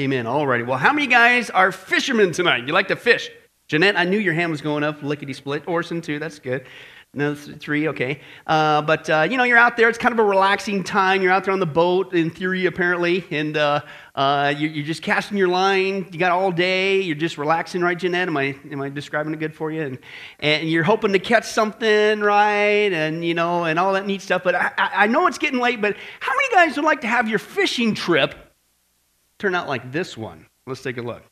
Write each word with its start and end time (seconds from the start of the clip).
Amen. 0.00 0.26
All 0.26 0.46
righty. 0.46 0.64
Well, 0.64 0.78
how 0.78 0.94
many 0.94 1.06
guys 1.06 1.50
are 1.50 1.70
fishermen 1.70 2.32
tonight? 2.32 2.66
You 2.66 2.72
like 2.72 2.88
to 2.88 2.96
fish? 2.96 3.30
Jeanette, 3.68 3.98
I 3.98 4.04
knew 4.04 4.16
your 4.16 4.32
hand 4.32 4.50
was 4.50 4.62
going 4.62 4.82
up, 4.82 5.02
lickety 5.02 5.34
split. 5.34 5.68
Orson, 5.68 6.00
too, 6.00 6.18
that's 6.18 6.38
good. 6.38 6.64
No, 7.12 7.34
three, 7.34 7.86
okay. 7.88 8.22
Uh, 8.46 8.80
but, 8.80 9.10
uh, 9.10 9.28
you 9.30 9.36
know, 9.36 9.44
you're 9.44 9.58
out 9.58 9.76
there. 9.76 9.90
It's 9.90 9.98
kind 9.98 10.14
of 10.14 10.18
a 10.18 10.24
relaxing 10.24 10.84
time. 10.84 11.20
You're 11.20 11.32
out 11.32 11.44
there 11.44 11.52
on 11.52 11.60
the 11.60 11.66
boat, 11.66 12.14
in 12.14 12.30
theory, 12.30 12.64
apparently, 12.64 13.26
and 13.30 13.58
uh, 13.58 13.82
uh 14.14 14.54
you're, 14.56 14.70
you're, 14.70 14.86
just 14.86 15.02
casting 15.02 15.36
your 15.36 15.48
line. 15.48 16.08
You 16.10 16.18
got 16.18 16.32
all 16.32 16.50
day. 16.50 17.02
You're 17.02 17.14
just 17.14 17.36
relaxing, 17.36 17.82
right, 17.82 17.98
Jeanette? 17.98 18.28
Am 18.28 18.38
I, 18.38 18.56
am 18.70 18.80
I 18.80 18.88
describing 18.88 19.34
it 19.34 19.38
good 19.38 19.54
for 19.54 19.70
you? 19.70 19.82
And, 19.82 19.98
and 20.38 20.70
you're 20.70 20.82
hoping 20.82 21.12
to 21.12 21.18
catch 21.18 21.44
something, 21.44 22.20
right? 22.20 22.90
And, 22.90 23.22
you 23.22 23.34
know, 23.34 23.64
and 23.64 23.78
all 23.78 23.92
that 23.92 24.06
neat 24.06 24.22
stuff. 24.22 24.44
But 24.44 24.54
I, 24.54 24.72
I 24.78 25.06
know 25.08 25.26
it's 25.26 25.36
getting 25.36 25.60
late, 25.60 25.82
but 25.82 25.94
how 26.20 26.32
many 26.32 26.54
guys 26.54 26.76
would 26.76 26.86
like 26.86 27.02
to 27.02 27.06
have 27.06 27.28
your 27.28 27.38
fishing 27.38 27.94
trip 27.94 28.49
turn 29.40 29.54
out 29.54 29.66
like 29.68 29.90
this 29.90 30.16
one? 30.16 30.46
Let's 30.66 30.82
take 30.82 30.98
a 30.98 31.02
look. 31.02 31.29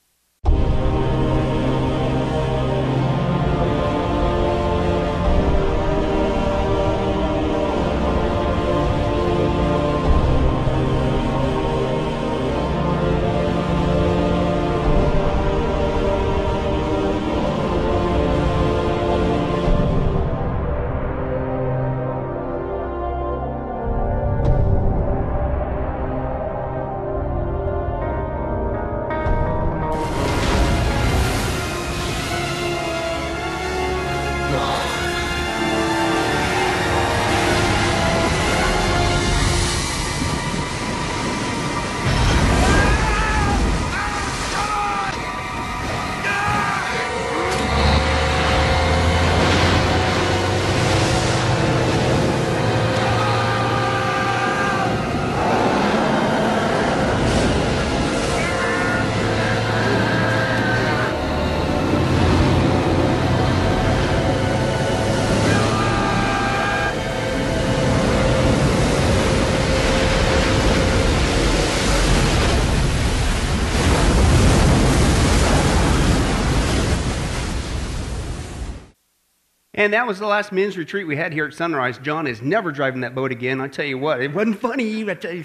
And 79.79 79.93
that 79.93 80.09
was 80.09 80.19
the 80.19 80.27
last 80.27 80.51
men's 80.51 80.77
retreat 80.77 81.07
we 81.07 81.15
had 81.15 81.33
here 81.33 81.47
at 81.47 81.55
Sunrise. 81.55 81.99
John 81.99 82.27
is 82.27 82.43
never 82.43 82.73
driving 82.73 83.01
that 83.03 83.15
boat 83.15 83.31
again. 83.31 83.61
I 83.61 83.69
tell 83.69 83.85
you 83.85 83.97
what, 83.97 84.21
it 84.21 84.35
wasn't 84.35 84.59
funny. 84.61 85.09
I 85.09 85.15
tell 85.15 85.33
you. 85.33 85.45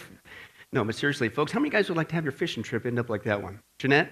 No, 0.72 0.84
but 0.84 0.96
seriously, 0.96 1.30
folks, 1.30 1.52
how 1.52 1.60
many 1.60 1.70
guys 1.70 1.88
would 1.88 1.98
like 1.98 2.10
to 2.10 2.16
have 2.16 2.26
your 2.26 2.32
fishing 2.32 2.64
trip 2.64 2.88
end 2.88 2.98
up 2.98 3.12
like 3.12 3.22
that 3.26 3.44
one? 3.44 3.60
Jeanette? 3.78 4.12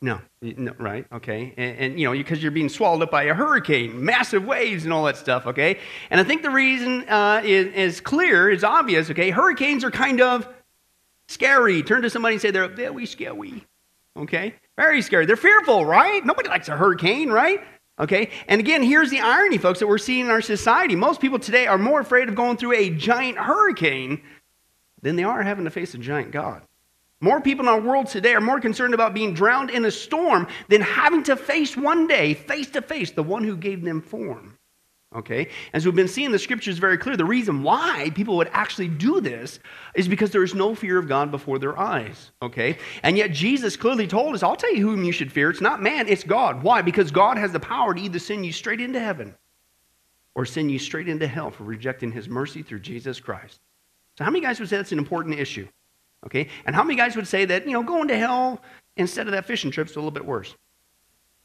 No, 0.00 0.22
no 0.40 0.72
right, 0.78 1.04
okay. 1.12 1.52
And, 1.58 1.76
and 1.76 2.00
you 2.00 2.06
know, 2.06 2.12
because 2.12 2.42
you're 2.42 2.52
being 2.52 2.70
swallowed 2.70 3.02
up 3.02 3.10
by 3.10 3.24
a 3.24 3.34
hurricane, 3.34 4.02
massive 4.02 4.46
waves, 4.46 4.84
and 4.84 4.94
all 4.94 5.04
that 5.04 5.18
stuff, 5.18 5.46
okay? 5.46 5.78
And 6.08 6.18
I 6.18 6.24
think 6.24 6.40
the 6.40 6.50
reason 6.50 7.06
uh, 7.06 7.42
is, 7.44 7.74
is 7.74 8.00
clear, 8.00 8.48
is 8.48 8.64
obvious, 8.64 9.10
okay? 9.10 9.28
Hurricanes 9.28 9.84
are 9.84 9.90
kind 9.90 10.22
of 10.22 10.48
scary. 11.26 11.82
Turn 11.82 12.00
to 12.00 12.08
somebody 12.08 12.36
and 12.36 12.40
say 12.40 12.50
they're 12.50 12.66
very 12.66 13.04
scary, 13.04 13.66
okay? 14.16 14.54
Very 14.78 15.02
scary. 15.02 15.26
They're 15.26 15.36
fearful, 15.36 15.84
right? 15.84 16.24
Nobody 16.24 16.48
likes 16.48 16.70
a 16.70 16.76
hurricane, 16.78 17.28
right? 17.28 17.60
Okay? 17.98 18.30
And 18.46 18.60
again, 18.60 18.82
here's 18.82 19.10
the 19.10 19.20
irony, 19.20 19.58
folks, 19.58 19.80
that 19.80 19.86
we're 19.86 19.98
seeing 19.98 20.26
in 20.26 20.30
our 20.30 20.40
society. 20.40 20.94
Most 20.94 21.20
people 21.20 21.38
today 21.38 21.66
are 21.66 21.78
more 21.78 22.00
afraid 22.00 22.28
of 22.28 22.34
going 22.34 22.56
through 22.56 22.74
a 22.74 22.90
giant 22.90 23.38
hurricane 23.38 24.22
than 25.02 25.16
they 25.16 25.24
are 25.24 25.42
having 25.42 25.64
to 25.64 25.70
face 25.70 25.94
a 25.94 25.98
giant 25.98 26.30
God. 26.30 26.62
More 27.20 27.40
people 27.40 27.64
in 27.64 27.68
our 27.68 27.80
world 27.80 28.06
today 28.06 28.34
are 28.34 28.40
more 28.40 28.60
concerned 28.60 28.94
about 28.94 29.14
being 29.14 29.34
drowned 29.34 29.70
in 29.70 29.84
a 29.84 29.90
storm 29.90 30.46
than 30.68 30.80
having 30.80 31.24
to 31.24 31.36
face 31.36 31.76
one 31.76 32.06
day, 32.06 32.34
face 32.34 32.70
to 32.70 32.82
face, 32.82 33.10
the 33.10 33.22
one 33.22 33.42
who 33.42 33.56
gave 33.56 33.82
them 33.82 34.00
form. 34.00 34.57
Okay? 35.14 35.48
As 35.72 35.86
we've 35.86 35.94
been 35.94 36.06
seeing, 36.06 36.32
the 36.32 36.38
scripture 36.38 36.70
is 36.70 36.78
very 36.78 36.98
clear. 36.98 37.16
The 37.16 37.24
reason 37.24 37.62
why 37.62 38.10
people 38.14 38.36
would 38.36 38.50
actually 38.52 38.88
do 38.88 39.20
this 39.20 39.58
is 39.94 40.06
because 40.06 40.30
there 40.30 40.42
is 40.42 40.54
no 40.54 40.74
fear 40.74 40.98
of 40.98 41.08
God 41.08 41.30
before 41.30 41.58
their 41.58 41.78
eyes. 41.78 42.30
Okay? 42.42 42.76
And 43.02 43.16
yet 43.16 43.32
Jesus 43.32 43.76
clearly 43.76 44.06
told 44.06 44.34
us, 44.34 44.42
I'll 44.42 44.56
tell 44.56 44.74
you 44.74 44.86
whom 44.86 45.04
you 45.04 45.12
should 45.12 45.32
fear. 45.32 45.48
It's 45.48 45.62
not 45.62 45.82
man, 45.82 46.08
it's 46.08 46.24
God. 46.24 46.62
Why? 46.62 46.82
Because 46.82 47.10
God 47.10 47.38
has 47.38 47.52
the 47.52 47.60
power 47.60 47.94
to 47.94 48.00
either 48.00 48.18
send 48.18 48.44
you 48.44 48.52
straight 48.52 48.80
into 48.80 49.00
heaven 49.00 49.34
or 50.34 50.44
send 50.44 50.70
you 50.70 50.78
straight 50.78 51.08
into 51.08 51.26
hell 51.26 51.50
for 51.50 51.64
rejecting 51.64 52.12
his 52.12 52.28
mercy 52.28 52.62
through 52.62 52.80
Jesus 52.80 53.18
Christ. 53.18 53.60
So, 54.18 54.24
how 54.24 54.30
many 54.30 54.44
guys 54.44 54.60
would 54.60 54.68
say 54.68 54.76
that's 54.76 54.92
an 54.92 54.98
important 54.98 55.38
issue? 55.38 55.68
Okay? 56.26 56.48
And 56.66 56.76
how 56.76 56.84
many 56.84 56.96
guys 56.96 57.16
would 57.16 57.26
say 57.26 57.44
that, 57.46 57.66
you 57.66 57.72
know, 57.72 57.82
going 57.82 58.08
to 58.08 58.18
hell 58.18 58.60
instead 58.96 59.26
of 59.26 59.32
that 59.32 59.46
fishing 59.46 59.70
trip 59.70 59.88
is 59.88 59.96
a 59.96 59.98
little 59.98 60.10
bit 60.10 60.24
worse? 60.24 60.54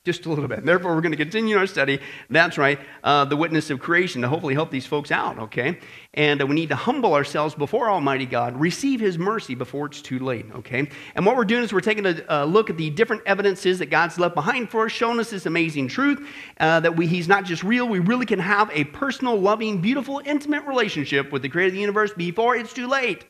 Just 0.05 0.25
a 0.25 0.29
little 0.29 0.49
bit. 0.49 0.65
Therefore, 0.65 0.93
we're 0.95 1.01
going 1.01 1.13
to 1.13 1.17
continue 1.17 1.57
our 1.57 1.65
study. 1.65 1.99
That's 2.29 2.57
right, 2.57 2.77
uh, 3.05 3.23
the 3.23 3.37
witness 3.37 3.69
of 3.69 3.79
creation 3.79 4.21
to 4.21 4.27
hopefully 4.27 4.53
help 4.53 4.69
these 4.69 4.85
folks 4.85 5.11
out, 5.11 5.39
okay? 5.39 5.79
And 6.13 6.41
uh, 6.41 6.45
we 6.45 6.55
need 6.55 6.69
to 6.69 6.75
humble 6.75 7.13
ourselves 7.13 7.55
before 7.55 7.89
Almighty 7.89 8.25
God, 8.25 8.59
receive 8.59 8.99
His 8.99 9.17
mercy 9.17 9.55
before 9.55 9.85
it's 9.85 10.01
too 10.01 10.19
late, 10.19 10.45
okay? 10.55 10.89
And 11.15 11.25
what 11.25 11.37
we're 11.37 11.45
doing 11.45 11.63
is 11.63 11.71
we're 11.71 11.79
taking 11.79 12.05
a 12.05 12.45
look 12.45 12.69
at 12.69 12.75
the 12.75 12.89
different 12.89 13.21
evidences 13.25 13.79
that 13.79 13.85
God's 13.85 14.19
left 14.19 14.35
behind 14.35 14.69
for 14.69 14.87
us, 14.87 14.91
showing 14.91 15.21
us 15.21 15.29
this 15.29 15.45
amazing 15.45 15.87
truth 15.87 16.27
uh, 16.59 16.81
that 16.81 16.97
we, 16.97 17.07
He's 17.07 17.29
not 17.29 17.45
just 17.45 17.63
real, 17.63 17.87
we 17.87 17.99
really 17.99 18.25
can 18.25 18.39
have 18.39 18.69
a 18.73 18.83
personal, 18.83 19.39
loving, 19.39 19.79
beautiful, 19.79 20.21
intimate 20.25 20.65
relationship 20.65 21.31
with 21.31 21.43
the 21.43 21.49
Creator 21.49 21.67
of 21.67 21.73
the 21.75 21.79
universe 21.79 22.11
before 22.11 22.57
it's 22.57 22.73
too 22.73 22.87
late. 22.87 23.23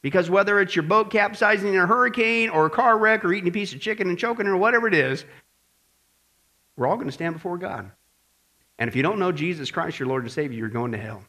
Because 0.00 0.30
whether 0.30 0.58
it's 0.60 0.74
your 0.74 0.84
boat 0.84 1.10
capsizing 1.10 1.74
in 1.74 1.80
a 1.80 1.86
hurricane 1.86 2.48
or 2.48 2.64
a 2.66 2.70
car 2.70 2.96
wreck 2.96 3.24
or 3.24 3.32
eating 3.32 3.48
a 3.48 3.52
piece 3.52 3.74
of 3.74 3.80
chicken 3.80 4.08
and 4.08 4.18
choking 4.18 4.46
or 4.46 4.56
whatever 4.56 4.86
it 4.86 4.94
is, 4.94 5.24
we're 6.76 6.86
all 6.86 6.96
going 6.96 7.06
to 7.06 7.12
stand 7.12 7.34
before 7.34 7.58
God. 7.58 7.90
And 8.78 8.88
if 8.88 8.96
you 8.96 9.02
don't 9.02 9.18
know 9.18 9.32
Jesus 9.32 9.70
Christ, 9.70 9.98
your 9.98 10.08
Lord 10.08 10.24
and 10.24 10.32
Savior, 10.32 10.58
you're 10.58 10.68
going 10.68 10.92
to 10.92 10.98
hell. 10.98 11.22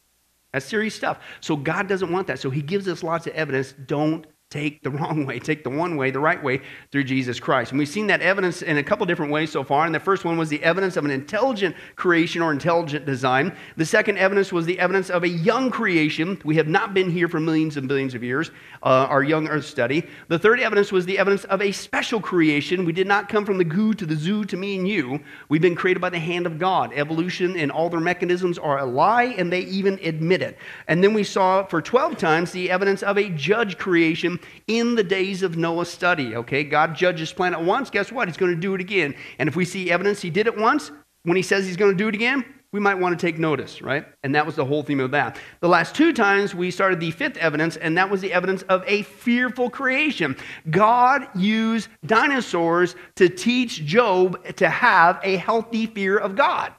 That's 0.51 0.65
serious 0.65 0.95
stuff. 0.95 1.19
So 1.39 1.55
God 1.55 1.87
doesn't 1.87 2.11
want 2.11 2.27
that. 2.27 2.39
So 2.39 2.49
He 2.49 2.61
gives 2.61 2.87
us 2.87 3.03
lots 3.03 3.27
of 3.27 3.33
evidence. 3.33 3.73
Don't 3.85 4.25
take 4.49 4.81
the 4.81 4.89
wrong 4.89 5.25
way. 5.25 5.39
Take 5.39 5.65
the 5.65 5.69
one 5.69 5.97
way, 5.97 6.09
the 6.09 6.21
right 6.21 6.41
way, 6.41 6.61
through 6.91 7.03
Jesus 7.03 7.37
Christ. 7.37 7.71
And 7.71 7.79
we've 7.79 7.87
seen 7.87 8.07
that 8.07 8.21
evidence 8.21 8.61
in 8.61 8.77
a 8.77 8.83
couple 8.83 9.05
different 9.05 9.29
ways 9.29 9.51
so 9.51 9.61
far. 9.61 9.85
And 9.85 9.93
the 9.93 9.99
first 9.99 10.23
one 10.23 10.37
was 10.37 10.47
the 10.47 10.63
evidence 10.63 10.95
of 10.95 11.03
an 11.03 11.11
intelligent 11.11 11.75
creation 11.97 12.41
or 12.41 12.53
intelligent 12.53 13.05
design. 13.05 13.53
The 13.75 13.85
second 13.85 14.17
evidence 14.17 14.53
was 14.53 14.65
the 14.65 14.79
evidence 14.79 15.09
of 15.09 15.23
a 15.23 15.27
young 15.27 15.69
creation. 15.69 16.41
We 16.45 16.55
have 16.55 16.67
not 16.69 16.93
been 16.93 17.11
here 17.11 17.27
for 17.27 17.41
millions 17.41 17.75
and 17.75 17.89
billions 17.89 18.13
of 18.13 18.23
years, 18.23 18.51
uh, 18.83 19.07
our 19.09 19.21
young 19.21 19.49
earth 19.49 19.65
study. 19.65 20.07
The 20.29 20.39
third 20.39 20.61
evidence 20.61 20.93
was 20.93 21.05
the 21.05 21.19
evidence 21.19 21.43
of 21.45 21.61
a 21.61 21.73
special 21.73 22.21
creation. 22.21 22.85
We 22.85 22.93
did 22.93 23.07
not 23.07 23.27
come 23.27 23.45
from 23.45 23.57
the 23.57 23.65
goo 23.65 23.93
to 23.95 24.05
the 24.05 24.15
zoo 24.15 24.45
to 24.45 24.55
me 24.55 24.77
and 24.77 24.87
you. 24.87 25.19
We've 25.49 25.61
been 25.61 25.75
created 25.75 25.99
by 25.99 26.09
the 26.09 26.19
hand 26.19 26.45
of 26.45 26.57
God. 26.57 26.93
Evolution 26.93 27.57
and 27.57 27.69
all 27.69 27.89
their 27.89 27.99
mechanisms 27.99 28.57
are 28.57 28.79
a 28.79 28.85
lie, 28.85 29.35
and 29.37 29.51
they 29.51 29.61
even 29.61 29.99
admit 30.03 30.41
it. 30.41 30.57
And 30.87 31.03
then 31.03 31.13
we 31.13 31.25
saw 31.25 31.65
for 31.65 31.81
12 31.81 32.17
times 32.17 32.53
the 32.53 32.71
evidence 32.71 33.03
of 33.03 33.17
a 33.17 33.29
judge 33.31 33.77
creation 33.77 34.36
in 34.67 34.95
the 34.95 35.03
days 35.03 35.43
of 35.43 35.57
Noah's 35.57 35.89
study. 35.89 36.35
Okay, 36.35 36.63
God 36.63 36.95
judges 36.95 37.33
planet 37.33 37.61
once. 37.61 37.89
Guess 37.89 38.11
what? 38.11 38.27
He's 38.27 38.37
going 38.37 38.53
to 38.53 38.59
do 38.59 38.73
it 38.75 38.81
again. 38.81 39.15
And 39.39 39.47
if 39.47 39.55
we 39.55 39.65
see 39.65 39.91
evidence 39.91 40.21
he 40.21 40.29
did 40.29 40.47
it 40.47 40.57
once, 40.57 40.91
when 41.23 41.37
he 41.37 41.43
says 41.43 41.65
he's 41.65 41.77
going 41.77 41.91
to 41.91 41.97
do 41.97 42.07
it 42.07 42.15
again, 42.15 42.45
we 42.71 42.79
might 42.79 42.95
want 42.95 43.17
to 43.17 43.25
take 43.25 43.39
notice, 43.39 43.81
right? 43.81 44.05
And 44.23 44.35
that 44.35 44.45
was 44.45 44.55
the 44.55 44.65
whole 44.65 44.83
theme 44.83 44.99
of 44.99 45.11
that. 45.11 45.39
The 45.61 45.69
last 45.69 45.95
two 45.95 46.11
times 46.13 46.53
we 46.53 46.69
started 46.69 46.99
the 46.99 47.11
fifth 47.11 47.37
evidence, 47.37 47.77
and 47.77 47.97
that 47.97 48.09
was 48.09 48.21
the 48.21 48.33
evidence 48.33 48.61
of 48.63 48.83
a 48.85 49.03
fearful 49.03 49.69
creation. 49.69 50.35
God 50.69 51.27
used 51.33 51.89
dinosaurs 52.05 52.95
to 53.15 53.29
teach 53.29 53.85
Job 53.85 54.43
to 54.55 54.69
have 54.69 55.19
a 55.23 55.37
healthy 55.37 55.85
fear 55.85 56.17
of 56.17 56.35
God. 56.35 56.73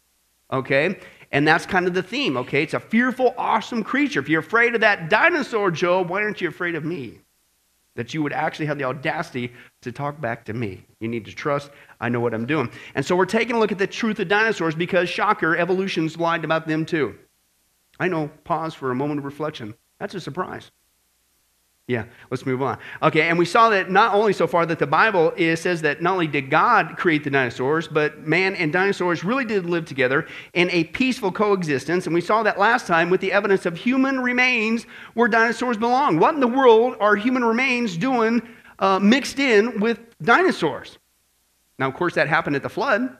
Okay? 0.52 0.98
And 1.32 1.46
that's 1.46 1.66
kind 1.66 1.86
of 1.86 1.94
the 1.94 2.02
theme, 2.02 2.36
okay? 2.38 2.62
It's 2.62 2.74
a 2.74 2.80
fearful, 2.80 3.34
awesome 3.36 3.82
creature. 3.82 4.20
If 4.20 4.28
you're 4.28 4.40
afraid 4.40 4.74
of 4.74 4.80
that 4.82 5.10
dinosaur, 5.10 5.70
Job, 5.70 6.08
why 6.08 6.22
aren't 6.22 6.40
you 6.40 6.48
afraid 6.48 6.74
of 6.74 6.84
me? 6.84 7.18
That 7.98 8.14
you 8.14 8.22
would 8.22 8.32
actually 8.32 8.66
have 8.66 8.78
the 8.78 8.84
audacity 8.84 9.52
to 9.82 9.90
talk 9.90 10.20
back 10.20 10.44
to 10.44 10.52
me. 10.52 10.84
You 11.00 11.08
need 11.08 11.24
to 11.24 11.34
trust 11.34 11.72
I 12.00 12.08
know 12.08 12.20
what 12.20 12.32
I'm 12.32 12.46
doing. 12.46 12.70
And 12.94 13.04
so 13.04 13.16
we're 13.16 13.26
taking 13.26 13.56
a 13.56 13.58
look 13.58 13.72
at 13.72 13.78
the 13.78 13.88
truth 13.88 14.20
of 14.20 14.28
dinosaurs 14.28 14.76
because, 14.76 15.08
shocker, 15.08 15.56
evolution's 15.56 16.16
lied 16.16 16.44
about 16.44 16.68
them 16.68 16.86
too. 16.86 17.16
I 17.98 18.06
know, 18.06 18.30
pause 18.44 18.72
for 18.72 18.92
a 18.92 18.94
moment 18.94 19.18
of 19.18 19.24
reflection. 19.24 19.74
That's 19.98 20.14
a 20.14 20.20
surprise. 20.20 20.70
Yeah, 21.88 22.04
let's 22.30 22.44
move 22.44 22.60
on. 22.60 22.78
Okay, 23.02 23.30
and 23.30 23.38
we 23.38 23.46
saw 23.46 23.70
that 23.70 23.90
not 23.90 24.12
only 24.12 24.34
so 24.34 24.46
far 24.46 24.66
that 24.66 24.78
the 24.78 24.86
Bible 24.86 25.32
is, 25.38 25.58
says 25.60 25.80
that 25.80 26.02
not 26.02 26.12
only 26.12 26.26
did 26.26 26.50
God 26.50 26.98
create 26.98 27.24
the 27.24 27.30
dinosaurs, 27.30 27.88
but 27.88 28.26
man 28.26 28.54
and 28.56 28.70
dinosaurs 28.70 29.24
really 29.24 29.46
did 29.46 29.64
live 29.64 29.86
together 29.86 30.26
in 30.52 30.68
a 30.70 30.84
peaceful 30.84 31.32
coexistence. 31.32 32.04
And 32.04 32.14
we 32.14 32.20
saw 32.20 32.42
that 32.42 32.58
last 32.58 32.86
time 32.86 33.08
with 33.08 33.22
the 33.22 33.32
evidence 33.32 33.64
of 33.64 33.74
human 33.74 34.20
remains 34.20 34.84
where 35.14 35.28
dinosaurs 35.28 35.78
belong. 35.78 36.18
What 36.18 36.34
in 36.34 36.40
the 36.40 36.46
world 36.46 36.94
are 37.00 37.16
human 37.16 37.42
remains 37.42 37.96
doing 37.96 38.46
uh, 38.80 38.98
mixed 38.98 39.38
in 39.38 39.80
with 39.80 39.98
dinosaurs? 40.20 40.98
Now, 41.78 41.88
of 41.88 41.94
course, 41.94 42.14
that 42.16 42.28
happened 42.28 42.54
at 42.54 42.62
the 42.62 42.68
flood, 42.68 43.16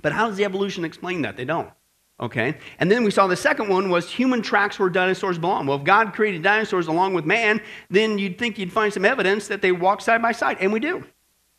but 0.00 0.12
how 0.12 0.28
does 0.28 0.36
the 0.36 0.44
evolution 0.44 0.84
explain 0.84 1.22
that? 1.22 1.36
They 1.36 1.44
don't. 1.44 1.70
Okay? 2.18 2.56
And 2.78 2.90
then 2.90 3.04
we 3.04 3.10
saw 3.10 3.26
the 3.26 3.36
second 3.36 3.68
one 3.68 3.90
was 3.90 4.10
human 4.10 4.40
tracks 4.40 4.78
where 4.78 4.88
dinosaurs 4.88 5.38
belong. 5.38 5.66
Well, 5.66 5.78
if 5.78 5.84
God 5.84 6.14
created 6.14 6.42
dinosaurs 6.42 6.86
along 6.86 7.12
with 7.14 7.26
man, 7.26 7.60
then 7.90 8.18
you'd 8.18 8.38
think 8.38 8.58
you'd 8.58 8.72
find 8.72 8.92
some 8.92 9.04
evidence 9.04 9.48
that 9.48 9.60
they 9.60 9.72
walk 9.72 10.00
side 10.00 10.22
by 10.22 10.32
side. 10.32 10.56
And 10.60 10.72
we 10.72 10.80
do. 10.80 11.04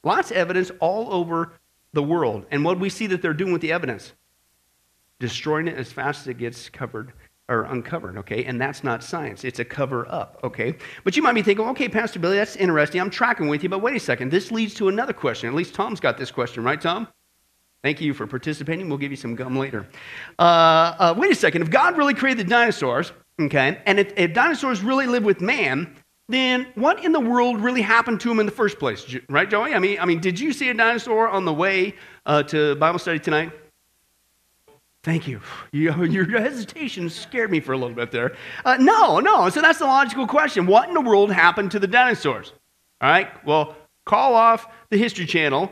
Lots 0.04 0.32
of 0.32 0.38
evidence 0.38 0.72
all 0.80 1.14
over 1.14 1.54
the 1.94 2.02
world. 2.02 2.46
And 2.50 2.64
what 2.64 2.80
we 2.80 2.90
see 2.90 3.08
that 3.08 3.22
they're 3.22 3.34
doing 3.34 3.54
with 3.54 3.62
the 3.62 3.72
evidence? 3.72 4.14
Destroying 5.20 5.68
it 5.68 5.78
as 5.78 5.92
fast 5.92 6.22
as 6.22 6.28
it 6.28 6.38
gets 6.38 6.70
covered 6.70 7.14
or 7.50 7.64
uncovered, 7.64 8.18
okay? 8.18 8.44
And 8.44 8.60
that's 8.60 8.84
not 8.84 9.04
science. 9.04 9.44
It's 9.44 9.60
a 9.60 9.66
cover 9.66 10.10
up, 10.12 10.40
okay? 10.44 10.76
But 11.04 11.16
you 11.16 11.24
might 11.24 11.34
be 11.34 11.42
thinking, 11.42 11.68
okay, 11.70 11.88
Pastor 11.88 12.20
Billy, 12.20 12.38
that's 12.38 12.56
interesting. 12.56 13.00
I'm 13.00 13.10
tracking 13.10 13.48
with 13.48 13.64
you, 13.64 13.70
but 13.70 13.80
wait 13.80 13.96
a 13.96 14.00
second. 14.00 14.32
This 14.32 14.52
leads 14.52 14.74
to 14.76 14.90
another 14.90 15.14
question. 15.14 15.48
At 15.50 15.56
least 15.56 15.74
Tom's 15.74 16.00
got 16.00 16.18
this 16.18 16.30
question, 16.30 16.64
right, 16.64 16.80
Tom? 16.80 17.08
Thank 17.88 18.02
you 18.02 18.14
for 18.14 18.28
participating. 18.28 18.90
We'll 18.90 18.98
give 18.98 19.12
you 19.12 19.16
some 19.16 19.34
gum 19.34 19.58
later. 19.58 19.88
Uh, 20.38 20.42
uh, 20.42 21.16
wait 21.18 21.32
a 21.32 21.36
second. 21.36 21.62
If 21.62 21.70
God 21.70 21.98
really 21.98 22.14
created 22.14 22.46
the 22.46 22.50
dinosaurs, 22.50 23.14
okay, 23.40 23.82
and 23.86 23.98
if, 23.98 24.12
if, 24.18 24.34
dinosaurs 24.34 24.82
really 24.82 25.08
live 25.08 25.24
with 25.24 25.40
man, 25.40 25.96
then 26.28 26.68
what 26.76 27.02
in 27.06 27.14
the 27.14 27.20
world 27.22 27.62
really 27.62 27.82
happened 27.82 28.20
to 28.20 28.28
them 28.28 28.42
in 28.42 28.46
the 28.46 28.52
first 28.52 28.78
place, 28.78 29.16
right, 29.30 29.50
Joey? 29.50 29.74
I 29.74 29.80
mean, 29.80 30.02
I 30.02 30.06
mean, 30.06 30.20
did 30.20 30.38
you 30.38 30.52
see 30.52 30.68
a 30.68 30.74
dinosaur 30.74 31.30
on 31.30 31.46
the 31.46 31.54
way 31.54 31.96
uh, 32.26 32.44
to 32.44 32.76
Bible 32.76 33.00
study 33.00 33.20
tonight? 33.20 33.54
Thank 35.02 35.26
you. 35.26 35.40
you. 35.72 36.04
Your 36.04 36.42
hesitation 36.42 37.10
scared 37.10 37.52
me 37.52 37.62
for 37.62 37.72
a 37.72 37.78
little 37.78 37.96
bit 37.96 38.12
there. 38.12 38.36
Uh, 38.66 38.76
no, 38.82 39.22
no. 39.22 39.48
So 39.48 39.62
that's 39.62 39.80
the 39.80 39.86
logical 39.86 40.28
question. 40.28 40.68
What 40.68 40.90
in 40.90 40.94
the 40.94 41.00
world 41.00 41.32
happened 41.32 41.72
to 41.72 41.80
the 41.80 41.88
dinosaurs? 41.88 42.52
All 43.00 43.10
right. 43.10 43.30
Well, 43.46 43.78
call 44.06 44.36
off 44.36 44.68
the 44.90 44.98
History 44.98 45.26
Channel 45.26 45.72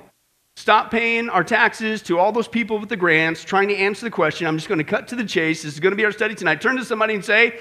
Stop 0.57 0.89
paying 0.89 1.29
our 1.29 1.43
taxes 1.43 2.01
to 2.03 2.17
all 2.17 2.31
those 2.31 2.47
people 2.47 2.79
with 2.79 2.87
the 2.89 2.95
grants, 2.95 3.43
trying 3.43 3.67
to 3.67 3.75
answer 3.75 4.05
the 4.05 4.11
question. 4.11 4.47
I'm 4.47 4.57
just 4.57 4.69
going 4.69 4.77
to 4.77 4.85
cut 4.85 5.07
to 5.09 5.15
the 5.15 5.25
chase. 5.25 5.63
This 5.63 5.73
is 5.73 5.79
going 5.79 5.91
to 5.91 5.97
be 5.97 6.05
our 6.05 6.13
study 6.13 6.33
tonight. 6.33 6.61
Turn 6.61 6.77
to 6.77 6.85
somebody 6.85 7.13
and 7.13 7.23
say, 7.23 7.59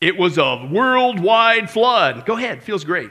It 0.00 0.16
was 0.16 0.38
a 0.38 0.68
worldwide 0.72 1.70
flood. 1.70 2.24
Go 2.24 2.36
ahead, 2.36 2.62
feels 2.62 2.84
great. 2.84 3.10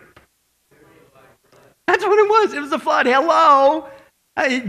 That's 1.87 2.03
what 2.03 2.19
it 2.19 2.29
was. 2.29 2.53
It 2.53 2.61
was 2.61 2.71
a 2.71 2.79
flood. 2.79 3.05
Hello. 3.05 3.89
Uh, 4.35 4.59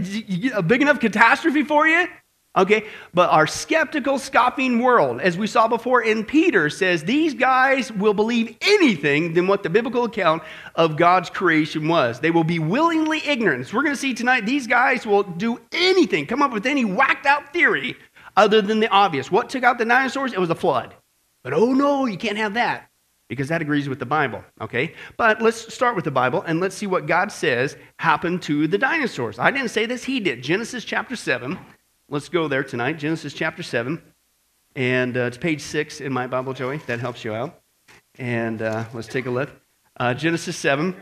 a 0.55 0.61
big 0.61 0.81
enough 0.81 0.99
catastrophe 0.99 1.63
for 1.63 1.87
you? 1.87 2.07
Okay, 2.53 2.85
but 3.13 3.29
our 3.29 3.47
skeptical, 3.47 4.19
scoffing 4.19 4.79
world, 4.79 5.21
as 5.21 5.37
we 5.37 5.47
saw 5.47 5.69
before 5.69 6.01
in 6.01 6.25
Peter, 6.25 6.69
says 6.69 7.01
these 7.01 7.33
guys 7.33 7.93
will 7.93 8.13
believe 8.13 8.57
anything 8.59 9.33
than 9.33 9.47
what 9.47 9.63
the 9.63 9.69
biblical 9.69 10.03
account 10.03 10.43
of 10.75 10.97
God's 10.97 11.29
creation 11.29 11.87
was. 11.87 12.19
They 12.19 12.29
will 12.29 12.43
be 12.43 12.59
willingly 12.59 13.25
ignorant. 13.25 13.67
So 13.67 13.77
we're 13.77 13.83
going 13.83 13.95
to 13.95 14.01
see 14.01 14.13
tonight, 14.13 14.45
these 14.45 14.67
guys 14.67 15.05
will 15.05 15.23
do 15.23 15.61
anything, 15.71 16.25
come 16.25 16.41
up 16.41 16.51
with 16.51 16.65
any 16.65 16.83
whacked 16.83 17.25
out 17.25 17.53
theory 17.53 17.95
other 18.35 18.61
than 18.61 18.81
the 18.81 18.89
obvious. 18.89 19.31
What 19.31 19.49
took 19.49 19.63
out 19.63 19.77
the 19.77 19.85
dinosaurs? 19.85 20.33
It 20.33 20.39
was 20.39 20.49
a 20.49 20.55
flood. 20.55 20.93
But 21.43 21.53
oh 21.53 21.73
no, 21.73 22.05
you 22.05 22.17
can't 22.17 22.37
have 22.37 22.55
that 22.55 22.89
because 23.29 23.47
that 23.47 23.61
agrees 23.61 23.87
with 23.87 23.99
the 23.99 24.05
Bible, 24.05 24.43
okay? 24.59 24.93
But 25.15 25.41
let's 25.41 25.73
start 25.73 25.95
with 25.95 26.03
the 26.03 26.11
Bible 26.11 26.41
and 26.41 26.59
let's 26.59 26.75
see 26.75 26.85
what 26.85 27.07
God 27.07 27.31
says 27.31 27.77
happened 27.97 28.41
to 28.41 28.67
the 28.67 28.77
dinosaurs. 28.77 29.39
I 29.39 29.51
didn't 29.51 29.69
say 29.69 29.85
this, 29.85 30.03
He 30.03 30.19
did. 30.19 30.43
Genesis 30.43 30.83
chapter 30.83 31.15
7. 31.15 31.57
Let's 32.11 32.27
go 32.27 32.49
there 32.49 32.65
tonight. 32.65 32.99
Genesis 32.99 33.31
chapter 33.31 33.63
7. 33.63 34.01
And 34.75 35.15
uh, 35.15 35.21
it's 35.21 35.37
page 35.37 35.61
6 35.61 36.01
in 36.01 36.11
my 36.11 36.27
Bible, 36.27 36.51
Joey. 36.51 36.79
That 36.79 36.99
helps 36.99 37.23
you 37.23 37.33
out. 37.33 37.61
And 38.19 38.61
uh, 38.61 38.83
let's 38.93 39.07
take 39.07 39.27
a 39.27 39.29
look. 39.29 39.49
Uh, 39.95 40.13
Genesis 40.13 40.57
7. 40.57 40.93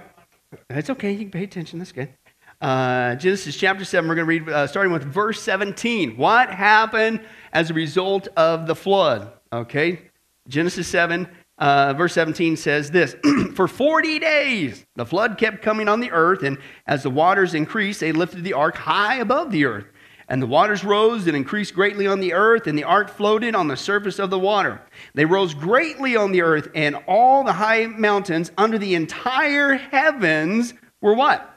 It's 0.69 0.91
okay. 0.91 1.11
You 1.11 1.21
can 1.21 1.31
pay 1.31 1.45
attention. 1.45 1.79
That's 1.79 1.91
good. 1.91 2.13
Uh, 2.61 3.15
Genesis 3.15 3.57
chapter 3.57 3.85
7. 3.85 4.07
We're 4.07 4.13
going 4.13 4.27
to 4.27 4.29
read 4.29 4.49
uh, 4.49 4.67
starting 4.67 4.93
with 4.93 5.01
verse 5.01 5.41
17. 5.41 6.15
What 6.15 6.51
happened 6.51 7.21
as 7.53 7.71
a 7.71 7.73
result 7.73 8.27
of 8.37 8.67
the 8.67 8.75
flood? 8.75 9.33
Okay. 9.51 10.11
Genesis 10.47 10.87
7. 10.89 11.27
Uh, 11.57 11.93
verse 11.93 12.13
17 12.13 12.55
says 12.55 12.91
this 12.91 13.15
For 13.55 13.67
40 13.67 14.19
days 14.19 14.85
the 14.95 15.07
flood 15.07 15.39
kept 15.39 15.63
coming 15.63 15.89
on 15.89 15.99
the 15.99 16.11
earth, 16.11 16.43
and 16.43 16.57
as 16.87 17.03
the 17.03 17.09
waters 17.09 17.53
increased, 17.53 17.99
they 17.99 18.13
lifted 18.13 18.45
the 18.45 18.53
ark 18.53 18.77
high 18.77 19.15
above 19.15 19.51
the 19.51 19.65
earth. 19.65 19.85
And 20.29 20.41
the 20.41 20.47
waters 20.47 20.83
rose 20.83 21.25
and 21.25 21.35
increased 21.35 21.73
greatly 21.73 22.05
on 22.05 22.19
the 22.19 22.33
earth, 22.33 22.67
and 22.67 22.77
the 22.77 22.83
ark 22.83 23.09
floated 23.09 23.55
on 23.55 23.67
the 23.67 23.75
surface 23.75 24.19
of 24.19 24.29
the 24.29 24.37
water. 24.37 24.79
They 25.15 25.25
rose 25.25 25.55
greatly 25.55 26.15
on 26.15 26.31
the 26.31 26.43
earth, 26.43 26.69
and 26.75 26.95
all 27.07 27.43
the 27.43 27.53
high 27.53 27.87
mountains 27.87 28.51
under 28.55 28.77
the 28.77 28.93
entire 28.93 29.73
heavens 29.73 30.75
were 31.01 31.15
what? 31.15 31.51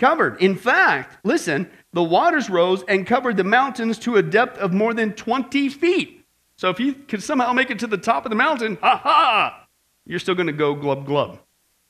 Covered. 0.00 0.42
In 0.42 0.56
fact, 0.56 1.24
listen, 1.24 1.70
the 1.92 2.02
waters 2.02 2.50
rose 2.50 2.82
and 2.88 3.06
covered 3.06 3.36
the 3.36 3.44
mountains 3.44 3.96
to 4.00 4.16
a 4.16 4.22
depth 4.22 4.58
of 4.58 4.72
more 4.72 4.92
than 4.92 5.12
20 5.12 5.68
feet. 5.68 6.26
So 6.56 6.70
if 6.70 6.80
you 6.80 6.94
could 6.94 7.22
somehow 7.22 7.52
make 7.52 7.70
it 7.70 7.78
to 7.78 7.86
the 7.86 7.96
top 7.96 8.26
of 8.26 8.30
the 8.30 8.36
mountain, 8.36 8.76
ha 8.80 8.96
ha, 8.96 9.66
you're 10.04 10.18
still 10.18 10.34
going 10.34 10.48
to 10.48 10.52
go 10.52 10.74
glub 10.74 11.06
glub, 11.06 11.38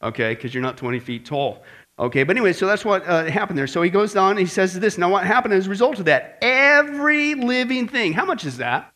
okay, 0.02 0.34
because 0.34 0.52
you're 0.52 0.62
not 0.62 0.76
20 0.76 1.00
feet 1.00 1.24
tall. 1.24 1.62
Okay, 1.96 2.24
but 2.24 2.36
anyway, 2.36 2.52
so 2.52 2.66
that's 2.66 2.84
what 2.84 3.06
uh, 3.06 3.26
happened 3.26 3.56
there. 3.56 3.68
So 3.68 3.80
he 3.80 3.90
goes 3.90 4.16
on, 4.16 4.32
and 4.32 4.40
he 4.40 4.46
says 4.46 4.78
this. 4.78 4.98
Now, 4.98 5.10
what 5.10 5.24
happened 5.24 5.54
as 5.54 5.68
a 5.68 5.70
result 5.70 6.00
of 6.00 6.06
that? 6.06 6.38
Every 6.42 7.34
living 7.34 7.86
thing. 7.86 8.12
How 8.12 8.24
much 8.24 8.44
is 8.44 8.56
that? 8.56 8.92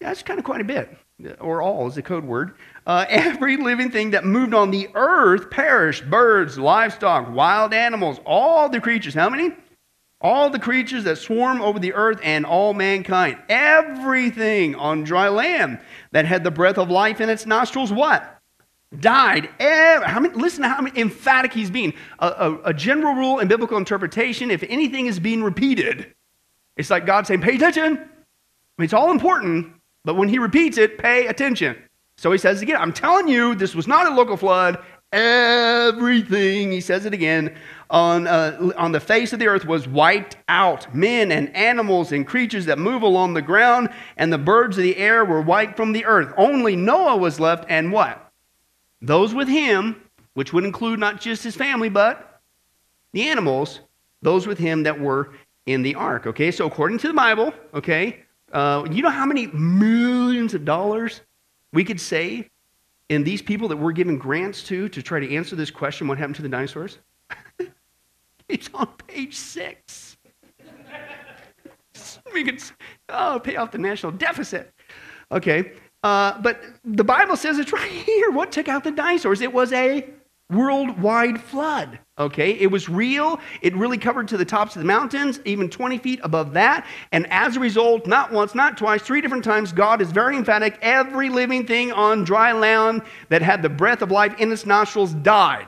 Yeah, 0.00 0.08
that's 0.08 0.22
kind 0.22 0.38
of 0.38 0.44
quite 0.44 0.60
a 0.60 0.64
bit. 0.64 0.96
Or 1.40 1.60
all 1.60 1.88
is 1.88 1.96
a 1.98 2.02
code 2.02 2.24
word. 2.24 2.54
Uh, 2.86 3.04
every 3.08 3.56
living 3.56 3.90
thing 3.90 4.10
that 4.10 4.24
moved 4.24 4.54
on 4.54 4.70
the 4.70 4.88
earth 4.94 5.50
perished 5.50 6.08
birds, 6.08 6.56
livestock, 6.56 7.34
wild 7.34 7.74
animals, 7.74 8.20
all 8.24 8.68
the 8.68 8.80
creatures. 8.80 9.14
How 9.14 9.28
many? 9.28 9.50
All 10.22 10.50
the 10.50 10.58
creatures 10.58 11.04
that 11.04 11.16
swarm 11.16 11.62
over 11.62 11.78
the 11.78 11.94
earth 11.94 12.20
and 12.22 12.46
all 12.46 12.74
mankind. 12.74 13.38
Everything 13.48 14.76
on 14.76 15.02
dry 15.02 15.28
land 15.28 15.80
that 16.12 16.26
had 16.26 16.44
the 16.44 16.50
breath 16.50 16.78
of 16.78 16.90
life 16.90 17.20
in 17.20 17.28
its 17.28 17.46
nostrils, 17.46 17.92
what? 17.92 18.39
Died. 18.98 19.48
How 19.58 20.20
many, 20.20 20.34
listen 20.34 20.62
to 20.62 20.68
how 20.68 20.84
emphatic 20.96 21.52
he's 21.52 21.70
being. 21.70 21.94
A, 22.18 22.26
a, 22.26 22.60
a, 22.66 22.74
general 22.74 23.14
rule 23.14 23.38
in 23.38 23.48
biblical 23.48 23.78
interpretation 23.78 24.50
if 24.50 24.64
anything 24.64 25.06
is 25.06 25.20
being 25.20 25.42
repeated, 25.42 26.12
it's 26.76 26.90
like 26.90 27.06
God 27.06 27.26
saying, 27.26 27.40
pay 27.40 27.54
attention. 27.54 27.96
I 27.96 28.82
mean, 28.82 28.84
it's 28.84 28.94
all 28.94 29.10
important, 29.10 29.72
but 30.04 30.16
when 30.16 30.28
he 30.28 30.38
repeats 30.38 30.78
it, 30.78 30.98
pay 30.98 31.26
attention. 31.26 31.76
So 32.16 32.32
he 32.32 32.38
says 32.38 32.62
again, 32.62 32.76
I'm 32.76 32.92
telling 32.92 33.28
you, 33.28 33.54
this 33.54 33.74
was 33.74 33.86
not 33.86 34.10
a 34.10 34.14
local 34.14 34.36
flood. 34.36 34.82
Everything, 35.12 36.70
he 36.70 36.80
says 36.80 37.04
it 37.04 37.12
again, 37.12 37.56
on, 37.90 38.28
uh, 38.28 38.72
on 38.76 38.92
the 38.92 39.00
face 39.00 39.32
of 39.32 39.40
the 39.40 39.48
earth 39.48 39.64
was 39.64 39.88
wiped 39.88 40.36
out. 40.48 40.94
Men 40.94 41.32
and 41.32 41.54
animals 41.56 42.12
and 42.12 42.26
creatures 42.26 42.66
that 42.66 42.78
move 42.78 43.02
along 43.02 43.34
the 43.34 43.42
ground, 43.42 43.88
and 44.16 44.32
the 44.32 44.38
birds 44.38 44.78
of 44.78 44.84
the 44.84 44.96
air 44.96 45.24
were 45.24 45.40
wiped 45.40 45.76
from 45.76 45.92
the 45.92 46.04
earth. 46.04 46.32
Only 46.36 46.76
Noah 46.76 47.16
was 47.16 47.40
left, 47.40 47.64
and 47.68 47.92
what? 47.92 48.29
Those 49.02 49.34
with 49.34 49.48
him, 49.48 50.02
which 50.34 50.52
would 50.52 50.64
include 50.64 50.98
not 50.98 51.20
just 51.20 51.42
his 51.42 51.56
family, 51.56 51.88
but 51.88 52.40
the 53.12 53.28
animals, 53.28 53.80
those 54.22 54.46
with 54.46 54.58
him 54.58 54.82
that 54.82 54.98
were 54.98 55.32
in 55.66 55.82
the 55.82 55.94
ark. 55.94 56.26
Okay, 56.26 56.50
so 56.50 56.66
according 56.66 56.98
to 56.98 57.08
the 57.08 57.14
Bible, 57.14 57.52
okay, 57.74 58.20
uh, 58.52 58.86
you 58.90 59.02
know 59.02 59.10
how 59.10 59.26
many 59.26 59.46
millions 59.48 60.54
of 60.54 60.64
dollars 60.64 61.22
we 61.72 61.84
could 61.84 62.00
save 62.00 62.48
in 63.08 63.24
these 63.24 63.42
people 63.42 63.68
that 63.68 63.76
we're 63.76 63.92
giving 63.92 64.18
grants 64.18 64.62
to 64.64 64.88
to 64.88 65.02
try 65.02 65.20
to 65.20 65.34
answer 65.34 65.56
this 65.56 65.70
question 65.70 66.08
what 66.08 66.18
happened 66.18 66.36
to 66.36 66.42
the 66.42 66.48
dinosaurs? 66.48 66.98
it's 68.48 68.70
on 68.74 68.86
page 69.06 69.36
six. 69.36 70.16
we 72.34 72.44
could 72.44 72.62
oh, 73.08 73.40
pay 73.42 73.56
off 73.56 73.70
the 73.70 73.78
national 73.78 74.12
deficit. 74.12 74.72
Okay, 75.32 75.72
uh, 76.02 76.40
but 76.40 76.62
the 76.84 77.04
Bible 77.04 77.36
says 77.36 77.58
it's 77.58 77.72
right 77.72 77.90
here. 78.06 78.30
What 78.30 78.52
took 78.52 78.68
out 78.68 78.84
the 78.84 78.90
dinosaurs? 78.90 79.40
It 79.40 79.52
was 79.52 79.72
a 79.72 80.08
worldwide 80.50 81.40
flood. 81.40 81.98
Okay, 82.18 82.52
it 82.52 82.70
was 82.70 82.88
real. 82.88 83.40
It 83.62 83.74
really 83.76 83.96
covered 83.96 84.28
to 84.28 84.36
the 84.36 84.44
tops 84.44 84.76
of 84.76 84.82
the 84.82 84.86
mountains, 84.86 85.40
even 85.44 85.70
20 85.70 85.98
feet 85.98 86.20
above 86.22 86.52
that. 86.54 86.86
And 87.12 87.26
as 87.30 87.56
a 87.56 87.60
result, 87.60 88.06
not 88.06 88.32
once, 88.32 88.54
not 88.54 88.76
twice, 88.76 89.00
three 89.00 89.20
different 89.20 89.44
times, 89.44 89.72
God 89.72 90.02
is 90.02 90.10
very 90.10 90.36
emphatic. 90.36 90.78
Every 90.82 91.30
living 91.30 91.66
thing 91.66 91.92
on 91.92 92.24
dry 92.24 92.52
land 92.52 93.02
that 93.28 93.42
had 93.42 93.62
the 93.62 93.68
breath 93.68 94.02
of 94.02 94.10
life 94.10 94.38
in 94.38 94.52
its 94.52 94.66
nostrils 94.66 95.14
died. 95.14 95.66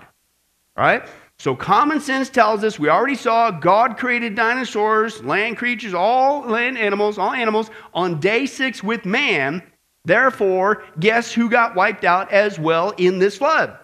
All 0.77 0.85
right? 0.85 1.09
So 1.39 1.57
common 1.57 2.01
sense 2.01 2.29
tells 2.29 2.63
us 2.63 2.79
we 2.79 2.89
already 2.89 3.17
saw 3.17 3.51
God 3.51 3.97
created 3.97 4.35
dinosaurs, 4.35 5.25
land 5.25 5.57
creatures, 5.57 5.95
all 5.95 6.43
land 6.43 6.79
animals, 6.79 7.19
all 7.19 7.33
animals 7.33 7.71
on 7.95 8.21
day 8.21 8.47
six 8.47 8.83
with 8.83 9.05
man. 9.05 9.63
Therefore, 10.05 10.85
guess 10.99 11.33
who 11.33 11.49
got 11.49 11.75
wiped 11.75 12.05
out 12.05 12.33
as 12.33 12.59
well 12.59 12.91
in 12.91 13.19
this 13.19 13.39
flood? 13.39 13.79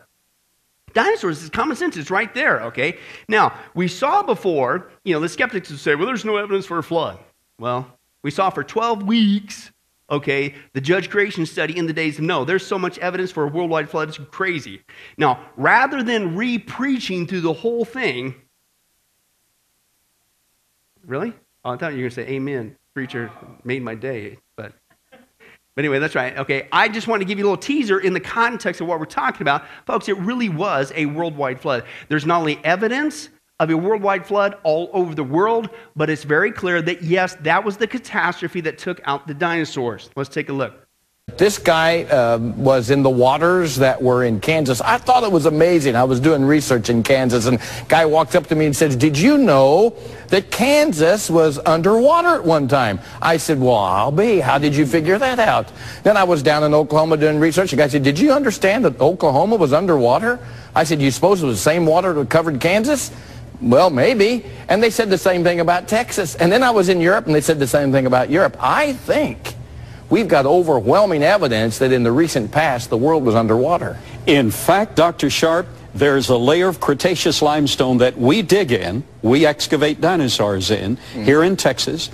Dinosaurs 0.95 1.43
is 1.43 1.51
common 1.51 1.77
sense. 1.77 1.97
It's 1.97 2.11
right 2.11 2.33
there, 2.35 2.63
okay? 2.65 2.99
Now, 3.29 3.57
we 3.75 3.89
saw 3.89 4.23
before, 4.23 4.91
you 5.05 5.15
know, 5.15 5.21
the 5.21 5.29
skeptics 5.29 5.71
would 5.71 5.79
say, 5.79 5.95
well, 5.95 6.07
there's 6.07 6.25
no 6.25 6.37
evidence 6.37 6.67
for 6.67 6.79
a 6.79 6.83
flood. 6.83 7.19
Well, 7.59 7.87
we 8.23 8.31
saw 8.31 8.51
for 8.51 8.65
12 8.65 9.05
weeks, 9.05 9.71
okay, 10.11 10.55
the 10.73 10.81
judge 10.81 11.11
creation 11.11 11.47
study 11.47 11.77
in 11.77 11.87
the 11.87 11.93
days 11.93 12.19
of 12.19 12.25
Noah. 12.25 12.47
There's 12.47 12.67
so 12.67 12.79
much 12.79 12.99
evidence 12.99 13.31
for 13.31 13.45
a 13.45 13.49
worldwide 13.49 13.89
flood, 13.89 14.09
it's 14.09 14.19
crazy. 14.19 14.83
Now, 15.19 15.41
rather 15.57 16.03
than 16.03 16.37
re 16.37 16.59
preaching 16.59 17.27
through 17.27 17.43
the 17.43 17.53
whole 17.53 17.85
thing, 17.85 18.35
really? 21.07 21.33
Oh, 21.65 21.73
I 21.73 21.77
thought 21.77 21.93
you 21.93 21.99
were 21.99 22.09
going 22.09 22.11
to 22.11 22.15
say, 22.17 22.29
Amen. 22.29 22.77
Preacher 22.95 23.31
made 23.63 23.83
my 23.83 23.95
day, 23.95 24.39
but. 25.75 25.85
Anyway, 25.85 25.99
that's 25.99 26.15
right. 26.15 26.37
Okay, 26.37 26.69
I 26.73 26.89
just 26.89 27.07
want 27.07 27.21
to 27.21 27.25
give 27.25 27.39
you 27.39 27.45
a 27.45 27.49
little 27.49 27.63
teaser 27.63 28.01
in 28.01 28.13
the 28.13 28.21
context 28.21 28.81
of 28.81 28.89
what 28.89 28.99
we're 28.99 29.07
talking 29.07 29.43
about. 29.43 29.65
Folks, 29.87 30.09
it 30.09 30.17
really 30.19 30.49
was 30.49 30.93
a 30.97 31.07
worldwide 31.07 31.61
flood. 31.61 31.85
There's 32.09 32.27
not 32.27 32.41
only 32.41 32.59
evidence 32.65 33.29
of 33.61 33.71
a 33.71 33.77
worldwide 33.77 34.27
flood 34.27 34.57
all 34.63 34.91
over 34.93 35.15
the 35.15 35.25
world, 35.25 35.71
but 35.97 36.11
it's 36.11 36.25
very 36.25 36.51
clear 36.51 36.81
that 36.83 37.03
yes, 37.03 37.37
that 37.43 37.65
was 37.65 37.77
the 37.77 37.87
catastrophe 37.87 38.61
that 38.63 38.79
took 38.79 39.01
out 39.05 39.27
the 39.27 39.35
dinosaurs. 39.35 40.11
Let's 40.17 40.29
take 40.29 40.49
a 40.49 40.53
look. 40.53 40.88
This 41.39 41.57
guy 41.57 42.03
uh, 42.03 42.39
was 42.39 42.91
in 42.91 43.05
the 43.05 43.11
waters 43.11 43.77
that 43.77 44.03
were 44.03 44.25
in 44.25 44.41
Kansas. 44.41 44.81
I 44.81 44.99
thought 44.99 45.23
it 45.23 45.31
was 45.31 45.47
amazing. 45.47 45.95
I 45.95 46.03
was 46.03 46.19
doing 46.19 46.45
research 46.45 46.91
in 46.91 47.05
Kansas, 47.05 47.47
and 47.47 47.61
guy 47.87 48.07
walked 48.07 48.35
up 48.35 48.49
to 48.49 48.57
me 48.57 48.67
and 48.67 48.75
said, 48.75 48.99
did 48.99 49.17
you 49.17 49.39
know 49.39 49.97
that 50.31 50.51
Kansas 50.51 51.31
was 51.31 51.61
underwater 51.61 52.35
at 52.35 52.45
one 52.45 52.67
time? 52.67 52.99
I 53.23 53.37
said, 53.37 53.61
well, 53.61 53.77
I'll 53.77 54.11
be. 54.11 54.41
How 54.41 54.59
did 54.59 54.75
you 54.75 54.85
figure 54.85 55.17
that 55.17 55.39
out? 55.39 55.71
Then 56.03 56.17
I 56.17 56.25
was 56.25 56.43
down 56.43 56.65
in 56.65 56.75
Oklahoma 56.75 57.17
doing 57.17 57.39
research. 57.39 57.71
The 57.71 57.77
guy 57.77 57.87
said, 57.87 58.03
did 58.03 58.19
you 58.19 58.33
understand 58.33 58.85
that 58.85 59.01
Oklahoma 59.01 59.55
was 59.55 59.73
underwater? 59.73 60.41
I 60.75 60.83
said, 60.83 61.01
you 61.01 61.13
suppose 61.13 61.41
it 61.41 61.47
was 61.47 61.59
the 61.59 61.71
same 61.71 61.87
water 61.87 62.13
that 62.15 62.29
covered 62.31 62.61
Kansas? 62.61 63.13
Well, 63.61 63.91
maybe. 63.91 64.45
And 64.69 64.83
they 64.83 64.91
said 64.91 65.09
the 65.09 65.19
same 65.19 65.45
thing 65.45 65.61
about 65.61 65.87
Texas. 65.87 66.35
And 66.35 66.51
then 66.51 66.65
I 66.65 66.73
was 66.73 66.89
in 66.89 67.01
Europe, 67.01 67.27
and 67.27 67.35
they 67.35 67.41
said 67.41 67.61
the 67.61 67.67
same 67.69 67.93
thing 67.93 68.07
about 68.07 68.29
Europe. 68.29 68.57
I 68.59 68.95
think 68.95 69.55
we've 70.11 70.29
got 70.29 70.47
overwhelming 70.47 71.23
evidence 71.23 71.79
that 71.79 71.93
in 71.93 72.03
the 72.03 72.13
recent 72.13 72.51
past 72.51 72.91
the 72.91 72.97
world 72.97 73.25
was 73.25 73.35
underwater. 73.35 73.99
In 74.27 74.51
fact, 74.51 74.97
Dr. 74.97 75.31
Sharp, 75.31 75.67
there's 75.95 76.29
a 76.29 76.37
layer 76.37 76.69
of 76.69 76.81
Cretaceous 76.81 77.43
limestone 77.43 77.99
that 77.99 78.17
we 78.17 78.43
dig 78.43 78.73
in, 78.73 79.05
we 79.23 79.47
excavate 79.47 80.01
dinosaurs 80.01 80.71
in, 80.71 80.97
mm. 80.97 81.25
here 81.25 81.43
in 81.43 81.57
Texas, 81.57 82.11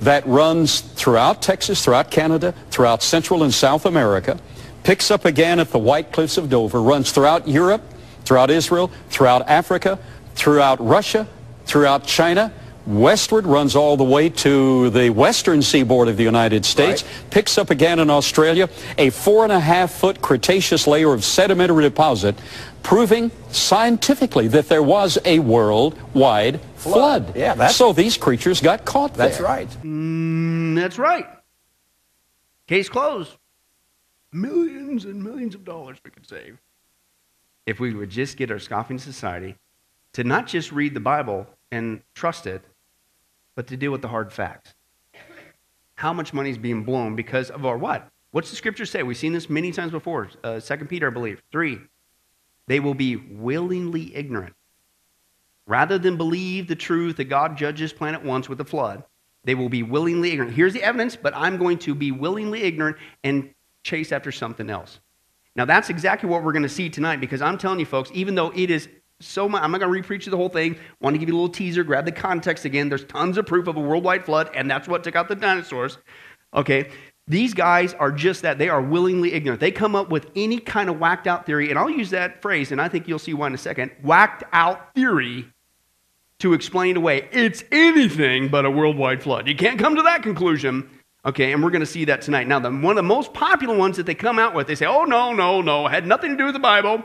that 0.00 0.26
runs 0.26 0.80
throughout 0.80 1.42
Texas, 1.42 1.84
throughout 1.84 2.10
Canada, 2.10 2.54
throughout 2.70 3.02
Central 3.02 3.42
and 3.42 3.52
South 3.52 3.84
America, 3.84 4.38
picks 4.82 5.10
up 5.10 5.24
again 5.24 5.60
at 5.60 5.70
the 5.70 5.78
White 5.78 6.12
Cliffs 6.12 6.38
of 6.38 6.48
Dover, 6.48 6.80
runs 6.80 7.12
throughout 7.12 7.46
Europe, 7.46 7.82
throughout 8.24 8.50
Israel, 8.50 8.90
throughout 9.10 9.46
Africa, 9.48 9.98
throughout 10.34 10.84
Russia, 10.84 11.28
throughout 11.66 12.06
China, 12.06 12.52
westward, 12.86 13.46
runs 13.46 13.76
all 13.76 13.96
the 13.96 14.04
way 14.04 14.28
to 14.28 14.90
the 14.90 15.10
western 15.10 15.62
seaboard 15.62 16.08
of 16.08 16.16
the 16.16 16.22
United 16.22 16.64
States, 16.64 17.02
right. 17.02 17.30
picks 17.30 17.58
up 17.58 17.70
again 17.70 17.98
in 17.98 18.10
Australia, 18.10 18.68
a 18.98 19.10
four 19.10 19.44
and 19.44 19.52
a 19.52 19.60
half 19.60 19.92
foot 19.92 20.20
Cretaceous 20.20 20.86
layer 20.86 21.12
of 21.12 21.24
sedimentary 21.24 21.82
deposit, 21.82 22.36
proving 22.82 23.30
scientifically 23.50 24.48
that 24.48 24.68
there 24.68 24.82
was 24.82 25.18
a 25.24 25.38
worldwide 25.38 26.60
flood. 26.76 27.26
flood. 27.26 27.36
Yeah, 27.36 27.54
that's, 27.54 27.76
so 27.76 27.92
these 27.92 28.16
creatures 28.16 28.60
got 28.60 28.84
caught 28.84 29.14
That's 29.14 29.38
there. 29.38 29.46
right. 29.46 29.68
Mm, 29.82 30.76
that's 30.76 30.98
right. 30.98 31.26
Case 32.66 32.88
closed. 32.88 33.36
Millions 34.32 35.04
and 35.04 35.22
millions 35.22 35.54
of 35.54 35.64
dollars 35.64 35.98
we 36.04 36.10
could 36.10 36.26
save 36.26 36.58
if 37.66 37.80
we 37.80 37.94
would 37.94 38.10
just 38.10 38.36
get 38.36 38.50
our 38.50 38.58
scoffing 38.58 38.98
society 38.98 39.56
to 40.12 40.24
not 40.24 40.46
just 40.46 40.72
read 40.72 40.94
the 40.94 41.00
Bible 41.00 41.46
and 41.70 42.02
trust 42.14 42.46
it, 42.46 42.62
but 43.60 43.66
to 43.66 43.76
deal 43.76 43.92
with 43.92 44.00
the 44.00 44.08
hard 44.08 44.32
facts. 44.32 44.72
How 45.94 46.14
much 46.14 46.32
money 46.32 46.48
is 46.48 46.56
being 46.56 46.82
blown 46.82 47.14
because 47.14 47.50
of 47.50 47.66
our 47.66 47.76
what? 47.76 48.08
What's 48.30 48.48
the 48.48 48.56
scripture 48.56 48.86
say? 48.86 49.02
We've 49.02 49.18
seen 49.18 49.34
this 49.34 49.50
many 49.50 49.70
times 49.70 49.92
before. 49.92 50.30
Uh, 50.42 50.60
2 50.60 50.76
Peter, 50.86 51.08
I 51.08 51.10
believe. 51.10 51.42
3. 51.52 51.78
They 52.68 52.80
will 52.80 52.94
be 52.94 53.16
willingly 53.16 54.16
ignorant. 54.16 54.54
Rather 55.66 55.98
than 55.98 56.16
believe 56.16 56.68
the 56.68 56.74
truth 56.74 57.18
that 57.18 57.24
God 57.24 57.58
judges 57.58 57.92
planet 57.92 58.24
once 58.24 58.48
with 58.48 58.58
a 58.62 58.64
flood, 58.64 59.04
they 59.44 59.54
will 59.54 59.68
be 59.68 59.82
willingly 59.82 60.32
ignorant. 60.32 60.54
Here's 60.54 60.72
the 60.72 60.82
evidence, 60.82 61.14
but 61.14 61.36
I'm 61.36 61.58
going 61.58 61.80
to 61.80 61.94
be 61.94 62.12
willingly 62.12 62.62
ignorant 62.62 62.96
and 63.22 63.52
chase 63.82 64.10
after 64.10 64.32
something 64.32 64.70
else. 64.70 65.00
Now, 65.54 65.66
that's 65.66 65.90
exactly 65.90 66.30
what 66.30 66.42
we're 66.44 66.52
going 66.52 66.62
to 66.62 66.68
see 66.70 66.88
tonight 66.88 67.20
because 67.20 67.42
I'm 67.42 67.58
telling 67.58 67.78
you, 67.78 67.84
folks, 67.84 68.10
even 68.14 68.36
though 68.36 68.52
it 68.54 68.70
is 68.70 68.88
so 69.20 69.48
much. 69.48 69.62
I'm 69.62 69.70
not 69.70 69.80
going 69.80 69.92
to 69.92 70.08
repreach 70.08 70.26
you 70.26 70.30
the 70.30 70.36
whole 70.36 70.48
thing. 70.48 70.76
Want 71.00 71.14
to 71.14 71.18
give 71.18 71.28
you 71.28 71.34
a 71.34 71.38
little 71.38 71.52
teaser. 71.52 71.84
Grab 71.84 72.04
the 72.04 72.12
context 72.12 72.64
again. 72.64 72.88
There's 72.88 73.04
tons 73.04 73.38
of 73.38 73.46
proof 73.46 73.66
of 73.66 73.76
a 73.76 73.80
worldwide 73.80 74.24
flood, 74.24 74.50
and 74.54 74.70
that's 74.70 74.88
what 74.88 75.04
took 75.04 75.16
out 75.16 75.28
the 75.28 75.34
dinosaurs. 75.34 75.98
Okay, 76.54 76.90
these 77.28 77.54
guys 77.54 77.94
are 77.94 78.10
just 78.10 78.42
that. 78.42 78.58
They 78.58 78.68
are 78.68 78.82
willingly 78.82 79.32
ignorant. 79.32 79.60
They 79.60 79.70
come 79.70 79.94
up 79.94 80.10
with 80.10 80.30
any 80.34 80.58
kind 80.58 80.90
of 80.90 80.98
whacked 80.98 81.26
out 81.26 81.46
theory, 81.46 81.70
and 81.70 81.78
I'll 81.78 81.90
use 81.90 82.10
that 82.10 82.42
phrase, 82.42 82.72
and 82.72 82.80
I 82.80 82.88
think 82.88 83.06
you'll 83.06 83.18
see 83.18 83.34
why 83.34 83.46
in 83.46 83.54
a 83.54 83.58
second. 83.58 83.92
Whacked 84.02 84.44
out 84.52 84.94
theory 84.94 85.46
to 86.40 86.54
explain 86.54 86.96
away. 86.96 87.28
It's 87.32 87.62
anything 87.70 88.48
but 88.48 88.64
a 88.64 88.70
worldwide 88.70 89.22
flood. 89.22 89.46
You 89.46 89.54
can't 89.54 89.78
come 89.78 89.94
to 89.96 90.02
that 90.02 90.22
conclusion. 90.22 90.88
Okay, 91.24 91.52
and 91.52 91.62
we're 91.62 91.70
going 91.70 91.80
to 91.80 91.86
see 91.86 92.06
that 92.06 92.22
tonight. 92.22 92.48
Now, 92.48 92.58
the, 92.58 92.70
one 92.70 92.92
of 92.92 92.96
the 92.96 93.02
most 93.02 93.34
popular 93.34 93.76
ones 93.76 93.98
that 93.98 94.06
they 94.06 94.14
come 94.14 94.38
out 94.38 94.54
with, 94.54 94.66
they 94.66 94.74
say, 94.74 94.86
oh, 94.86 95.04
no, 95.04 95.34
no, 95.34 95.60
no, 95.60 95.86
had 95.86 96.06
nothing 96.06 96.30
to 96.30 96.36
do 96.36 96.46
with 96.46 96.54
the 96.54 96.60
Bible. 96.60 97.04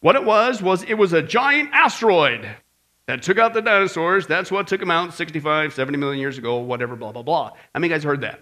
What 0.00 0.16
it 0.16 0.24
was, 0.24 0.62
was 0.62 0.82
it 0.84 0.94
was 0.94 1.12
a 1.12 1.22
giant 1.22 1.70
asteroid 1.72 2.48
that 3.06 3.22
took 3.22 3.38
out 3.38 3.54
the 3.54 3.62
dinosaurs. 3.62 4.26
That's 4.26 4.50
what 4.50 4.66
took 4.66 4.80
them 4.80 4.90
out 4.90 5.14
65, 5.14 5.72
70 5.72 5.98
million 5.98 6.20
years 6.20 6.38
ago, 6.38 6.58
whatever, 6.58 6.96
blah, 6.96 7.12
blah, 7.12 7.22
blah. 7.22 7.50
How 7.74 7.80
many 7.80 7.88
guys 7.88 8.04
heard 8.04 8.20
that? 8.20 8.40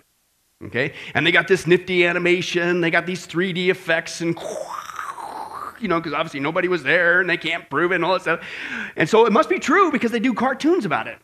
Okay? 0.65 0.95
And 1.15 1.27
they 1.27 1.33
got 1.33 1.49
this 1.49 1.67
nifty 1.67 2.07
animation, 2.07 2.81
they 2.81 2.91
got 2.91 3.07
these 3.07 3.27
3D 3.27 3.69
effects, 3.69 4.21
and 4.21 4.39
you 5.81 5.89
know, 5.89 6.01
because 6.01 6.15
obviously 6.15 6.41
nobody 6.41 6.69
was 6.69 6.83
there 6.83 7.21
and 7.21 7.29
they 7.29 7.37
can't 7.37 7.69
prove 7.69 7.93
it 7.93 7.97
and 7.97 8.05
all 8.05 8.15
that 8.15 8.23
stuff. 8.23 8.41
And 8.97 9.09
so 9.09 9.27
it 9.27 9.33
must 9.33 9.49
be 9.49 9.59
true 9.59 9.93
because 9.93 10.11
they 10.11 10.21
do 10.21 10.33
cartoons 10.33 10.85
about 10.85 11.07
it. 11.07 11.19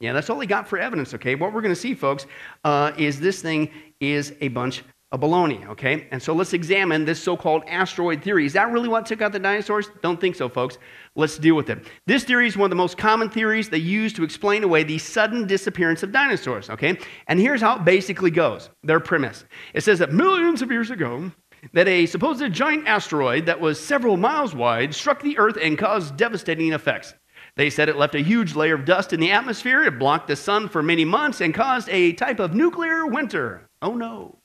Yeah, 0.00 0.12
that's 0.12 0.28
all 0.28 0.38
they 0.38 0.46
got 0.46 0.68
for 0.68 0.78
evidence, 0.78 1.14
okay? 1.14 1.34
What 1.34 1.52
we're 1.52 1.62
going 1.62 1.74
to 1.74 1.80
see, 1.80 1.94
folks, 1.94 2.26
uh, 2.64 2.92
is 2.98 3.18
this 3.18 3.40
thing 3.40 3.70
is 3.98 4.34
a 4.40 4.48
bunch 4.48 4.82
a 5.12 5.18
baloney, 5.18 5.64
okay? 5.68 6.08
And 6.10 6.20
so 6.20 6.32
let's 6.32 6.52
examine 6.52 7.04
this 7.04 7.22
so 7.22 7.36
called 7.36 7.62
asteroid 7.68 8.22
theory. 8.22 8.44
Is 8.44 8.54
that 8.54 8.72
really 8.72 8.88
what 8.88 9.06
took 9.06 9.22
out 9.22 9.32
the 9.32 9.38
dinosaurs? 9.38 9.88
Don't 10.02 10.20
think 10.20 10.34
so, 10.34 10.48
folks. 10.48 10.78
Let's 11.14 11.38
deal 11.38 11.54
with 11.54 11.70
it. 11.70 11.86
This 12.06 12.24
theory 12.24 12.48
is 12.48 12.56
one 12.56 12.66
of 12.66 12.70
the 12.70 12.76
most 12.76 12.98
common 12.98 13.30
theories 13.30 13.68
they 13.68 13.78
use 13.78 14.12
to 14.14 14.24
explain 14.24 14.64
away 14.64 14.82
the 14.82 14.98
sudden 14.98 15.46
disappearance 15.46 16.02
of 16.02 16.10
dinosaurs, 16.10 16.68
okay? 16.70 16.98
And 17.28 17.38
here's 17.38 17.60
how 17.60 17.76
it 17.76 17.84
basically 17.84 18.32
goes 18.32 18.68
their 18.82 19.00
premise 19.00 19.44
it 19.74 19.82
says 19.82 20.00
that 20.00 20.12
millions 20.12 20.60
of 20.60 20.72
years 20.72 20.90
ago, 20.90 21.30
that 21.72 21.88
a 21.88 22.06
supposed 22.06 22.52
giant 22.52 22.86
asteroid 22.86 23.46
that 23.46 23.60
was 23.60 23.80
several 23.80 24.16
miles 24.16 24.54
wide 24.54 24.94
struck 24.94 25.22
the 25.22 25.38
Earth 25.38 25.56
and 25.60 25.78
caused 25.78 26.16
devastating 26.16 26.72
effects. 26.72 27.14
They 27.56 27.70
said 27.70 27.88
it 27.88 27.96
left 27.96 28.14
a 28.14 28.20
huge 28.20 28.54
layer 28.54 28.74
of 28.74 28.84
dust 28.84 29.12
in 29.12 29.20
the 29.20 29.30
atmosphere, 29.30 29.82
it 29.82 29.98
blocked 29.98 30.28
the 30.28 30.36
sun 30.36 30.68
for 30.68 30.82
many 30.82 31.04
months, 31.04 31.40
and 31.40 31.54
caused 31.54 31.88
a 31.88 32.12
type 32.12 32.38
of 32.38 32.54
nuclear 32.54 33.06
winter. 33.06 33.68
Oh 33.80 33.94
no. 33.94 34.38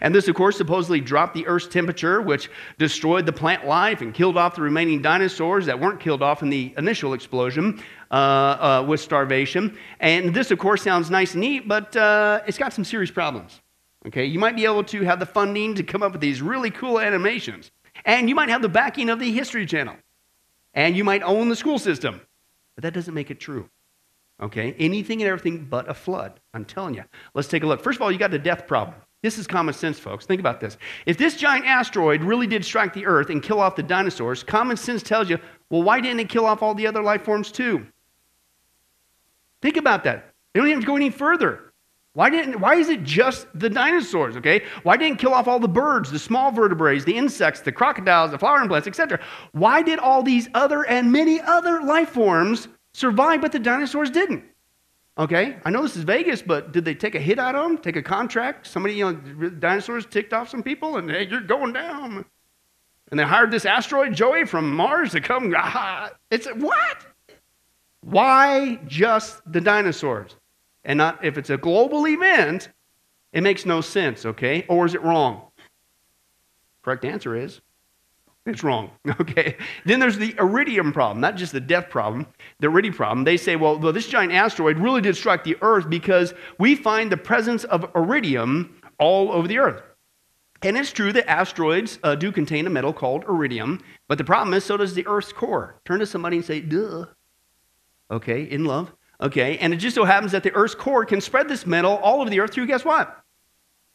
And 0.00 0.14
this, 0.14 0.28
of 0.28 0.34
course, 0.34 0.56
supposedly 0.56 1.00
dropped 1.00 1.34
the 1.34 1.46
Earth's 1.46 1.68
temperature, 1.68 2.20
which 2.20 2.50
destroyed 2.78 3.26
the 3.26 3.32
plant 3.32 3.66
life 3.66 4.00
and 4.00 4.14
killed 4.14 4.36
off 4.36 4.54
the 4.54 4.62
remaining 4.62 5.02
dinosaurs 5.02 5.66
that 5.66 5.78
weren't 5.78 6.00
killed 6.00 6.22
off 6.22 6.42
in 6.42 6.50
the 6.50 6.74
initial 6.76 7.14
explosion 7.14 7.82
uh, 8.10 8.14
uh, 8.14 8.84
with 8.86 9.00
starvation. 9.00 9.76
And 10.00 10.34
this, 10.34 10.50
of 10.50 10.58
course, 10.58 10.82
sounds 10.82 11.10
nice 11.10 11.32
and 11.32 11.40
neat, 11.40 11.68
but 11.68 11.96
uh, 11.96 12.40
it's 12.46 12.58
got 12.58 12.72
some 12.72 12.84
serious 12.84 13.10
problems. 13.10 13.60
Okay, 14.06 14.24
you 14.24 14.38
might 14.38 14.56
be 14.56 14.64
able 14.64 14.84
to 14.84 15.02
have 15.02 15.18
the 15.18 15.26
funding 15.26 15.74
to 15.74 15.82
come 15.82 16.02
up 16.02 16.12
with 16.12 16.20
these 16.20 16.40
really 16.40 16.70
cool 16.70 17.00
animations, 17.00 17.70
and 18.04 18.28
you 18.28 18.34
might 18.34 18.48
have 18.48 18.62
the 18.62 18.68
backing 18.68 19.10
of 19.10 19.18
the 19.18 19.30
History 19.32 19.66
Channel, 19.66 19.96
and 20.72 20.96
you 20.96 21.02
might 21.02 21.22
own 21.22 21.48
the 21.48 21.56
school 21.56 21.78
system, 21.78 22.20
but 22.76 22.82
that 22.82 22.94
doesn't 22.94 23.12
make 23.12 23.30
it 23.30 23.40
true. 23.40 23.68
Okay, 24.40 24.74
anything 24.78 25.20
and 25.20 25.28
everything 25.28 25.64
but 25.64 25.90
a 25.90 25.94
flood. 25.94 26.38
I'm 26.54 26.64
telling 26.64 26.94
you. 26.94 27.04
Let's 27.34 27.48
take 27.48 27.64
a 27.64 27.66
look. 27.66 27.82
First 27.82 27.96
of 27.96 28.02
all, 28.02 28.12
you 28.12 28.18
got 28.18 28.30
the 28.30 28.38
death 28.38 28.68
problem. 28.68 28.96
This 29.22 29.36
is 29.36 29.46
common 29.48 29.74
sense, 29.74 29.98
folks. 29.98 30.26
Think 30.26 30.40
about 30.40 30.60
this. 30.60 30.76
If 31.04 31.18
this 31.18 31.36
giant 31.36 31.66
asteroid 31.66 32.22
really 32.22 32.46
did 32.46 32.64
strike 32.64 32.94
the 32.94 33.06
Earth 33.06 33.30
and 33.30 33.42
kill 33.42 33.60
off 33.60 33.74
the 33.74 33.82
dinosaurs, 33.82 34.44
common 34.44 34.76
sense 34.76 35.02
tells 35.02 35.28
you, 35.28 35.38
well, 35.70 35.82
why 35.82 36.00
didn't 36.00 36.20
it 36.20 36.28
kill 36.28 36.46
off 36.46 36.62
all 36.62 36.74
the 36.74 36.86
other 36.86 37.02
life 37.02 37.24
forms 37.24 37.50
too? 37.50 37.84
Think 39.60 39.76
about 39.76 40.04
that. 40.04 40.32
They 40.54 40.60
don't 40.60 40.68
even 40.68 40.84
go 40.84 40.94
any 40.94 41.10
further. 41.10 41.72
Why, 42.14 42.30
didn't, 42.30 42.60
why 42.60 42.76
is 42.76 42.88
it 42.88 43.02
just 43.04 43.46
the 43.54 43.68
dinosaurs, 43.68 44.36
okay? 44.36 44.62
Why 44.82 44.96
didn't 44.96 45.18
kill 45.18 45.34
off 45.34 45.46
all 45.46 45.60
the 45.60 45.68
birds, 45.68 46.10
the 46.10 46.18
small 46.18 46.50
vertebrates, 46.50 47.04
the 47.04 47.16
insects, 47.16 47.60
the 47.60 47.72
crocodiles, 47.72 48.30
the 48.30 48.38
flowering 48.38 48.68
plants, 48.68 48.88
etc.? 48.88 49.20
Why 49.52 49.82
did 49.82 49.98
all 49.98 50.22
these 50.22 50.48
other 50.54 50.84
and 50.86 51.12
many 51.12 51.40
other 51.40 51.82
life 51.82 52.10
forms 52.10 52.68
survive, 52.92 53.40
but 53.40 53.52
the 53.52 53.58
dinosaurs 53.58 54.10
didn't? 54.10 54.44
Okay, 55.18 55.56
I 55.64 55.70
know 55.70 55.82
this 55.82 55.96
is 55.96 56.04
Vegas, 56.04 56.42
but 56.42 56.70
did 56.70 56.84
they 56.84 56.94
take 56.94 57.16
a 57.16 57.20
hit 57.20 57.40
out 57.40 57.56
of 57.56 57.64
them? 57.64 57.78
Take 57.78 57.96
a 57.96 58.02
contract? 58.02 58.68
Somebody, 58.68 58.94
you 58.94 59.12
know, 59.12 59.50
dinosaurs 59.50 60.06
ticked 60.06 60.32
off 60.32 60.48
some 60.48 60.62
people, 60.62 60.96
and 60.96 61.10
hey, 61.10 61.26
you're 61.26 61.40
going 61.40 61.72
down. 61.72 62.24
And 63.10 63.18
they 63.18 63.24
hired 63.24 63.50
this 63.50 63.66
asteroid 63.66 64.14
Joey 64.14 64.46
from 64.46 64.70
Mars 64.70 65.12
to 65.12 65.20
come. 65.20 65.52
Ah, 65.56 66.10
it's 66.30 66.46
what? 66.46 67.06
Why 68.02 68.78
just 68.86 69.40
the 69.50 69.60
dinosaurs? 69.60 70.36
And 70.84 70.98
not 70.98 71.24
if 71.24 71.36
it's 71.36 71.50
a 71.50 71.56
global 71.56 72.06
event, 72.06 72.68
it 73.32 73.42
makes 73.42 73.66
no 73.66 73.80
sense, 73.80 74.24
okay? 74.24 74.64
Or 74.68 74.86
is 74.86 74.94
it 74.94 75.02
wrong? 75.02 75.42
Correct 76.82 77.04
answer 77.04 77.34
is 77.34 77.60
it's 78.48 78.64
wrong. 78.64 78.90
Okay. 79.20 79.56
Then 79.84 80.00
there's 80.00 80.18
the 80.18 80.34
iridium 80.38 80.92
problem, 80.92 81.20
not 81.20 81.36
just 81.36 81.52
the 81.52 81.60
death 81.60 81.90
problem, 81.90 82.26
the 82.60 82.68
iridium 82.68 82.94
problem. 82.94 83.24
They 83.24 83.36
say, 83.36 83.56
well, 83.56 83.78
well, 83.78 83.92
this 83.92 84.06
giant 84.06 84.32
asteroid 84.32 84.78
really 84.78 85.00
did 85.00 85.16
strike 85.16 85.44
the 85.44 85.56
Earth 85.60 85.90
because 85.90 86.34
we 86.58 86.74
find 86.74 87.10
the 87.10 87.16
presence 87.16 87.64
of 87.64 87.90
iridium 87.94 88.80
all 88.98 89.32
over 89.32 89.48
the 89.48 89.58
Earth. 89.58 89.82
And 90.62 90.76
it's 90.76 90.92
true 90.92 91.12
that 91.12 91.28
asteroids 91.30 91.98
uh, 92.02 92.14
do 92.14 92.32
contain 92.32 92.66
a 92.66 92.70
metal 92.70 92.92
called 92.92 93.24
iridium, 93.28 93.82
but 94.08 94.18
the 94.18 94.24
problem 94.24 94.54
is 94.54 94.64
so 94.64 94.76
does 94.76 94.94
the 94.94 95.06
Earth's 95.06 95.32
core. 95.32 95.80
Turn 95.84 96.00
to 96.00 96.06
somebody 96.06 96.36
and 96.36 96.44
say, 96.44 96.60
duh. 96.60 97.06
Okay, 98.10 98.42
in 98.42 98.64
love. 98.64 98.92
Okay, 99.20 99.58
and 99.58 99.74
it 99.74 99.78
just 99.78 99.94
so 99.94 100.04
happens 100.04 100.32
that 100.32 100.42
the 100.42 100.54
Earth's 100.54 100.74
core 100.74 101.04
can 101.04 101.20
spread 101.20 101.48
this 101.48 101.66
metal 101.66 101.96
all 101.96 102.20
over 102.20 102.30
the 102.30 102.40
Earth 102.40 102.52
through 102.52 102.66
guess 102.66 102.84
what? 102.84 103.22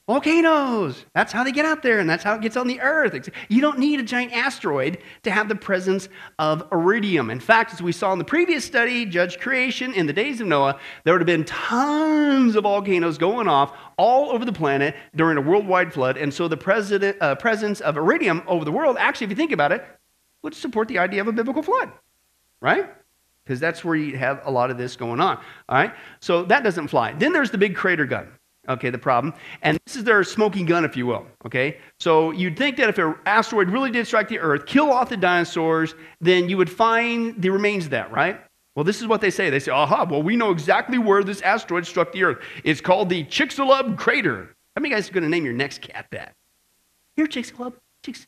Volcanoes. 0.05 1.05
That's 1.16 1.31
how 1.31 1.46
they 1.46 1.53
get 1.53 1.63
out 1.63 1.81
there, 1.81 2.00
and 2.00 2.09
that's 2.09 2.25
how 2.25 2.35
it 2.35 2.42
gets 2.42 2.57
on 2.57 2.68
the 2.68 2.81
Earth. 2.81 3.29
You 3.48 3.61
don't 3.61 3.79
need 3.79 4.01
a 4.01 4.03
giant 4.03 4.33
asteroid 4.33 4.98
to 5.24 5.31
have 5.31 5.48
the 5.48 5.55
presence 5.55 6.09
of 6.39 6.68
iridium. 6.74 7.29
In 7.29 7.39
fact, 7.39 7.72
as 7.72 7.81
we 7.81 7.94
saw 7.94 8.11
in 8.11 8.20
the 8.20 8.25
previous 8.25 8.66
study, 8.66 9.05
Judge 9.05 9.39
Creation, 9.39 9.94
in 9.94 10.05
the 10.05 10.11
days 10.11 10.42
of 10.42 10.48
Noah, 10.48 10.77
there 11.05 11.13
would 11.13 11.22
have 11.22 11.25
been 11.25 11.46
tons 11.46 12.57
of 12.57 12.63
volcanoes 12.63 13.18
going 13.18 13.48
off 13.48 13.77
all 13.98 14.31
over 14.31 14.44
the 14.44 14.51
planet 14.51 14.94
during 15.16 15.37
a 15.37 15.42
worldwide 15.42 15.94
flood. 15.94 16.18
And 16.18 16.33
so 16.33 16.50
the 16.50 17.16
uh, 17.22 17.35
presence 17.35 17.79
of 17.79 17.96
iridium 17.96 18.44
over 18.46 18.66
the 18.66 18.74
world, 18.74 18.98
actually, 19.00 19.25
if 19.25 19.29
you 19.29 19.37
think 19.37 19.53
about 19.53 19.72
it, 19.72 19.85
would 20.42 20.53
support 20.53 20.89
the 20.89 21.00
idea 21.00 21.22
of 21.22 21.27
a 21.29 21.31
biblical 21.31 21.63
flood, 21.63 21.94
right? 22.59 22.94
Because 23.46 23.61
that's 23.61 23.85
where 23.85 23.96
you 23.96 24.18
have 24.18 24.42
a 24.46 24.51
lot 24.51 24.70
of 24.70 24.77
this 24.77 24.98
going 24.98 25.22
on. 25.22 25.37
All 25.70 25.77
right? 25.77 25.94
So 26.20 26.44
that 26.44 26.66
doesn't 26.66 26.89
fly. 26.89 27.13
Then 27.13 27.31
there's 27.31 27.51
the 27.51 27.57
big 27.57 27.74
crater 27.74 28.05
gun 28.05 28.27
okay, 28.70 28.90
the 28.90 28.98
problem. 28.98 29.34
And 29.62 29.80
this 29.86 29.96
is 29.96 30.04
their 30.04 30.24
smoking 30.24 30.66
gun, 30.66 30.86
if 30.86 30.96
you 30.96 31.06
will, 31.06 31.26
okay? 31.46 31.78
So 32.00 32.32
you'd 32.32 32.58
think 32.58 32.78
that 32.78 32.90
if 32.90 32.98
an 32.98 33.16
asteroid 33.26 33.70
really 33.70 33.92
did 33.92 34.08
strike 34.08 34.28
the 34.30 34.40
Earth, 34.40 34.66
kill 34.66 34.92
off 34.92 35.10
the 35.10 35.18
dinosaurs, 35.18 35.96
then 36.22 36.50
you 36.50 36.58
would 36.58 36.70
find 36.70 37.42
the 37.42 37.50
remains 37.50 37.86
of 37.86 37.92
that, 37.92 38.12
right? 38.12 38.40
Well, 38.76 38.84
this 38.84 39.02
is 39.02 39.08
what 39.08 39.22
they 39.22 39.30
say. 39.30 39.50
They 39.50 39.60
say, 39.60 39.72
aha, 39.72 40.08
well, 40.10 40.24
we 40.24 40.36
know 40.36 40.50
exactly 40.52 40.98
where 40.98 41.24
this 41.24 41.42
asteroid 41.42 41.86
struck 41.86 42.12
the 42.12 42.24
Earth. 42.24 42.40
It's 42.64 42.82
called 42.82 43.10
the 43.10 43.24
Chicxulub 43.26 43.98
crater. 43.98 44.56
How 44.76 44.82
many 44.82 44.94
guys 44.94 45.10
are 45.10 45.14
going 45.14 45.24
to 45.24 45.30
name 45.30 45.46
your 45.46 45.54
next 45.54 45.82
cat 45.82 46.08
that? 46.12 46.34
Here, 47.16 47.28
Chicxulub. 47.28 47.74
Chicks. 48.04 48.26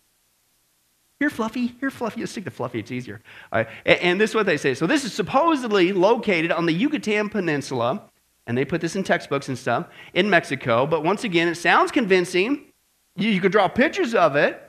Here, 1.19 1.32
Fluffy. 1.32 1.76
Here, 1.80 1.89
Fluffy. 1.89 2.19
You 2.19 2.28
stick 2.28 2.43
to 2.43 2.52
Fluffy, 2.52 2.80
it's 2.80 2.91
easier. 2.91 3.21
And 3.52 4.21
this 4.21 4.32
is 4.32 4.36
what 4.36 4.45
they 4.45 4.58
say. 4.58 4.76
So, 4.76 4.86
this 4.86 5.04
is 5.04 5.13
supposedly 5.13 5.93
located 5.93 6.52
on 6.52 6.65
the 6.67 6.74
Yucatan 6.74 7.30
Peninsula 7.30 8.04
and 8.47 8.58
they 8.58 8.65
put 8.65 8.81
this 8.81 8.95
in 8.95 9.03
textbooks 9.03 9.47
and 9.47 9.58
stuff 9.58 9.88
in 10.13 10.29
Mexico. 10.29 10.86
But 10.86 11.03
once 11.03 11.23
again, 11.23 11.47
it 11.47 11.55
sounds 11.55 11.91
convincing. 11.91 12.65
You, 13.15 13.29
you 13.29 13.41
could 13.41 13.51
draw 13.51 13.67
pictures 13.67 14.13
of 14.13 14.36
it, 14.36 14.62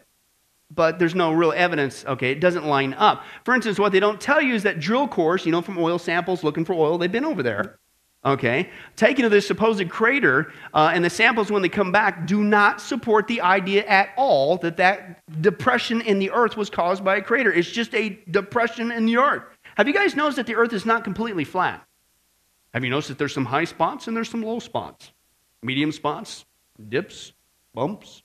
but 0.71 0.99
there's 0.99 1.15
no 1.15 1.33
real 1.33 1.53
evidence. 1.53 2.05
Okay, 2.07 2.33
it 2.33 2.41
doesn't 2.41 2.67
line 2.67 2.95
up. 2.95 3.25
For 3.45 3.55
instance, 3.55 3.79
what 3.79 3.93
they 3.93 4.01
don't 4.01 4.21
tell 4.21 4.41
you 4.41 4.55
is 4.55 4.63
that 4.63 4.81
drill 4.81 5.09
cores, 5.09 5.45
you 5.45 5.53
know, 5.53 5.63
from 5.63 5.79
oil 5.79 5.99
samples 5.99 6.43
looking 6.43 6.65
for 6.65 6.75
oil, 6.75 6.99
they've 6.99 7.11
been 7.11 7.25
over 7.25 7.43
there. 7.43 7.79
Okay, 8.25 8.71
taken 8.97 9.23
to 9.23 9.29
this 9.29 9.47
supposed 9.47 9.89
crater, 9.89 10.53
uh, 10.75 10.91
and 10.93 11.05
the 11.05 11.11
samples 11.11 11.53
when 11.53 11.63
they 11.63 11.69
come 11.69 11.93
back 11.93 12.27
do 12.27 12.43
not 12.43 12.81
support 12.81 13.29
the 13.29 13.41
idea 13.41 13.87
at 13.87 14.09
all 14.17 14.57
that 14.59 14.77
that 14.79 15.23
depression 15.43 16.01
in 16.01 16.19
the 16.19 16.33
earth 16.33 16.57
was 16.57 16.69
caused 16.69 17.05
by 17.05 17.19
a 17.19 17.23
crater. 17.23 17.53
It's 17.53 17.71
just 17.71 17.95
a 17.95 18.19
depression 18.33 18.91
in 18.91 19.07
the 19.07 19.19
earth. 19.19 19.45
Have 19.77 19.87
you 19.87 19.95
guys 19.95 20.17
noticed 20.17 20.37
that 20.39 20.47
the 20.47 20.57
earth 20.57 20.73
is 20.73 20.85
not 20.85 21.05
completely 21.05 21.45
flat? 21.45 21.86
Have 22.77 22.85
you 22.85 22.91
noticed 22.91 23.09
that 23.09 23.17
there's 23.17 23.33
some 23.33 23.47
high 23.47 23.65
spots 23.65 24.07
and 24.07 24.15
there's 24.15 24.29
some 24.29 24.43
low 24.43 24.59
spots? 24.59 25.11
Medium 25.63 25.91
spots, 25.91 26.45
dips, 26.91 27.33
bumps. 27.73 28.23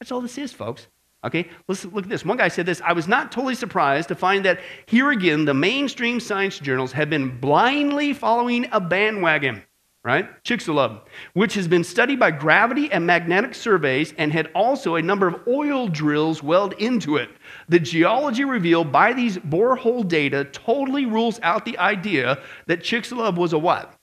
That's 0.00 0.10
all 0.10 0.20
this 0.20 0.36
is, 0.36 0.52
folks. 0.52 0.88
Okay, 1.22 1.48
let's 1.68 1.84
look 1.84 2.02
at 2.02 2.10
this. 2.10 2.24
One 2.24 2.36
guy 2.36 2.48
said 2.48 2.66
this 2.66 2.80
I 2.84 2.92
was 2.92 3.06
not 3.06 3.30
totally 3.30 3.54
surprised 3.54 4.08
to 4.08 4.16
find 4.16 4.44
that 4.46 4.58
here 4.86 5.12
again, 5.12 5.44
the 5.44 5.54
mainstream 5.54 6.18
science 6.18 6.58
journals 6.58 6.90
have 6.90 7.08
been 7.08 7.38
blindly 7.38 8.12
following 8.12 8.66
a 8.72 8.80
bandwagon 8.80 9.62
right? 10.04 10.42
Chicxulub, 10.44 11.00
which 11.32 11.54
has 11.54 11.66
been 11.66 11.82
studied 11.82 12.20
by 12.20 12.30
gravity 12.30 12.92
and 12.92 13.06
magnetic 13.06 13.54
surveys 13.54 14.12
and 14.18 14.32
had 14.32 14.50
also 14.54 14.96
a 14.96 15.02
number 15.02 15.26
of 15.26 15.40
oil 15.48 15.88
drills 15.88 16.42
weld 16.42 16.74
into 16.74 17.16
it. 17.16 17.30
The 17.68 17.80
geology 17.80 18.44
revealed 18.44 18.92
by 18.92 19.14
these 19.14 19.38
borehole 19.38 20.06
data 20.06 20.44
totally 20.44 21.06
rules 21.06 21.40
out 21.42 21.64
the 21.64 21.78
idea 21.78 22.42
that 22.66 22.82
Chicxulub 22.82 23.36
was 23.36 23.54
a 23.54 23.58
what? 23.58 23.94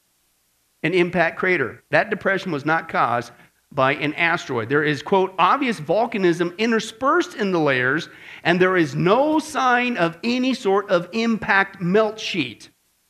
An 0.82 0.94
impact 0.94 1.38
crater. 1.38 1.84
That 1.92 2.10
depression 2.10 2.52
was 2.52 2.66
not 2.66 2.90
caused 2.90 3.32
by 3.72 3.94
an 3.94 4.16
asteroid. 4.16 4.70
There 4.70 4.84
is, 4.84 5.04
quote, 5.04 5.34
obvious 5.38 5.80
volcanism 5.80 6.58
interspersed 6.58 7.36
in 7.36 7.52
the 7.52 7.60
layers, 7.60 8.10
and 8.44 8.60
there 8.60 8.76
is 8.76 8.96
no 8.96 9.38
sign 9.38 9.98
of 9.98 10.18
any 10.24 10.56
sort 10.56 10.90
of 10.90 11.08
impact 11.14 11.80
melt 11.80 12.20
sheet. 12.20 12.70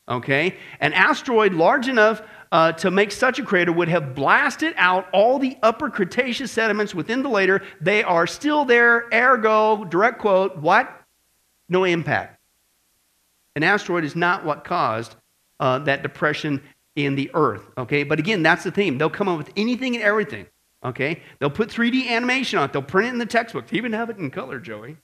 Okay? 0.10 0.58
An 0.82 0.92
asteroid 0.94 1.54
large 1.54 1.88
enough 1.88 2.22
uh, 2.52 2.74
to 2.74 2.92
make 2.92 3.12
such 3.12 3.40
a 3.40 3.44
crater 3.44 3.72
would 3.72 3.88
have 3.88 4.14
blasted 4.14 4.74
out 4.78 5.08
all 5.14 5.40
the 5.40 5.58
upper 5.64 5.90
Cretaceous 5.90 6.52
sediments 6.52 6.94
within 6.94 7.24
the 7.24 7.30
layer. 7.30 7.62
They 7.80 8.04
are 8.04 8.28
still 8.28 8.66
there, 8.66 9.08
ergo, 9.14 9.86
direct 9.86 10.20
quote, 10.20 10.58
what? 10.58 11.02
No 11.70 11.86
impact. 11.86 12.40
An 13.56 13.64
asteroid 13.64 14.04
is 14.04 14.16
not 14.16 14.44
what 14.44 14.64
caused 14.64 15.16
uh, 15.60 15.80
that 15.80 16.04
depression 16.04 16.62
in 16.96 17.16
the 17.16 17.32
earth, 17.34 17.70
okay? 17.78 18.04
But 18.04 18.20
again, 18.20 18.44
that's 18.44 18.64
the 18.64 18.72
theme. 18.72 18.98
They'll 18.98 19.10
come 19.10 19.30
up 19.30 19.38
with 19.38 19.52
anything 19.56 19.96
and 19.96 20.04
everything, 20.04 20.46
okay? 20.84 21.22
They'll 21.40 21.50
put 21.50 21.70
3D 21.70 22.10
animation 22.10 22.60
on 22.60 22.66
it, 22.66 22.74
they'll 22.74 22.82
print 22.82 23.08
it 23.08 23.14
in 23.14 23.18
the 23.18 23.26
textbook, 23.26 23.68
they 23.68 23.78
even 23.78 23.94
have 23.94 24.10
it 24.10 24.18
in 24.18 24.30
color, 24.30 24.60
Joey. 24.60 24.98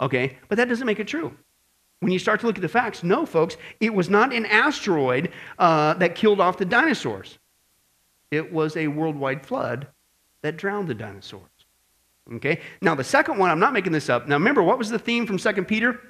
Okay, 0.00 0.38
but 0.48 0.56
that 0.56 0.68
doesn't 0.68 0.86
make 0.86 0.98
it 0.98 1.06
true. 1.06 1.36
When 2.02 2.10
you 2.10 2.18
start 2.18 2.40
to 2.40 2.48
look 2.48 2.56
at 2.56 2.62
the 2.62 2.68
facts, 2.68 3.04
no, 3.04 3.24
folks, 3.24 3.56
it 3.78 3.94
was 3.94 4.10
not 4.10 4.32
an 4.32 4.44
asteroid 4.46 5.30
uh, 5.56 5.94
that 5.94 6.16
killed 6.16 6.40
off 6.40 6.58
the 6.58 6.64
dinosaurs. 6.64 7.38
It 8.32 8.52
was 8.52 8.76
a 8.76 8.88
worldwide 8.88 9.46
flood 9.46 9.86
that 10.42 10.56
drowned 10.56 10.88
the 10.88 10.94
dinosaurs. 10.94 11.42
Okay? 12.34 12.58
Now, 12.80 12.96
the 12.96 13.04
second 13.04 13.38
one, 13.38 13.50
I'm 13.50 13.60
not 13.60 13.72
making 13.72 13.92
this 13.92 14.08
up. 14.08 14.26
Now, 14.26 14.34
remember, 14.34 14.64
what 14.64 14.78
was 14.78 14.90
the 14.90 14.98
theme 14.98 15.28
from 15.28 15.38
2 15.38 15.52
Peter? 15.62 16.00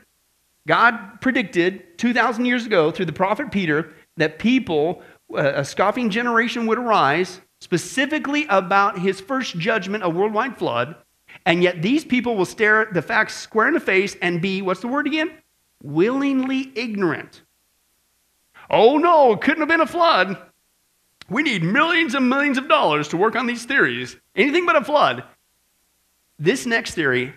God 0.67 1.21
predicted 1.21 1.99
2,000 1.99 2.47
years 2.47 2.65
ago 2.65 2.91
through 2.91 3.05
the 3.05 3.13
prophet 3.13 3.53
Peter 3.53 3.93
that 4.17 4.39
people, 4.39 5.03
uh, 5.35 5.53
a 5.57 5.65
scoffing 5.65 6.09
generation 6.09 6.67
would 6.69 6.79
arise, 6.79 7.43
specifically 7.61 8.47
about 8.49 8.99
his 8.99 9.21
first 9.21 9.59
judgment, 9.59 10.05
a 10.05 10.09
worldwide 10.09 10.57
flood. 10.57 10.97
And 11.45 11.63
yet, 11.63 11.83
these 11.83 12.03
people 12.03 12.35
will 12.35 12.47
stare 12.47 12.89
the 12.91 13.03
facts 13.03 13.35
square 13.35 13.69
in 13.69 13.75
the 13.75 13.81
face 13.81 14.17
and 14.23 14.41
be, 14.41 14.63
what's 14.63 14.81
the 14.81 14.89
word 14.89 15.07
again? 15.07 15.33
Willingly 15.83 16.73
ignorant. 16.75 17.43
Oh 18.71 18.97
no, 18.99 19.33
it 19.33 19.41
couldn't 19.41 19.61
have 19.61 19.69
been 19.69 19.81
a 19.81 19.87
flood. 19.87 20.39
We 21.29 21.43
need 21.43 21.63
millions 21.63 22.15
and 22.15 22.29
millions 22.29 22.59
of 22.59 22.69
dollars 22.69 23.09
to 23.09 23.17
work 23.17 23.37
on 23.37 23.47
these 23.47 23.65
theories. 23.65 24.17
Anything 24.35 24.67
but 24.67 24.77
a 24.77 24.85
flood. 24.85 25.25
This 26.39 26.67
next 26.67 26.95
theory 26.95 27.35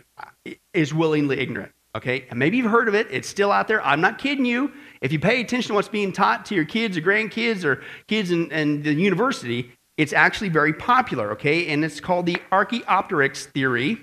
is 0.73 0.93
willingly 0.93 1.39
ignorant. 1.39 1.71
Okay, 1.95 2.25
and 2.29 2.37
maybe 2.37 2.57
you've 2.57 2.71
heard 2.71 2.89
of 2.89 2.95
it. 2.95 3.07
It's 3.09 3.27
still 3.27 3.53
out 3.53 3.69
there. 3.69 3.81
I'm 3.85 4.01
not 4.01 4.17
kidding 4.17 4.43
you. 4.43 4.71
If 4.99 5.13
you 5.13 5.19
pay 5.19 5.39
attention 5.39 5.69
to 5.69 5.75
what's 5.75 5.87
being 5.87 6.11
taught 6.11 6.45
to 6.47 6.55
your 6.55 6.65
kids 6.65 6.97
or 6.97 7.01
grandkids 7.01 7.63
or 7.63 7.81
kids 8.07 8.31
in, 8.31 8.51
in 8.51 8.81
the 8.81 8.93
university, 8.93 9.71
it's 9.95 10.11
actually 10.11 10.49
very 10.49 10.73
popular. 10.73 11.31
Okay, 11.31 11.67
and 11.67 11.85
it's 11.85 12.01
called 12.01 12.25
the 12.25 12.37
Archaeopteryx 12.51 13.45
theory. 13.45 13.99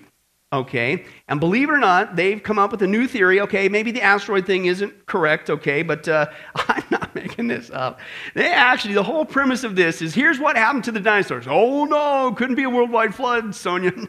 Okay, 0.53 1.07
and 1.29 1.41
believe 1.41 1.71
it 1.71 1.73
or 1.73 1.79
not, 1.79 2.15
they've 2.15 2.43
come 2.43 2.59
up 2.59 2.73
with 2.73 2.83
a 2.83 2.87
new 2.87 3.09
theory. 3.09 3.41
Okay, 3.41 3.71
maybe 3.71 3.91
the 3.91 4.03
asteroid 4.03 4.45
thing 4.45 4.67
isn't 4.67 5.07
correct, 5.07 5.49
okay, 5.49 5.83
but 5.83 6.07
uh, 6.07 6.27
I'm 6.55 6.85
not 6.91 7.15
making 7.15 7.49
this 7.49 7.71
up. 7.71 8.01
They 8.35 8.51
actually, 8.51 8.93
the 8.93 9.03
whole 9.03 9.25
premise 9.25 9.65
of 9.65 9.77
this 9.77 10.03
is 10.03 10.15
here's 10.15 10.39
what 10.39 10.57
happened 10.57 10.85
to 10.85 10.93
the 10.93 11.01
dinosaurs. 11.01 11.47
Oh 11.49 11.87
no, 11.87 12.35
couldn't 12.35 12.57
be 12.57 12.65
a 12.65 12.71
worldwide 12.71 13.15
flood, 13.15 13.55
Sonia. 13.55 13.93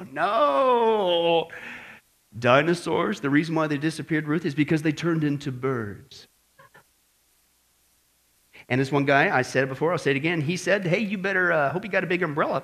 No, 0.00 0.06
no. 0.12 1.48
Dinosaurs, 2.38 3.20
the 3.20 3.28
reason 3.28 3.54
why 3.54 3.66
they 3.66 3.76
disappeared, 3.76 4.26
Ruth, 4.26 4.46
is 4.46 4.54
because 4.54 4.82
they 4.82 4.92
turned 4.92 5.24
into 5.24 5.52
birds. 5.52 6.28
And 8.68 8.80
this 8.80 8.92
one 8.92 9.04
guy, 9.04 9.36
I 9.36 9.42
said 9.42 9.64
it 9.64 9.68
before, 9.68 9.92
I'll 9.92 9.98
say 9.98 10.12
it 10.12 10.16
again. 10.16 10.40
He 10.40 10.56
said, 10.56 10.86
Hey, 10.86 11.00
you 11.00 11.18
better, 11.18 11.52
uh, 11.52 11.70
hope 11.72 11.84
you 11.84 11.90
got 11.90 12.04
a 12.04 12.06
big 12.06 12.22
umbrella. 12.22 12.62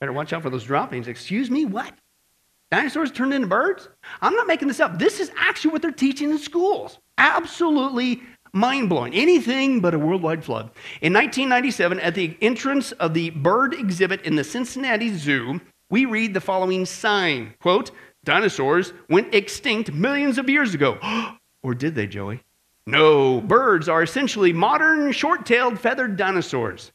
Better 0.00 0.12
watch 0.12 0.32
out 0.32 0.42
for 0.42 0.50
those 0.50 0.64
droppings. 0.64 1.08
Excuse 1.08 1.50
me, 1.50 1.64
what? 1.64 1.92
Dinosaurs 2.70 3.12
turned 3.12 3.32
into 3.32 3.46
birds? 3.46 3.88
I'm 4.20 4.34
not 4.34 4.46
making 4.46 4.68
this 4.68 4.80
up. 4.80 4.98
This 4.98 5.20
is 5.20 5.30
actually 5.36 5.72
what 5.72 5.82
they're 5.82 5.92
teaching 5.92 6.30
in 6.30 6.38
schools. 6.38 6.98
Absolutely 7.16 8.22
mind 8.52 8.88
blowing. 8.88 9.14
Anything 9.14 9.80
but 9.80 9.94
a 9.94 9.98
worldwide 9.98 10.44
flood. 10.44 10.70
In 11.00 11.12
1997, 11.12 12.00
at 12.00 12.14
the 12.14 12.36
entrance 12.40 12.92
of 12.92 13.14
the 13.14 13.30
bird 13.30 13.74
exhibit 13.74 14.22
in 14.22 14.34
the 14.34 14.44
Cincinnati 14.44 15.16
Zoo, 15.16 15.60
we 15.90 16.06
read 16.06 16.34
the 16.34 16.40
following 16.40 16.86
sign 16.86 17.54
quote, 17.60 17.92
Dinosaurs 18.24 18.92
went 19.08 19.34
extinct 19.34 19.92
millions 19.92 20.36
of 20.36 20.50
years 20.50 20.74
ago. 20.74 20.98
or 21.62 21.74
did 21.74 21.94
they, 21.94 22.08
Joey? 22.08 22.42
No, 22.88 23.40
birds 23.40 23.88
are 23.88 24.02
essentially 24.02 24.52
modern 24.52 25.12
short 25.12 25.46
tailed 25.46 25.78
feathered 25.78 26.16
dinosaurs. 26.16 26.92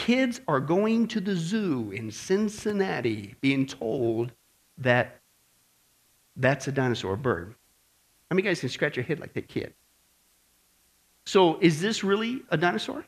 Kids 0.00 0.40
are 0.48 0.60
going 0.60 1.06
to 1.08 1.20
the 1.20 1.36
zoo 1.36 1.90
in 1.94 2.10
Cincinnati 2.10 3.34
being 3.42 3.66
told 3.66 4.32
that 4.78 5.20
that's 6.36 6.66
a 6.68 6.72
dinosaur, 6.72 7.16
bird. 7.16 7.54
How 8.30 8.34
many 8.34 8.48
guys 8.48 8.60
can 8.60 8.70
scratch 8.70 8.96
your 8.96 9.04
head 9.04 9.20
like 9.20 9.34
that 9.34 9.46
kid? 9.46 9.74
So, 11.26 11.58
is 11.60 11.82
this 11.82 12.02
really 12.02 12.40
a 12.48 12.56
dinosaur? 12.56 13.04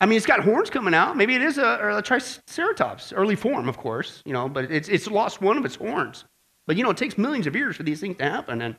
I 0.00 0.06
mean, 0.06 0.16
it's 0.16 0.26
got 0.26 0.40
horns 0.40 0.70
coming 0.70 0.92
out. 0.92 1.16
Maybe 1.16 1.36
it 1.36 1.42
is 1.42 1.58
a, 1.58 1.98
a, 1.98 2.02
Triceratops, 2.02 3.12
early 3.12 3.36
form, 3.36 3.68
of 3.68 3.76
course, 3.76 4.24
you 4.26 4.32
know, 4.32 4.48
but 4.48 4.72
it's, 4.72 4.88
it's 4.88 5.06
lost 5.06 5.40
one 5.40 5.56
of 5.56 5.64
its 5.64 5.76
horns. 5.76 6.24
But, 6.66 6.76
you 6.76 6.82
know, 6.82 6.90
it 6.90 6.96
takes 6.96 7.16
millions 7.16 7.46
of 7.46 7.54
years 7.54 7.76
for 7.76 7.84
these 7.84 8.00
things 8.00 8.16
to 8.16 8.24
happen, 8.24 8.60
and 8.62 8.76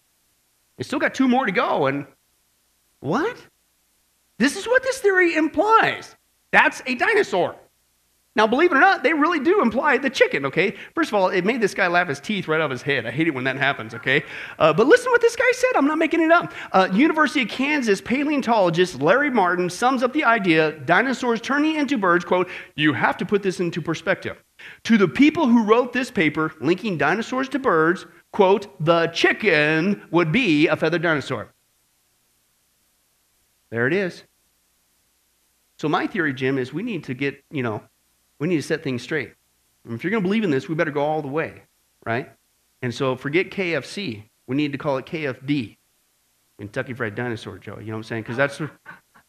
it's 0.77 0.89
still 0.89 0.99
got 0.99 1.13
two 1.13 1.29
more 1.29 1.45
to 1.45 1.53
go. 1.53 1.85
And 1.85 2.05
what? 2.99 3.37
This 4.39 4.55
is 4.55 4.65
what 4.65 4.81
this 4.81 4.97
theory 4.97 5.35
implies. 5.35 6.15
That's 6.51 6.81
a 6.87 6.95
dinosaur. 6.95 7.55
Now, 8.35 8.47
believe 8.47 8.71
it 8.71 8.77
or 8.77 8.79
not, 8.79 9.03
they 9.03 9.13
really 9.13 9.39
do 9.39 9.61
imply 9.61 9.97
the 9.97 10.09
chicken, 10.09 10.45
okay? 10.45 10.75
First 10.95 11.09
of 11.09 11.15
all, 11.15 11.27
it 11.27 11.43
made 11.43 11.59
this 11.59 11.73
guy 11.73 11.87
laugh 11.87 12.07
his 12.07 12.21
teeth 12.21 12.47
right 12.47 12.61
off 12.61 12.71
his 12.71 12.81
head. 12.81 13.05
I 13.05 13.11
hate 13.11 13.27
it 13.27 13.33
when 13.33 13.43
that 13.43 13.57
happens, 13.57 13.93
okay? 13.95 14.23
Uh, 14.57 14.71
but 14.71 14.87
listen 14.87 15.05
to 15.07 15.11
what 15.11 15.19
this 15.19 15.35
guy 15.35 15.51
said. 15.51 15.71
I'm 15.75 15.87
not 15.87 15.97
making 15.97 16.21
it 16.21 16.31
up. 16.31 16.53
Uh, 16.71 16.87
University 16.93 17.41
of 17.41 17.49
Kansas 17.49 17.99
paleontologist 17.99 19.01
Larry 19.01 19.29
Martin 19.29 19.69
sums 19.69 20.03
up 20.03 20.13
the 20.13 20.23
idea 20.23 20.71
dinosaurs 20.71 21.41
turning 21.41 21.75
into 21.75 21.97
birds, 21.97 22.23
quote, 22.23 22.49
you 22.75 22.93
have 22.93 23.17
to 23.17 23.25
put 23.25 23.43
this 23.43 23.59
into 23.59 23.81
perspective. 23.81 24.41
To 24.83 24.97
the 24.97 25.07
people 25.07 25.47
who 25.47 25.65
wrote 25.65 25.91
this 25.91 26.09
paper 26.09 26.53
linking 26.61 26.97
dinosaurs 26.97 27.49
to 27.49 27.59
birds, 27.59 28.05
quote, 28.31 28.73
the 28.85 29.07
chicken 29.07 30.01
would 30.11 30.31
be 30.31 30.67
a 30.67 30.77
feathered 30.77 31.01
dinosaur. 31.01 31.51
There 33.69 33.85
it 33.85 33.93
is. 33.93 34.23
So 35.79 35.87
my 35.87 36.07
theory, 36.07 36.33
Jim, 36.33 36.57
is 36.57 36.73
we 36.73 36.83
need 36.83 37.05
to 37.05 37.13
get, 37.13 37.41
you 37.49 37.63
know, 37.63 37.81
we 38.37 38.49
need 38.49 38.57
to 38.57 38.61
set 38.61 38.83
things 38.83 39.01
straight. 39.01 39.31
And 39.85 39.93
if 39.93 40.03
you're 40.03 40.11
going 40.11 40.21
to 40.21 40.27
believe 40.27 40.43
in 40.43 40.49
this, 40.49 40.67
we 40.67 40.75
better 40.75 40.91
go 40.91 41.01
all 41.01 41.21
the 41.21 41.29
way, 41.29 41.63
right? 42.05 42.29
And 42.81 42.93
so 42.93 43.15
forget 43.15 43.49
KFC. 43.49 44.23
We 44.45 44.57
need 44.57 44.73
to 44.73 44.77
call 44.77 44.97
it 44.97 45.05
KFD, 45.05 45.77
Kentucky 46.57 46.93
Fried 46.93 47.15
Dinosaur, 47.15 47.57
Joe. 47.59 47.77
You 47.79 47.87
know 47.87 47.93
what 47.93 47.97
I'm 47.97 48.03
saying? 48.03 48.23
Because 48.23 48.35
that's, 48.35 48.59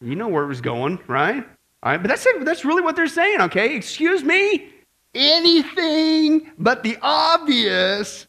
you 0.00 0.16
know 0.16 0.26
where 0.26 0.42
it 0.42 0.48
was 0.48 0.60
going, 0.60 0.98
right? 1.06 1.46
All 1.82 1.92
right, 1.92 2.02
but 2.02 2.08
that's, 2.08 2.26
it. 2.26 2.44
that's 2.44 2.64
really 2.64 2.82
what 2.82 2.96
they're 2.96 3.06
saying, 3.06 3.40
okay? 3.42 3.76
Excuse 3.76 4.24
me? 4.24 4.72
Anything 5.14 6.50
but 6.58 6.82
the 6.82 6.98
obvious, 7.00 8.26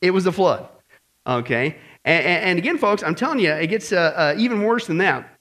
it 0.00 0.10
was 0.10 0.26
a 0.26 0.32
flood, 0.32 0.68
okay? 1.24 1.76
And, 2.04 2.26
and 2.26 2.58
again, 2.58 2.78
folks, 2.78 3.04
I'm 3.04 3.14
telling 3.14 3.38
you, 3.38 3.52
it 3.52 3.68
gets 3.68 3.92
uh, 3.92 4.12
uh, 4.16 4.34
even 4.38 4.62
worse 4.62 4.88
than 4.88 4.98
that. 4.98 5.36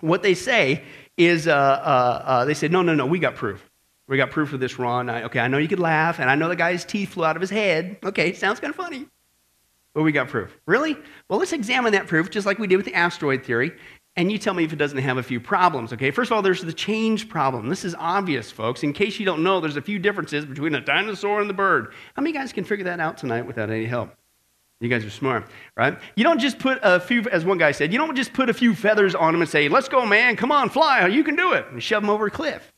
What 0.00 0.22
they 0.22 0.34
say 0.34 0.82
is, 1.16 1.46
uh, 1.46 1.52
uh, 1.52 2.22
uh 2.24 2.44
they 2.44 2.54
said, 2.54 2.72
no, 2.72 2.82
no, 2.82 2.94
no, 2.94 3.06
we 3.06 3.18
got 3.18 3.34
proof. 3.34 3.68
We 4.06 4.16
got 4.16 4.30
proof 4.30 4.52
of 4.52 4.60
this, 4.60 4.78
Ron. 4.78 5.08
I, 5.08 5.24
okay, 5.24 5.40
I 5.40 5.48
know 5.48 5.58
you 5.58 5.68
could 5.68 5.80
laugh, 5.80 6.18
and 6.20 6.30
I 6.30 6.34
know 6.34 6.48
the 6.48 6.56
guy's 6.56 6.84
teeth 6.84 7.10
flew 7.10 7.24
out 7.24 7.36
of 7.36 7.40
his 7.40 7.50
head. 7.50 7.96
Okay, 8.04 8.34
sounds 8.34 8.60
kind 8.60 8.70
of 8.70 8.76
funny. 8.76 9.06
But 9.94 10.02
we 10.02 10.12
got 10.12 10.28
proof. 10.28 10.58
Really? 10.66 10.96
Well, 11.28 11.38
let's 11.38 11.52
examine 11.52 11.92
that 11.92 12.06
proof 12.06 12.28
just 12.28 12.46
like 12.46 12.58
we 12.58 12.66
did 12.66 12.76
with 12.76 12.84
the 12.84 12.94
asteroid 12.94 13.44
theory, 13.44 13.72
and 14.16 14.30
you 14.30 14.38
tell 14.38 14.52
me 14.52 14.64
if 14.64 14.72
it 14.72 14.76
doesn't 14.76 14.98
have 14.98 15.16
a 15.16 15.22
few 15.22 15.40
problems, 15.40 15.92
okay? 15.92 16.10
First 16.10 16.30
of 16.30 16.36
all, 16.36 16.42
there's 16.42 16.60
the 16.60 16.72
change 16.72 17.28
problem. 17.28 17.68
This 17.68 17.84
is 17.84 17.94
obvious, 17.98 18.50
folks. 18.50 18.82
In 18.82 18.92
case 18.92 19.18
you 19.18 19.24
don't 19.24 19.42
know, 19.42 19.60
there's 19.60 19.76
a 19.76 19.82
few 19.82 19.98
differences 19.98 20.44
between 20.44 20.74
a 20.74 20.80
dinosaur 20.80 21.40
and 21.40 21.48
the 21.48 21.54
bird. 21.54 21.94
How 22.14 22.22
many 22.22 22.32
guys 22.32 22.52
can 22.52 22.64
figure 22.64 22.84
that 22.84 23.00
out 23.00 23.16
tonight 23.16 23.46
without 23.46 23.70
any 23.70 23.86
help? 23.86 24.14
You 24.80 24.88
guys 24.88 25.04
are 25.04 25.10
smart, 25.10 25.48
right? 25.76 25.98
You 26.16 26.24
don't 26.24 26.40
just 26.40 26.58
put 26.58 26.78
a 26.82 27.00
few, 27.00 27.22
as 27.30 27.44
one 27.44 27.58
guy 27.58 27.72
said, 27.72 27.92
you 27.92 27.98
don't 27.98 28.16
just 28.16 28.32
put 28.32 28.50
a 28.50 28.54
few 28.54 28.74
feathers 28.74 29.14
on 29.14 29.32
them 29.32 29.40
and 29.40 29.50
say, 29.50 29.68
let's 29.68 29.88
go, 29.88 30.04
man, 30.04 30.36
come 30.36 30.52
on, 30.52 30.68
fly, 30.68 31.06
you 31.06 31.24
can 31.24 31.36
do 31.36 31.52
it, 31.52 31.66
and 31.70 31.82
shove 31.82 32.02
them 32.02 32.10
over 32.10 32.26
a 32.26 32.30
cliff. 32.30 32.72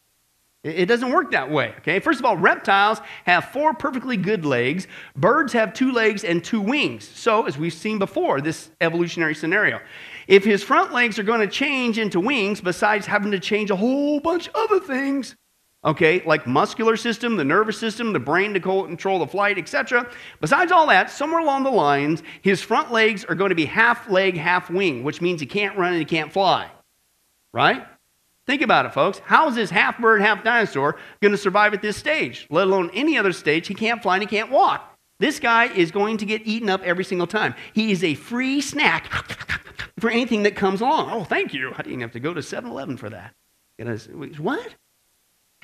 It 0.66 0.86
doesn't 0.86 1.12
work 1.12 1.30
that 1.30 1.48
way, 1.48 1.74
okay? 1.78 2.00
First 2.00 2.18
of 2.18 2.26
all, 2.26 2.36
reptiles 2.36 3.00
have 3.24 3.50
four 3.50 3.72
perfectly 3.72 4.16
good 4.16 4.44
legs. 4.44 4.88
Birds 5.14 5.52
have 5.52 5.72
two 5.72 5.92
legs 5.92 6.24
and 6.24 6.42
two 6.42 6.60
wings. 6.60 7.06
So, 7.06 7.46
as 7.46 7.56
we've 7.56 7.72
seen 7.72 8.00
before, 8.00 8.40
this 8.40 8.70
evolutionary 8.80 9.36
scenario. 9.36 9.80
If 10.26 10.44
his 10.44 10.64
front 10.64 10.92
legs 10.92 11.20
are 11.20 11.22
going 11.22 11.40
to 11.40 11.46
change 11.46 11.98
into 11.98 12.18
wings, 12.18 12.60
besides 12.60 13.06
having 13.06 13.30
to 13.30 13.38
change 13.38 13.70
a 13.70 13.76
whole 13.76 14.18
bunch 14.18 14.48
of 14.48 14.56
other 14.56 14.80
things, 14.80 15.36
okay, 15.84 16.22
like 16.26 16.46
muscular 16.46 16.96
system, 16.96 17.36
the 17.36 17.44
nervous 17.44 17.78
system, 17.78 18.12
the 18.12 18.18
brain 18.18 18.54
to 18.54 18.60
control 18.60 19.18
the 19.18 19.26
flight, 19.26 19.58
etc. 19.58 20.10
Besides 20.40 20.72
all 20.72 20.86
that, 20.88 21.10
somewhere 21.10 21.40
along 21.40 21.62
the 21.62 21.70
lines, 21.70 22.22
his 22.42 22.60
front 22.60 22.92
legs 22.92 23.24
are 23.24 23.34
going 23.34 23.50
to 23.50 23.54
be 23.54 23.66
half 23.66 24.08
leg, 24.08 24.36
half 24.36 24.70
wing, 24.70 25.04
which 25.04 25.20
means 25.20 25.40
he 25.40 25.46
can't 25.46 25.76
run 25.76 25.92
and 25.92 25.98
he 26.00 26.04
can't 26.04 26.32
fly, 26.32 26.70
right? 27.52 27.86
Think 28.46 28.62
about 28.62 28.86
it, 28.86 28.94
folks. 28.94 29.20
How 29.24 29.48
is 29.48 29.56
this 29.56 29.70
half 29.70 29.98
bird, 29.98 30.20
half 30.20 30.44
dinosaur 30.44 30.96
going 31.20 31.32
to 31.32 31.38
survive 31.38 31.74
at 31.74 31.82
this 31.82 31.96
stage, 31.96 32.46
let 32.48 32.68
alone 32.68 32.90
any 32.94 33.18
other 33.18 33.32
stage? 33.32 33.66
He 33.66 33.74
can't 33.74 34.00
fly 34.00 34.16
and 34.16 34.22
he 34.22 34.28
can't 34.28 34.50
walk. 34.50 34.96
This 35.18 35.40
guy 35.40 35.64
is 35.64 35.90
going 35.90 36.18
to 36.18 36.26
get 36.26 36.46
eaten 36.46 36.68
up 36.68 36.82
every 36.82 37.04
single 37.04 37.26
time. 37.26 37.54
He 37.72 37.90
is 37.90 38.04
a 38.04 38.14
free 38.14 38.60
snack 38.60 39.06
for 39.98 40.10
anything 40.10 40.42
that 40.44 40.54
comes 40.54 40.80
along. 40.80 41.10
Oh, 41.10 41.24
thank 41.24 41.54
you. 41.54 41.72
I 41.76 41.82
didn't 41.82 42.02
have 42.02 42.12
to 42.12 42.20
go 42.20 42.34
to 42.34 42.42
7 42.42 42.70
Eleven 42.70 42.96
for 42.96 43.10
that. 43.10 43.34
What? 44.38 44.74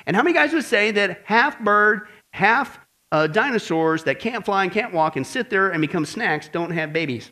And 0.05 0.15
how 0.15 0.23
many 0.23 0.33
guys 0.33 0.53
would 0.53 0.65
say 0.65 0.91
that 0.91 1.21
half 1.25 1.59
bird, 1.59 2.07
half 2.31 2.79
uh, 3.11 3.27
dinosaurs 3.27 4.03
that 4.03 4.19
can't 4.19 4.43
fly 4.43 4.63
and 4.63 4.71
can't 4.71 4.93
walk 4.93 5.15
and 5.15 5.25
sit 5.25 5.49
there 5.49 5.69
and 5.69 5.81
become 5.81 6.05
snacks 6.05 6.49
don't 6.51 6.71
have 6.71 6.93
babies? 6.93 7.31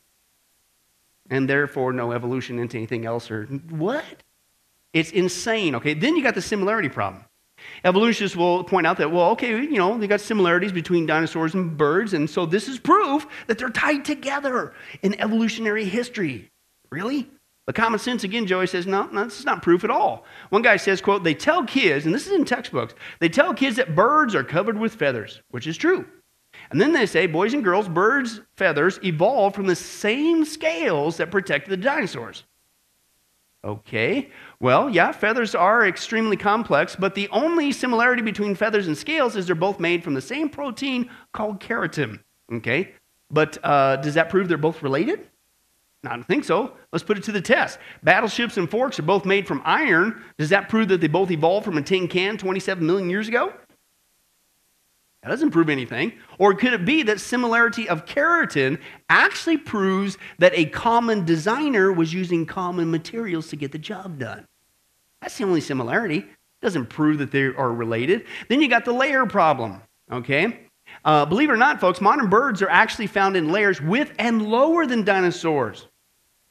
And 1.30 1.50
therefore, 1.50 1.94
no 1.94 2.12
evolution 2.12 2.60
into 2.60 2.78
anything 2.78 3.06
else 3.06 3.32
or 3.32 3.46
what? 3.46 4.04
It's 4.94 5.12
insane, 5.12 5.76
okay? 5.76 5.94
Then 5.94 6.16
you 6.16 6.24
got 6.24 6.36
the 6.36 6.42
similarity 6.42 6.90
problem. 6.90 7.24
Evolutionists 7.84 8.36
will 8.36 8.64
point 8.64 8.88
out 8.88 8.98
that, 8.98 9.12
well, 9.12 9.30
okay, 9.32 9.52
you 9.52 9.78
know, 9.78 9.98
they 9.98 10.08
got 10.08 10.20
similarities 10.20 10.72
between 10.72 11.06
dinosaurs 11.06 11.54
and 11.54 11.78
birds, 11.78 12.14
and 12.14 12.30
so 12.30 12.46
this 12.46 12.68
is 12.68 12.80
proof 12.80 13.26
that 13.48 13.58
they're 13.58 13.70
tied 13.70 14.04
together 14.04 14.74
in 15.04 15.20
evolutionary 15.22 15.86
history. 15.86 16.50
Really? 16.90 17.30
But 17.72 17.78
common 17.78 18.00
sense, 18.00 18.26
again, 18.26 18.48
Joey 18.48 18.68
says, 18.68 18.86
no, 18.86 19.04
no, 19.14 19.24
this 19.24 19.40
is 19.40 19.46
not 19.46 19.62
proof 19.62 19.86
at 19.86 19.90
all. 19.90 20.26
One 20.50 20.62
guy 20.62 20.76
says, 20.76 21.00
quote, 21.00 21.24
they 21.24 21.34
tell 21.34 21.64
kids, 21.64 22.06
and 22.06 22.14
this 22.14 22.28
is 22.28 22.34
in 22.34 22.44
textbooks, 22.44 22.96
they 23.22 23.30
tell 23.30 23.54
kids 23.54 23.78
that 23.78 23.96
birds 23.96 24.36
are 24.36 24.44
covered 24.44 24.78
with 24.78 24.94
feathers, 24.94 25.42
which 25.52 25.68
is 25.68 25.78
true. 25.78 26.06
And 26.70 26.82
then 26.82 26.92
they 26.92 27.06
say, 27.06 27.28
boys 27.28 27.54
and 27.54 27.64
girls, 27.64 27.88
birds' 27.88 28.42
feathers 28.58 29.00
evolved 29.06 29.56
from 29.56 29.68
the 29.68 29.76
same 29.78 30.44
scales 30.44 31.16
that 31.16 31.32
protected 31.32 31.72
the 31.72 31.78
dinosaurs. 31.78 32.44
Okay, 33.64 34.32
well, 34.60 34.90
yeah, 34.90 35.14
feathers 35.14 35.56
are 35.56 35.88
extremely 35.88 36.36
complex, 36.36 36.98
but 36.98 37.16
the 37.16 37.30
only 37.30 37.72
similarity 37.72 38.22
between 38.22 38.54
feathers 38.54 38.88
and 38.88 38.98
scales 38.98 39.38
is 39.38 39.46
they're 39.46 39.56
both 39.56 39.80
made 39.80 40.04
from 40.04 40.14
the 40.14 40.20
same 40.20 40.50
protein 40.50 41.10
called 41.32 41.62
keratin. 41.62 42.20
Okay, 42.52 42.96
but 43.30 43.58
uh, 43.64 43.96
does 43.96 44.16
that 44.16 44.30
prove 44.30 44.50
they're 44.50 44.58
both 44.58 44.84
related? 44.84 45.31
I 46.04 46.10
don't 46.10 46.24
think 46.24 46.44
so. 46.44 46.74
Let's 46.92 47.04
put 47.04 47.18
it 47.18 47.24
to 47.26 47.32
the 47.32 47.42
test. 47.42 47.78
Battleships 48.02 48.58
and 48.58 48.70
forks 48.70 48.98
are 48.98 49.04
both 49.04 49.24
made 49.24 49.48
from 49.48 49.62
iron. 49.66 50.24
Does 50.38 50.50
that 50.50 50.68
prove 50.68 50.88
that 50.88 51.00
they 51.00 51.08
both 51.08 51.30
evolved 51.30 51.66
from 51.66 51.78
a 51.78 51.82
tin 51.82 52.08
can 52.08 52.38
27 52.38 52.86
million 52.86 53.10
years 53.10 53.28
ago? 53.28 53.54
That 55.22 55.30
doesn't 55.30 55.52
prove 55.52 55.70
anything. 55.70 56.14
Or 56.40 56.56
could 56.56 56.74
it 56.74 56.86
be 56.86 57.04
that 57.04 57.20
similarity 57.20 57.88
of 57.88 58.06
keratin 58.06 58.80
actually 59.10 59.58
proves 59.58 60.18
that 60.40 60.54
a 60.56 60.66
common 60.66 61.26
designer 61.26 61.94
was 61.94 62.12
using 62.12 62.48
common 62.48 62.90
materials 62.90 63.48
to 63.50 63.56
get 63.56 63.72
the 63.72 63.78
job 63.78 64.18
done? 64.18 64.48
That's 65.22 65.38
the 65.38 65.44
only 65.44 65.62
similarity. 65.62 66.18
It 66.18 66.64
doesn't 66.64 66.88
prove 66.88 67.20
that 67.20 67.32
they 67.32 67.44
are 67.44 67.72
related. 67.72 68.26
Then 68.50 68.62
you 68.62 68.68
got 68.68 68.86
the 68.86 68.94
layer 68.94 69.28
problem, 69.28 69.82
okay? 70.12 70.62
Uh, 71.06 71.26
believe 71.28 71.50
it 71.50 71.54
or 71.54 71.58
not, 71.58 71.80
folks, 71.80 72.02
modern 72.02 72.28
birds 72.28 72.64
are 72.64 72.70
actually 72.70 73.08
found 73.08 73.38
in 73.38 73.52
layers 73.52 73.80
with 73.80 74.12
and 74.18 74.48
lower 74.48 74.88
than 74.88 75.04
dinosaurs. 75.04 75.88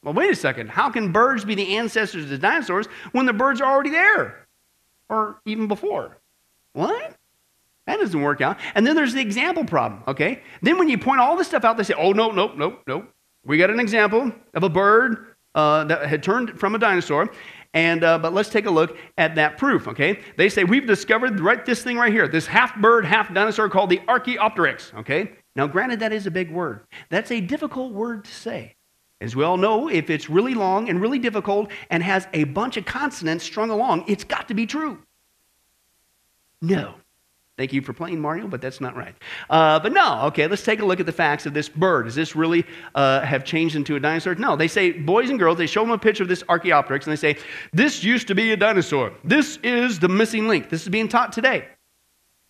Well, 0.03 0.13
wait 0.13 0.31
a 0.31 0.35
second. 0.35 0.69
How 0.69 0.89
can 0.89 1.11
birds 1.11 1.45
be 1.45 1.55
the 1.55 1.77
ancestors 1.77 2.23
of 2.23 2.29
the 2.29 2.37
dinosaurs 2.37 2.87
when 3.11 3.25
the 3.25 3.33
birds 3.33 3.61
are 3.61 3.71
already 3.71 3.91
there? 3.91 4.47
Or 5.09 5.39
even 5.45 5.67
before? 5.67 6.17
What? 6.73 7.15
That 7.87 7.99
doesn't 7.99 8.21
work 8.21 8.41
out. 8.41 8.57
And 8.75 8.85
then 8.85 8.95
there's 8.95 9.13
the 9.13 9.21
example 9.21 9.65
problem, 9.65 10.03
okay? 10.07 10.41
Then 10.61 10.77
when 10.77 10.89
you 10.89 10.97
point 10.97 11.19
all 11.19 11.35
this 11.35 11.47
stuff 11.47 11.65
out, 11.65 11.77
they 11.77 11.83
say, 11.83 11.93
oh, 11.97 12.13
no, 12.13 12.31
no, 12.31 12.53
no, 12.53 12.77
no. 12.87 13.05
We 13.43 13.57
got 13.57 13.69
an 13.69 13.79
example 13.79 14.31
of 14.53 14.63
a 14.63 14.69
bird 14.69 15.35
uh, 15.55 15.83
that 15.85 16.07
had 16.07 16.23
turned 16.23 16.59
from 16.59 16.75
a 16.75 16.79
dinosaur. 16.79 17.29
And, 17.73 18.03
uh, 18.03 18.19
but 18.19 18.33
let's 18.33 18.49
take 18.49 18.65
a 18.65 18.71
look 18.71 18.97
at 19.17 19.35
that 19.35 19.57
proof, 19.57 19.87
okay? 19.87 20.19
They 20.37 20.49
say, 20.49 20.63
we've 20.63 20.85
discovered 20.85 21.39
right 21.39 21.65
this 21.65 21.83
thing 21.83 21.97
right 21.97 22.11
here, 22.11 22.27
this 22.27 22.47
half 22.47 22.75
bird, 22.77 23.05
half 23.05 23.33
dinosaur 23.33 23.69
called 23.69 23.89
the 23.89 24.01
Archaeopteryx, 24.07 24.93
okay? 24.99 25.31
Now, 25.55 25.67
granted, 25.67 25.99
that 25.99 26.13
is 26.13 26.27
a 26.27 26.31
big 26.31 26.51
word. 26.51 26.81
That's 27.09 27.31
a 27.31 27.41
difficult 27.41 27.93
word 27.93 28.25
to 28.25 28.31
say. 28.31 28.75
As 29.21 29.35
we 29.35 29.43
all 29.43 29.57
know, 29.57 29.87
if 29.87 30.09
it's 30.09 30.29
really 30.29 30.55
long 30.55 30.89
and 30.89 30.99
really 30.99 31.19
difficult 31.19 31.71
and 31.91 32.01
has 32.01 32.27
a 32.33 32.43
bunch 32.45 32.75
of 32.75 32.85
consonants 32.85 33.45
strung 33.45 33.69
along, 33.69 34.05
it's 34.07 34.23
got 34.23 34.47
to 34.47 34.53
be 34.53 34.65
true. 34.65 34.97
No. 36.61 36.95
Thank 37.57 37.73
you 37.73 37.81
for 37.83 37.93
playing 37.93 38.19
Mario, 38.19 38.47
but 38.47 38.59
that's 38.59 38.81
not 38.81 38.95
right. 38.95 39.13
Uh, 39.47 39.79
but 39.79 39.93
no, 39.93 40.21
okay, 40.23 40.47
let's 40.47 40.63
take 40.63 40.79
a 40.79 40.85
look 40.85 40.99
at 40.99 41.05
the 41.05 41.11
facts 41.11 41.45
of 41.45 41.53
this 41.53 41.69
bird. 41.69 42.05
Does 42.05 42.15
this 42.15 42.35
really 42.35 42.65
uh, 42.95 43.21
have 43.21 43.43
changed 43.43 43.75
into 43.75 43.95
a 43.95 43.99
dinosaur? 43.99 44.33
No, 44.33 44.55
they 44.55 44.67
say, 44.67 44.91
boys 44.91 45.29
and 45.29 45.37
girls, 45.37 45.59
they 45.59 45.67
show 45.67 45.81
them 45.81 45.91
a 45.91 45.97
picture 45.97 46.23
of 46.23 46.29
this 46.29 46.43
Archaeopteryx 46.49 47.05
and 47.05 47.11
they 47.11 47.33
say, 47.33 47.39
this 47.71 48.03
used 48.03 48.27
to 48.29 48.35
be 48.35 48.51
a 48.51 48.57
dinosaur. 48.57 49.13
This 49.23 49.57
is 49.57 49.99
the 49.99 50.09
missing 50.09 50.47
link. 50.47 50.69
This 50.69 50.81
is 50.81 50.89
being 50.89 51.07
taught 51.07 51.31
today. 51.31 51.67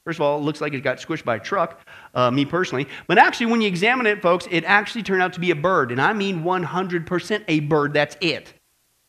First 0.03 0.17
of 0.17 0.21
all, 0.21 0.39
it 0.39 0.41
looks 0.41 0.61
like 0.61 0.73
it 0.73 0.81
got 0.81 0.97
squished 0.97 1.23
by 1.23 1.35
a 1.35 1.39
truck, 1.39 1.87
uh, 2.15 2.31
me 2.31 2.43
personally. 2.45 2.87
But 3.07 3.19
actually, 3.19 3.47
when 3.47 3.61
you 3.61 3.67
examine 3.67 4.07
it, 4.07 4.21
folks, 4.21 4.47
it 4.49 4.63
actually 4.63 5.03
turned 5.03 5.21
out 5.21 5.33
to 5.33 5.39
be 5.39 5.51
a 5.51 5.55
bird. 5.55 5.91
And 5.91 6.01
I 6.01 6.13
mean 6.13 6.43
100% 6.43 7.43
a 7.47 7.59
bird. 7.61 7.93
That's 7.93 8.17
it. 8.19 8.53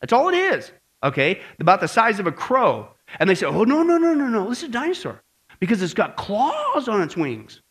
That's 0.01 0.13
all 0.13 0.29
it 0.29 0.35
is. 0.35 0.71
Okay? 1.03 1.41
About 1.61 1.81
the 1.81 1.89
size 1.89 2.21
of 2.21 2.27
a 2.27 2.33
crow. 2.33 2.89
And 3.19 3.29
they 3.29 3.35
say, 3.35 3.47
oh, 3.47 3.65
no, 3.65 3.83
no, 3.83 3.97
no, 3.97 4.13
no, 4.13 4.27
no. 4.27 4.49
This 4.49 4.59
is 4.59 4.69
a 4.69 4.73
dinosaur 4.73 5.23
because 5.61 5.83
it's 5.83 5.95
got 5.95 6.17
claws 6.17 6.89
on 6.89 7.01
its 7.01 7.17
wings. 7.17 7.63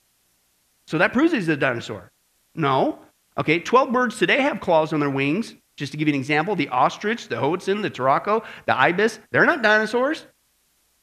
So 0.88 0.98
that 0.98 1.14
proves 1.14 1.34
it's 1.34 1.48
a 1.48 1.56
dinosaur. 1.56 2.12
No. 2.56 3.00
Okay, 3.38 3.60
12 3.60 3.92
birds 3.92 4.18
today 4.18 4.42
have 4.42 4.60
claws 4.60 4.94
on 4.94 5.00
their 5.00 5.10
wings. 5.10 5.56
Just 5.78 5.94
to 5.94 5.98
give 5.98 6.08
you 6.08 6.14
an 6.14 6.20
example, 6.20 6.56
the 6.56 6.70
ostrich, 6.70 7.28
the 7.28 7.36
hoatzin, 7.36 7.82
the 7.82 7.90
turaco, 7.90 8.44
the 8.66 8.78
ibis, 8.78 9.20
they're 9.32 9.46
not 9.46 9.62
dinosaurs. 9.62 10.26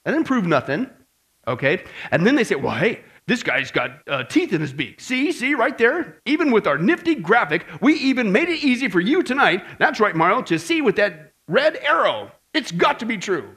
That 0.05 0.13
didn't 0.13 0.27
prove 0.27 0.47
nothing. 0.47 0.91
Okay? 1.49 1.83
And 2.11 2.25
then 2.27 2.37
they 2.37 2.45
say, 2.45 2.55
well, 2.55 2.75
hey, 2.75 3.01
this 3.27 3.43
guy's 3.43 3.71
got 3.71 4.09
uh, 4.09 4.25
teeth 4.25 4.53
in 4.53 4.61
his 4.61 4.73
beak. 4.73 5.01
See, 5.01 5.33
see, 5.33 5.55
right 5.55 5.77
there? 5.77 6.19
Even 6.27 6.51
with 6.51 6.67
our 6.67 6.79
nifty 6.79 7.15
graphic, 7.15 7.67
we 7.81 7.95
even 7.95 8.31
made 8.31 8.49
it 8.49 8.63
easy 8.63 8.89
for 8.89 9.01
you 9.01 9.23
tonight. 9.23 9.65
That's 9.79 9.99
right, 9.99 10.15
Mario, 10.15 10.43
to 10.43 10.59
see 10.59 10.83
with 10.83 10.97
that 10.97 11.33
red 11.47 11.77
arrow. 11.77 12.31
It's 12.55 12.71
got 12.71 12.99
to 13.01 13.07
be 13.07 13.19
true. 13.19 13.51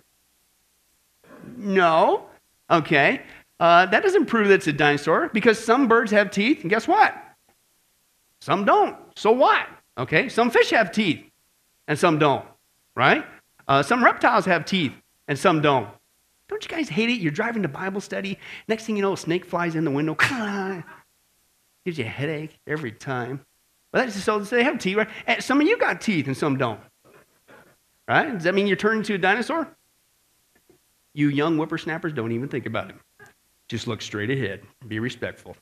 No. 1.58 2.25
Okay. 2.69 3.21
Uh, 3.60 3.86
that 3.86 4.04
doesn't 4.04 4.25
prove 4.25 4.47
that 4.47 4.56
it's 4.56 4.67
a 4.67 4.73
dinosaur 4.73 5.30
because 5.34 5.60
some 5.63 5.88
birds 5.88 6.12
have 6.12 6.32
teeth, 6.32 6.62
and 6.62 6.69
guess 6.69 6.88
what? 6.88 7.15
Some 8.39 8.65
don't. 8.65 8.97
So 9.15 9.32
what? 9.32 9.67
Okay. 9.97 10.30
Some 10.30 10.49
fish 10.49 10.71
have 10.71 10.91
teeth, 10.91 11.23
and 11.88 11.97
some 11.97 12.17
don't. 12.19 12.45
Right? 12.95 13.25
Uh, 13.67 13.84
some 13.84 14.04
reptiles 14.04 14.45
have 14.45 14.65
teeth, 14.65 14.93
and 15.27 15.38
some 15.38 15.62
don't. 15.62 15.88
Don't 16.52 16.62
you 16.64 16.70
guys 16.70 16.90
hate 16.90 17.10
it? 17.10 17.22
You're 17.22 17.32
driving 17.32 17.64
to 17.64 17.70
Bible 17.70 18.02
study. 18.02 18.38
Next 18.68 18.84
thing 18.84 18.98
you 18.98 19.02
know, 19.02 19.14
a 19.14 19.18
snake 19.18 19.46
flies 19.46 19.76
in 19.76 19.86
the 19.86 19.90
window. 19.90 20.16
Gives 21.86 21.98
you 21.98 22.04
a 22.04 22.08
headache 22.08 22.60
every 22.68 22.92
time. 22.92 23.44
But 23.92 24.00
that's 24.00 24.14
just 24.14 24.26
so 24.26 24.38
they 24.40 24.64
have 24.64 24.78
teeth, 24.78 24.98
right? 24.98 25.08
And 25.26 25.42
some 25.42 25.62
of 25.62 25.68
you 25.68 25.78
got 25.78 26.02
teeth 26.02 26.28
and 26.28 26.36
some 26.36 26.58
don't. 26.58 26.80
Right? 28.06 28.34
Does 28.34 28.44
that 28.44 28.54
mean 28.54 28.68
you're 28.68 28.76
turning 28.76 29.00
into 29.00 29.14
a 29.14 29.18
dinosaur? 29.18 29.66
You 31.14 31.30
young 31.30 31.56
whippersnappers 31.56 32.12
don't 32.12 32.34
even 32.34 32.50
think 32.50 32.66
about 32.66 32.90
it. 32.90 32.96
Just 33.70 33.88
look 33.88 34.02
straight 34.02 34.30
ahead. 34.30 34.62
Be 34.86 35.00
respectful. 35.00 35.56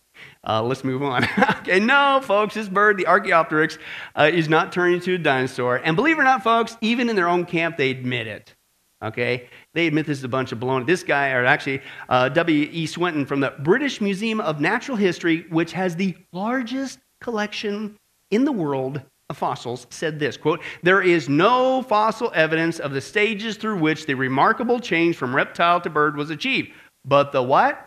Uh, 0.43 0.63
let's 0.63 0.83
move 0.83 1.03
on. 1.03 1.23
okay, 1.59 1.79
no, 1.79 2.19
folks, 2.23 2.55
this 2.55 2.67
bird, 2.67 2.97
the 2.97 3.05
Archaeopteryx, 3.05 3.77
uh, 4.15 4.29
is 4.33 4.49
not 4.49 4.71
turning 4.71 4.95
into 4.95 5.13
a 5.13 5.19
dinosaur. 5.19 5.75
And 5.77 5.95
believe 5.95 6.17
it 6.17 6.21
or 6.21 6.23
not, 6.23 6.43
folks, 6.43 6.75
even 6.81 7.09
in 7.09 7.15
their 7.15 7.29
own 7.29 7.45
camp, 7.45 7.77
they 7.77 7.91
admit 7.91 8.25
it. 8.25 8.55
Okay? 9.01 9.47
They 9.73 9.87
admit 9.87 10.05
this 10.05 10.17
is 10.17 10.23
a 10.23 10.29
bunch 10.29 10.51
of 10.51 10.59
baloney. 10.59 10.85
This 10.85 11.03
guy, 11.03 11.31
or 11.31 11.45
actually 11.45 11.81
uh, 12.09 12.29
W.E. 12.29 12.85
Swinton 12.85 13.25
from 13.25 13.39
the 13.39 13.53
British 13.59 14.01
Museum 14.01 14.41
of 14.41 14.59
Natural 14.59 14.97
History, 14.97 15.45
which 15.49 15.71
has 15.73 15.95
the 15.95 16.15
largest 16.31 16.99
collection 17.21 17.97
in 18.31 18.45
the 18.45 18.51
world 18.51 19.01
of 19.29 19.37
fossils, 19.37 19.87
said 19.89 20.19
this 20.19 20.37
quote, 20.37 20.61
There 20.83 21.01
is 21.01 21.29
no 21.29 21.81
fossil 21.81 22.31
evidence 22.35 22.79
of 22.79 22.93
the 22.93 23.01
stages 23.01 23.57
through 23.57 23.79
which 23.79 24.05
the 24.05 24.15
remarkable 24.15 24.79
change 24.79 25.15
from 25.15 25.35
reptile 25.35 25.81
to 25.81 25.89
bird 25.89 26.17
was 26.17 26.29
achieved. 26.29 26.71
But 27.05 27.31
the 27.31 27.43
what? 27.43 27.85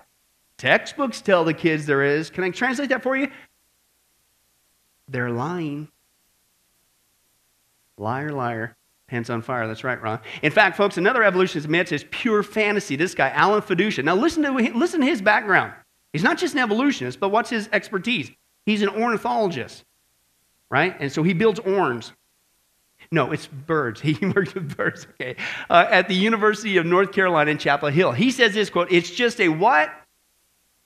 Textbooks 0.57 1.20
tell 1.20 1.44
the 1.44 1.55
kids 1.55 1.87
there 1.87 2.05
is. 2.05 2.31
Can 2.31 2.44
I 2.44 2.51
translate 2.51 2.90
that 2.90 3.03
for 3.03 3.16
you? 3.16 3.29
They're 5.09 5.31
lying. 5.31 5.88
Liar, 7.98 8.31
liar. 8.31 8.77
Hands 9.12 9.29
on 9.29 9.42
fire. 9.42 9.68
That's 9.68 9.85
right, 9.85 10.01
Ron. 10.01 10.20
In 10.40 10.51
fact, 10.51 10.75
folks, 10.75 10.96
another 10.96 11.22
evolutionist 11.22 11.66
admits 11.66 11.92
is 11.92 12.07
pure 12.11 12.42
fantasy. 12.42 12.96
This 12.96 13.14
guy, 13.14 13.29
Alan 13.29 13.61
Feduccia. 13.61 14.03
Now, 14.03 14.16
listen 14.16 14.42
to, 14.42 14.51
listen 14.51 15.01
to 15.01 15.07
his 15.07 15.20
background. 15.20 15.75
He's 16.14 16.22
not 16.22 16.38
just 16.38 16.55
an 16.55 16.61
evolutionist, 16.61 17.20
but 17.20 17.29
what's 17.29 17.51
his 17.51 17.68
expertise? 17.75 18.31
He's 18.64 18.81
an 18.81 18.88
ornithologist, 18.88 19.85
right? 20.70 20.96
And 20.98 21.12
so 21.12 21.22
he 21.22 21.35
builds 21.35 21.61
orns. 21.61 22.12
No, 23.11 23.33
it's 23.33 23.46
birds. 23.46 24.01
He 24.03 24.14
works 24.25 24.55
with 24.55 24.75
birds, 24.75 25.07
okay. 25.20 25.37
Uh, 25.68 25.87
at 25.90 26.09
the 26.09 26.14
University 26.14 26.79
of 26.79 26.87
North 26.87 27.12
Carolina 27.12 27.51
in 27.51 27.59
Chapel 27.59 27.90
Hill. 27.90 28.12
He 28.12 28.31
says 28.31 28.55
this 28.55 28.70
quote, 28.70 28.90
it's 28.90 29.11
just 29.11 29.42
a 29.42 29.48
what? 29.48 29.92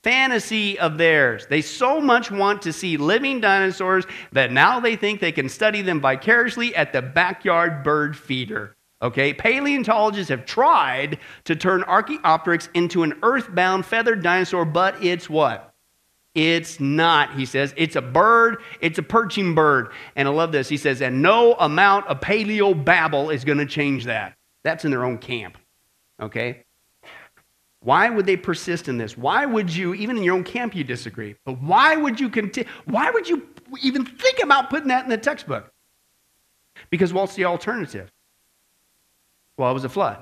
Fantasy 0.07 0.79
of 0.79 0.99
theirs. 0.99 1.49
They 1.49 1.61
so 1.61 2.01
much 2.01 2.31
want 2.31 2.63
to 2.63 2.73
see 2.73 2.97
living 2.97 3.41
dinosaurs 3.41 4.05
that 4.31 4.53
now 4.53 4.79
they 4.79 4.95
think 4.95 5.19
they 5.19 5.33
can 5.33 5.49
study 5.49 5.83
them 5.83 6.01
vicariously 6.01 6.77
at 6.77 6.93
the 6.93 7.03
backyard 7.03 7.83
bird 7.83 8.17
feeder. 8.17 8.77
Okay, 9.03 9.35
paleontologists 9.35 10.29
have 10.29 10.47
tried 10.47 11.19
to 11.43 11.57
turn 11.57 11.83
Archaeopteryx 11.83 12.69
into 12.73 13.03
an 13.03 13.19
earthbound 13.25 13.85
feathered 13.85 14.23
dinosaur, 14.23 14.65
but 14.65 15.03
it's 15.03 15.29
what? 15.29 15.75
It's 16.37 16.79
not, 16.79 17.35
he 17.35 17.45
says. 17.45 17.75
It's 17.77 17.97
a 17.97 18.03
bird, 18.03 18.59
it's 18.81 19.01
a 19.01 19.03
perching 19.03 19.57
bird. 19.57 19.89
And 20.15 20.29
I 20.29 20.31
love 20.31 20.53
this. 20.53 20.69
He 20.69 20.77
says, 20.77 21.03
and 21.03 21.21
no 21.21 21.55
amount 21.55 22.07
of 22.07 22.21
paleo 22.21 22.85
babble 22.85 23.31
is 23.31 23.45
going 23.45 23.59
to 23.59 23.67
change 23.67 24.05
that. 24.05 24.37
That's 24.63 24.85
in 24.85 24.93
their 24.93 25.05
own 25.05 25.19
camp. 25.19 25.59
Okay? 26.23 26.63
Why 27.87 28.11
would 28.11 28.27
they 28.27 28.37
persist 28.37 28.89
in 28.89 28.99
this? 28.99 29.17
Why 29.17 29.47
would 29.47 29.73
you, 29.73 29.95
even 29.95 30.17
in 30.17 30.25
your 30.25 30.35
own 30.35 30.43
camp, 30.43 30.75
you 30.75 30.83
disagree? 30.83 31.37
But 31.45 31.63
why 31.63 31.95
would 31.95 32.19
you 32.19 32.29
continue? 32.29 32.69
Why 32.87 33.13
would 33.13 33.29
you 33.29 33.47
even 33.81 34.05
think 34.05 34.43
about 34.43 34.71
putting 34.71 34.89
that 34.89 35.05
in 35.05 35.09
the 35.09 35.17
textbook? 35.17 35.73
Because 36.91 37.13
what's 37.13 37.37
the 37.37 37.45
alternative? 37.45 38.11
Well, 39.57 39.71
it 39.71 39.75
was 39.75 39.85
a 39.85 39.89
flood. 39.89 40.19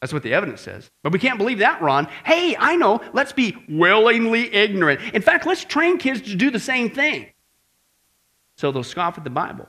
That's 0.00 0.12
what 0.12 0.24
the 0.24 0.34
evidence 0.34 0.60
says. 0.60 0.90
But 1.04 1.12
we 1.12 1.20
can't 1.20 1.38
believe 1.38 1.60
that, 1.60 1.80
Ron. 1.80 2.08
Hey, 2.24 2.56
I 2.58 2.74
know. 2.74 3.00
Let's 3.12 3.32
be 3.32 3.56
willingly 3.68 4.52
ignorant. 4.52 5.00
In 5.14 5.22
fact, 5.22 5.46
let's 5.46 5.64
train 5.64 5.98
kids 5.98 6.22
to 6.22 6.34
do 6.34 6.50
the 6.50 6.58
same 6.58 6.90
thing. 6.90 7.28
So 8.56 8.72
they'll 8.72 8.82
scoff 8.82 9.16
at 9.16 9.22
the 9.22 9.30
Bible. 9.30 9.68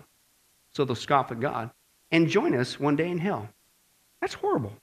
So 0.73 0.83
they'll 0.83 0.95
scoff 0.95 1.31
at 1.31 1.39
God 1.39 1.69
and 2.09 2.27
join 2.27 2.55
us 2.55 2.79
one 2.79 2.95
day 2.95 3.11
in 3.11 3.19
hell. 3.19 3.49
That's 4.19 4.33
horrible. 4.33 4.73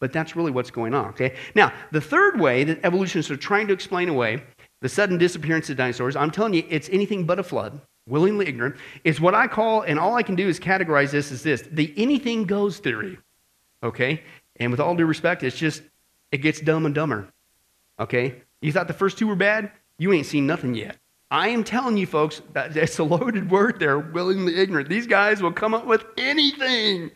But 0.00 0.12
that's 0.12 0.36
really 0.36 0.50
what's 0.50 0.70
going 0.70 0.94
on, 0.94 1.06
okay? 1.10 1.34
Now, 1.54 1.72
the 1.92 2.00
third 2.00 2.40
way 2.40 2.64
that 2.64 2.84
evolutionists 2.84 3.30
are 3.30 3.36
trying 3.36 3.68
to 3.68 3.72
explain 3.72 4.08
away 4.08 4.42
the 4.82 4.88
sudden 4.88 5.18
disappearance 5.18 5.70
of 5.70 5.76
dinosaurs, 5.76 6.16
I'm 6.16 6.30
telling 6.30 6.54
you, 6.54 6.64
it's 6.68 6.88
anything 6.90 7.24
but 7.24 7.38
a 7.38 7.42
flood, 7.42 7.80
willingly 8.06 8.46
ignorant, 8.46 8.76
is 9.04 9.20
what 9.20 9.34
I 9.34 9.46
call, 9.46 9.82
and 9.82 9.98
all 9.98 10.14
I 10.14 10.22
can 10.22 10.34
do 10.34 10.46
is 10.46 10.60
categorize 10.60 11.10
this 11.10 11.32
as 11.32 11.42
this 11.42 11.62
the 11.62 11.94
anything 11.96 12.44
goes 12.44 12.78
theory, 12.78 13.18
okay? 13.82 14.22
And 14.56 14.70
with 14.70 14.80
all 14.80 14.94
due 14.94 15.06
respect, 15.06 15.42
it's 15.42 15.56
just, 15.56 15.82
it 16.32 16.38
gets 16.38 16.60
dumb 16.60 16.86
and 16.86 16.94
dumber, 16.94 17.28
okay? 17.98 18.42
You 18.60 18.72
thought 18.72 18.88
the 18.88 18.94
first 18.94 19.16
two 19.16 19.26
were 19.26 19.36
bad? 19.36 19.70
You 19.98 20.12
ain't 20.12 20.26
seen 20.26 20.46
nothing 20.46 20.74
yet. 20.74 20.96
I 21.30 21.48
am 21.48 21.64
telling 21.64 21.96
you, 21.96 22.06
folks, 22.06 22.42
that 22.52 22.76
it's 22.76 22.98
a 22.98 23.04
loaded 23.04 23.50
word 23.50 23.80
there, 23.80 23.98
willingly 23.98 24.56
ignorant. 24.56 24.88
These 24.88 25.06
guys 25.06 25.42
will 25.42 25.52
come 25.52 25.74
up 25.74 25.86
with 25.86 26.04
anything 26.16 27.10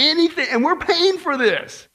anything, 0.00 0.48
and 0.50 0.64
we're 0.64 0.76
paying 0.76 1.18
for 1.18 1.36
this 1.36 1.88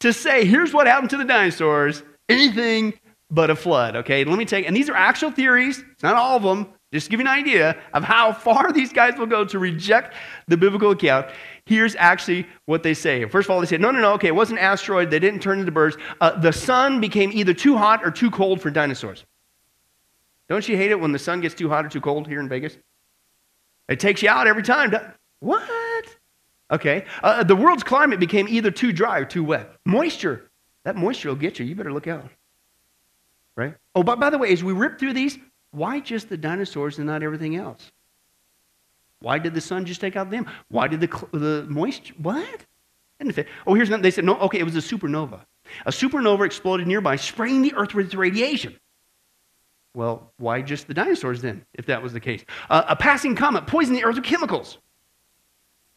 to 0.00 0.12
say, 0.12 0.44
here's 0.44 0.72
what 0.72 0.86
happened 0.86 1.10
to 1.10 1.16
the 1.16 1.24
dinosaurs, 1.24 2.02
anything 2.28 2.92
but 3.30 3.50
a 3.50 3.56
flood. 3.56 3.96
Okay, 3.96 4.24
let 4.24 4.38
me 4.38 4.44
take, 4.44 4.66
and 4.66 4.76
these 4.76 4.90
are 4.90 4.94
actual 4.94 5.30
theories, 5.30 5.82
it's 5.92 6.02
not 6.02 6.14
all 6.14 6.36
of 6.36 6.42
them, 6.42 6.68
just 6.92 7.06
to 7.06 7.10
give 7.10 7.20
you 7.20 7.26
an 7.26 7.32
idea 7.32 7.76
of 7.94 8.04
how 8.04 8.32
far 8.32 8.72
these 8.74 8.92
guys 8.92 9.18
will 9.18 9.26
go 9.26 9.44
to 9.44 9.58
reject 9.58 10.14
the 10.48 10.56
biblical 10.56 10.90
account. 10.90 11.26
Here's 11.64 11.94
actually 11.96 12.46
what 12.66 12.82
they 12.82 12.92
say. 12.92 13.24
First 13.24 13.46
of 13.46 13.52
all, 13.52 13.60
they 13.60 13.66
say, 13.66 13.78
no, 13.78 13.90
no, 13.90 14.00
no, 14.00 14.12
okay, 14.14 14.28
it 14.28 14.34
wasn't 14.34 14.58
an 14.58 14.64
asteroid, 14.64 15.10
they 15.10 15.18
didn't 15.18 15.40
turn 15.40 15.60
into 15.60 15.72
birds. 15.72 15.96
Uh, 16.20 16.38
the 16.38 16.52
sun 16.52 17.00
became 17.00 17.32
either 17.32 17.54
too 17.54 17.76
hot 17.76 18.04
or 18.04 18.10
too 18.10 18.30
cold 18.30 18.60
for 18.60 18.70
dinosaurs. 18.70 19.24
Don't 20.48 20.68
you 20.68 20.76
hate 20.76 20.90
it 20.90 21.00
when 21.00 21.12
the 21.12 21.18
sun 21.18 21.40
gets 21.40 21.54
too 21.54 21.68
hot 21.68 21.86
or 21.86 21.88
too 21.88 22.00
cold 22.00 22.26
here 22.26 22.40
in 22.40 22.48
Vegas? 22.48 22.76
It 23.88 24.00
takes 24.00 24.22
you 24.22 24.28
out 24.28 24.46
every 24.46 24.62
time. 24.62 24.92
What? 25.40 26.16
Okay? 26.72 27.04
Uh, 27.22 27.44
the 27.44 27.54
world's 27.54 27.82
climate 27.82 28.18
became 28.18 28.48
either 28.48 28.70
too 28.70 28.92
dry 28.92 29.18
or 29.18 29.24
too 29.24 29.44
wet. 29.44 29.70
Moisture. 29.84 30.50
That 30.84 30.96
moisture 30.96 31.28
will 31.28 31.36
get 31.36 31.58
you. 31.58 31.66
You 31.66 31.76
better 31.76 31.92
look 31.92 32.08
out. 32.08 32.28
Right? 33.54 33.74
Oh, 33.94 34.02
but 34.02 34.18
by 34.18 34.30
the 34.30 34.38
way, 34.38 34.50
as 34.52 34.64
we 34.64 34.72
rip 34.72 34.98
through 34.98 35.12
these, 35.12 35.38
why 35.70 36.00
just 36.00 36.28
the 36.28 36.36
dinosaurs 36.36 36.98
and 36.98 37.06
not 37.06 37.22
everything 37.22 37.56
else? 37.56 37.92
Why 39.20 39.38
did 39.38 39.54
the 39.54 39.60
sun 39.60 39.84
just 39.84 40.00
take 40.00 40.16
out 40.16 40.30
them? 40.30 40.46
Why 40.68 40.88
did 40.88 41.00
the, 41.00 41.28
the 41.32 41.66
moisture? 41.68 42.14
What? 42.16 42.64
Oh, 43.66 43.74
here's 43.74 43.88
another. 43.88 44.02
They 44.02 44.10
said, 44.10 44.24
no, 44.24 44.36
okay, 44.40 44.58
it 44.58 44.64
was 44.64 44.74
a 44.74 44.80
supernova. 44.80 45.40
A 45.86 45.92
supernova 45.92 46.44
exploded 46.44 46.88
nearby, 46.88 47.16
spraying 47.16 47.62
the 47.62 47.72
earth 47.74 47.94
with 47.94 48.06
its 48.06 48.14
radiation. 48.16 48.76
Well, 49.94 50.32
why 50.38 50.62
just 50.62 50.88
the 50.88 50.94
dinosaurs 50.94 51.40
then, 51.42 51.64
if 51.74 51.86
that 51.86 52.02
was 52.02 52.12
the 52.12 52.20
case? 52.20 52.44
Uh, 52.68 52.82
a 52.88 52.96
passing 52.96 53.36
comet 53.36 53.66
poisoned 53.66 53.96
the 53.96 54.04
earth 54.04 54.16
with 54.16 54.24
chemicals. 54.24 54.78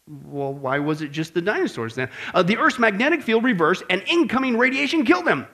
Well, 0.07 0.53
why 0.53 0.79
was 0.79 1.01
it 1.01 1.11
just 1.11 1.33
the 1.33 1.41
dinosaurs 1.41 1.95
then? 1.95 2.09
Uh, 2.33 2.43
the 2.43 2.57
Earth's 2.57 2.77
magnetic 2.77 3.23
field 3.23 3.43
reversed 3.43 3.83
and 3.89 4.03
incoming 4.05 4.57
radiation 4.57 5.03
killed 5.03 5.25
them. 5.25 5.47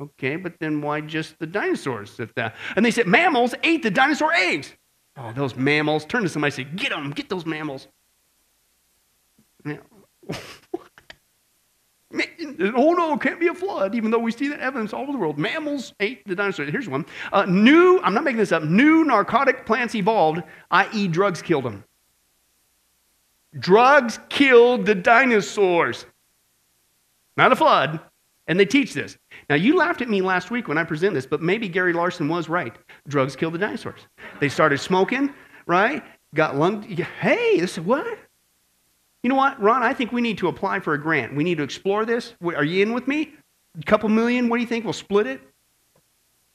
Okay, 0.00 0.36
but 0.36 0.54
then 0.58 0.80
why 0.80 1.00
just 1.00 1.38
the 1.38 1.46
dinosaurs? 1.46 2.18
If 2.18 2.34
that, 2.34 2.56
and 2.74 2.84
they 2.84 2.90
said 2.90 3.06
mammals 3.06 3.54
ate 3.62 3.82
the 3.82 3.90
dinosaur 3.90 4.32
eggs. 4.32 4.74
Oh, 5.16 5.32
those 5.32 5.54
mammals! 5.56 6.06
Turn 6.06 6.22
to 6.22 6.28
somebody 6.28 6.62
and 6.62 6.68
say, 6.68 6.76
"Get 6.76 6.90
them! 6.90 7.10
Get 7.10 7.28
those 7.28 7.44
mammals!" 7.44 7.86
oh 12.74 12.92
no, 12.92 13.14
it 13.14 13.20
can't 13.20 13.38
be 13.38 13.48
a 13.48 13.54
flood, 13.54 13.94
even 13.94 14.10
though 14.10 14.18
we 14.18 14.32
see 14.32 14.48
that 14.48 14.60
evidence 14.60 14.92
all 14.92 15.02
over 15.02 15.12
the 15.12 15.18
world. 15.18 15.38
Mammals 15.38 15.92
ate 16.00 16.26
the 16.26 16.34
dinosaurs. 16.34 16.70
Here's 16.70 16.88
one. 16.88 17.04
Uh, 17.32 17.44
new, 17.44 18.00
I'm 18.02 18.14
not 18.14 18.24
making 18.24 18.38
this 18.38 18.52
up, 18.52 18.62
new 18.62 19.04
narcotic 19.04 19.66
plants 19.66 19.94
evolved, 19.94 20.42
i.e., 20.70 21.08
drugs 21.08 21.42
killed 21.42 21.64
them. 21.64 21.84
Drugs 23.58 24.18
killed 24.28 24.86
the 24.86 24.94
dinosaurs. 24.94 26.06
Not 27.36 27.52
a 27.52 27.56
flood. 27.56 28.00
And 28.46 28.58
they 28.58 28.64
teach 28.64 28.94
this. 28.94 29.16
Now, 29.48 29.54
you 29.54 29.76
laughed 29.76 30.02
at 30.02 30.08
me 30.08 30.22
last 30.22 30.50
week 30.50 30.66
when 30.66 30.76
I 30.76 30.82
presented 30.82 31.14
this, 31.14 31.26
but 31.26 31.40
maybe 31.40 31.68
Gary 31.68 31.92
Larson 31.92 32.28
was 32.28 32.48
right. 32.48 32.76
Drugs 33.06 33.36
killed 33.36 33.54
the 33.54 33.58
dinosaurs. 33.58 34.00
They 34.40 34.48
started 34.48 34.78
smoking, 34.78 35.32
right? 35.66 36.02
Got 36.34 36.56
lung. 36.56 36.82
Hey, 36.82 37.60
this 37.60 37.78
is 37.78 37.84
what? 37.84 38.18
You 39.22 39.30
know 39.30 39.36
what, 39.36 39.60
Ron? 39.60 39.84
I 39.84 39.94
think 39.94 40.10
we 40.10 40.20
need 40.20 40.38
to 40.38 40.48
apply 40.48 40.80
for 40.80 40.94
a 40.94 41.00
grant. 41.00 41.36
We 41.36 41.44
need 41.44 41.58
to 41.58 41.62
explore 41.62 42.04
this. 42.04 42.34
Are 42.42 42.64
you 42.64 42.82
in 42.82 42.92
with 42.92 43.06
me? 43.06 43.34
A 43.78 43.84
couple 43.84 44.08
million? 44.08 44.48
What 44.48 44.56
do 44.56 44.62
you 44.62 44.68
think? 44.68 44.84
We'll 44.84 44.94
split 44.94 45.28
it? 45.28 45.40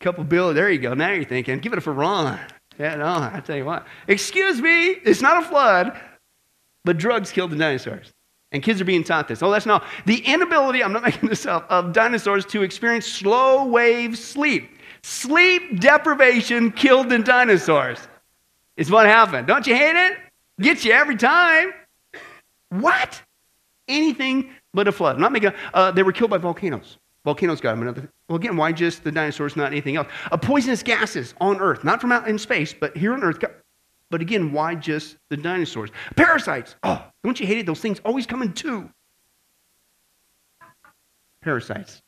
A 0.01 0.03
couple 0.03 0.25
billion. 0.25 0.55
There 0.55 0.69
you 0.69 0.79
go. 0.79 0.93
Now 0.95 1.11
you're 1.11 1.23
thinking. 1.23 1.59
Give 1.59 1.71
it 1.71 1.81
for 1.81 1.93
Ron. 1.93 2.37
Yeah, 2.77 2.95
no, 2.95 3.05
I 3.05 3.41
tell 3.45 3.55
you 3.55 3.63
what. 3.63 3.87
Excuse 4.07 4.59
me. 4.59 4.89
It's 4.89 5.21
not 5.21 5.43
a 5.43 5.47
flood, 5.47 5.97
but 6.85 6.97
drugs 6.97 7.31
killed 7.31 7.51
the 7.51 7.57
dinosaurs. 7.57 8.13
And 8.51 8.63
kids 8.63 8.79
are 8.79 8.85
being 8.85 9.03
taught 9.03 9.27
this. 9.27 9.43
Oh, 9.43 9.51
that's 9.51 9.65
not. 9.65 9.83
The 10.05 10.19
inability, 10.19 10.81
I'm 10.81 10.93
not 10.93 11.03
making 11.03 11.27
this 11.27 11.45
up, 11.45 11.69
of 11.69 11.91
dinosaurs 11.91 12.45
to 12.47 12.63
experience 12.63 13.05
slow 13.05 13.65
wave 13.65 14.17
sleep. 14.17 14.69
Sleep 15.03 15.79
deprivation 15.81 16.71
killed 16.71 17.09
the 17.09 17.19
dinosaurs. 17.19 17.99
Is 18.77 18.89
what 18.89 19.07
happened. 19.07 19.47
Don't 19.47 19.67
you 19.67 19.75
hate 19.75 19.95
it? 19.95 20.17
Gets 20.61 20.85
you 20.85 20.93
every 20.93 21.17
time. 21.17 21.73
What? 22.69 23.21
Anything 23.87 24.51
but 24.73 24.87
a 24.87 24.91
flood. 24.91 25.15
I'm 25.15 25.21
not 25.21 25.31
making. 25.31 25.51
Uh, 25.73 25.91
they 25.91 26.03
were 26.03 26.11
killed 26.11 26.31
by 26.31 26.37
volcanoes. 26.37 26.97
Volcanoes 27.23 27.59
got 27.59 27.71
them. 27.71 27.81
Another, 27.81 28.09
well, 28.29 28.37
again, 28.37 28.55
why 28.55 28.71
just 28.71 29.03
the 29.03 29.11
dinosaurs, 29.11 29.55
not 29.55 29.71
anything 29.71 29.95
else? 29.95 30.07
Uh, 30.31 30.37
poisonous 30.37 30.83
gases 30.83 31.33
on 31.41 31.59
Earth, 31.59 31.83
not 31.83 31.99
from 31.99 32.11
out 32.11 32.27
in 32.27 32.37
space, 32.37 32.73
but 32.73 32.95
here 32.95 33.13
on 33.13 33.23
Earth. 33.23 33.39
But 34.11 34.21
again, 34.21 34.51
why 34.51 34.75
just 34.75 35.17
the 35.29 35.37
dinosaurs? 35.37 35.89
Parasites. 36.15 36.75
Oh, 36.83 37.03
don't 37.23 37.39
you 37.39 37.47
hate 37.47 37.57
it? 37.57 37.65
Those 37.65 37.79
things 37.79 37.99
always 38.05 38.25
come 38.25 38.41
in 38.41 38.53
two. 38.53 38.89
Parasites. 41.41 42.01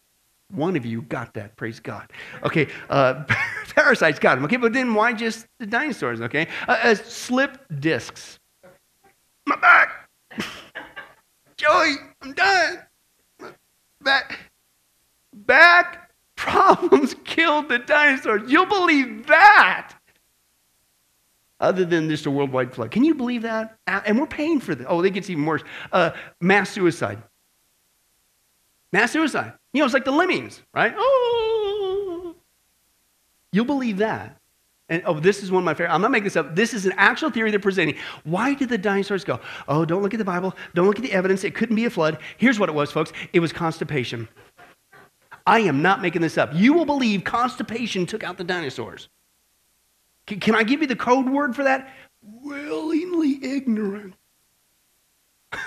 One 0.52 0.78
of 0.78 0.86
you 0.86 1.02
got 1.04 1.34
that. 1.34 1.56
Praise 1.58 1.80
God. 1.80 2.10
Okay, 2.44 2.68
uh, 2.90 3.26
parasites 3.76 4.20
got 4.20 4.36
them. 4.36 4.46
Okay, 4.46 4.58
but 4.58 4.74
then 4.74 4.94
why 4.94 5.14
just 5.14 5.46
the 5.60 5.66
dinosaurs? 5.66 6.22
Okay, 6.22 6.48
uh, 6.68 6.80
uh, 6.84 6.96
slip 6.96 7.58
discs. 7.80 8.40
My 9.46 9.58
back. 9.58 10.10
Joey, 11.58 11.96
I'm 12.22 12.34
done. 12.34 12.80
Back, 14.02 14.40
back 15.34 16.08
problems 16.38 17.16
killed 17.26 17.68
the 17.68 17.80
dinosaurs. 17.80 18.50
You'll 18.50 18.66
believe 18.66 19.28
that. 19.28 19.94
Other 21.60 21.86
than 21.86 22.08
just 22.10 22.26
a 22.28 22.32
worldwide 22.32 22.74
flood. 22.74 22.92
Can 22.92 23.04
you 23.04 23.16
believe 23.16 23.42
that? 23.42 23.78
And 23.88 24.20
we're 24.20 24.28
paying 24.28 24.60
for 24.60 24.76
this. 24.76 24.86
Oh, 24.88 25.02
it 25.02 25.14
gets 25.14 25.30
even 25.30 25.46
worse. 25.46 25.64
Uh, 25.92 26.12
mass 26.40 26.70
suicide. 26.70 27.22
Mass 28.94 29.12
suicide. 29.12 29.54
You 29.74 29.80
know, 29.80 29.86
it's 29.86 29.94
like 29.94 30.06
the 30.06 30.12
lemmings, 30.12 30.62
right? 30.74 30.94
Oh. 30.96 32.36
You'll 33.52 33.66
believe 33.66 33.98
that. 33.98 34.38
And 34.90 35.02
oh, 35.06 35.20
this 35.20 35.44
is 35.44 35.52
one 35.52 35.64
of 35.64 35.66
my 35.66 35.74
favorite. 35.74 35.94
I'm 35.94 36.02
not 36.02 36.12
making 36.12 36.26
this 36.26 36.36
up. 36.38 36.56
This 36.56 36.74
is 36.74 36.86
an 36.86 36.94
actual 36.96 37.30
theory 37.30 37.52
they're 37.52 37.60
presenting. 37.60 37.96
Why 38.24 38.54
did 38.54 38.70
the 38.70 38.78
dinosaurs 38.78 39.26
go? 39.26 39.40
Oh, 39.68 39.84
don't 39.84 40.02
look 40.02 40.14
at 40.14 40.18
the 40.18 40.26
Bible. 40.26 40.56
Don't 40.76 40.88
look 40.88 40.98
at 40.98 41.02
the 41.02 41.12
evidence. 41.12 41.44
It 41.44 41.56
couldn't 41.56 41.76
be 41.76 41.86
a 41.86 41.90
flood. 41.90 42.20
Here's 42.38 42.60
what 42.60 42.70
it 42.70 42.76
was, 42.76 42.92
folks 42.92 43.12
it 43.34 43.40
was 43.40 43.52
constipation. 43.52 44.30
I 45.46 45.60
am 45.60 45.82
not 45.82 46.02
making 46.02 46.22
this 46.22 46.38
up. 46.38 46.52
You 46.54 46.74
will 46.74 46.86
believe 46.86 47.24
constipation 47.24 48.06
took 48.06 48.24
out 48.24 48.38
the 48.38 48.44
dinosaurs. 48.44 49.10
Can, 50.28 50.40
can 50.40 50.56
I 50.56 50.64
give 50.64 50.82
you 50.82 50.88
the 50.88 50.96
code 50.96 51.28
word 51.28 51.56
for 51.56 51.64
that? 51.64 51.92
Willingly 52.22 53.40
ignorant. 53.42 54.14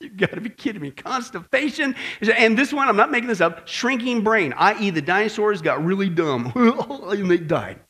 You've 0.00 0.16
got 0.16 0.30
to 0.30 0.40
be 0.40 0.50
kidding 0.50 0.80
me. 0.80 0.92
Constipation. 0.92 1.96
And 2.36 2.56
this 2.56 2.72
one, 2.72 2.88
I'm 2.88 2.96
not 2.96 3.10
making 3.10 3.28
this 3.28 3.40
up, 3.40 3.66
shrinking 3.66 4.22
brain, 4.22 4.54
i.e., 4.56 4.90
the 4.90 5.02
dinosaurs 5.02 5.60
got 5.60 5.84
really 5.84 6.08
dumb 6.08 6.52
and 6.54 7.30
they 7.30 7.38
died. 7.38 7.80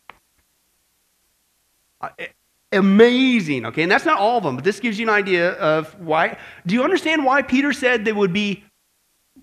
Uh, 2.01 2.09
amazing, 2.73 3.67
okay? 3.67 3.83
And 3.83 3.93
that's 3.93 4.07
not 4.07 4.19
all 4.19 4.39
of 4.39 4.45
them, 4.45 4.55
but 4.55 4.65
this 4.65 4.81
gives 4.81 4.99
you 4.99 5.07
an 5.07 5.15
idea 5.15 5.53
of 5.53 5.99
why. 6.01 6.39
Do 6.67 6.75
you 6.75 6.85
understand 6.85 7.25
why 7.25 7.43
Peter 7.43 7.73
said 7.73 8.05
they 8.05 8.13
would 8.13 8.33
be 8.33 8.65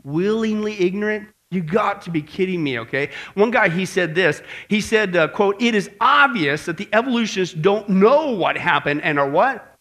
willingly 0.04 0.80
ignorant? 0.80 1.30
You 1.52 1.62
got 1.62 2.02
to 2.04 2.10
be 2.10 2.22
kidding 2.22 2.64
me, 2.64 2.80
okay? 2.80 3.12
One 3.36 3.52
guy, 3.52 3.70
he 3.70 3.86
said 3.86 4.16
this. 4.16 4.42
He 4.68 4.82
said, 4.82 5.16
uh, 5.16 5.28
quote, 5.28 5.62
it 5.62 5.76
is 5.76 5.90
obvious 6.02 6.66
that 6.66 6.78
the 6.78 6.90
evolutionists 6.92 7.56
don't 7.56 7.88
know 7.88 8.32
what 8.32 8.58
happened 8.58 9.02
and 9.04 9.20
are 9.20 9.30
what? 9.30 9.76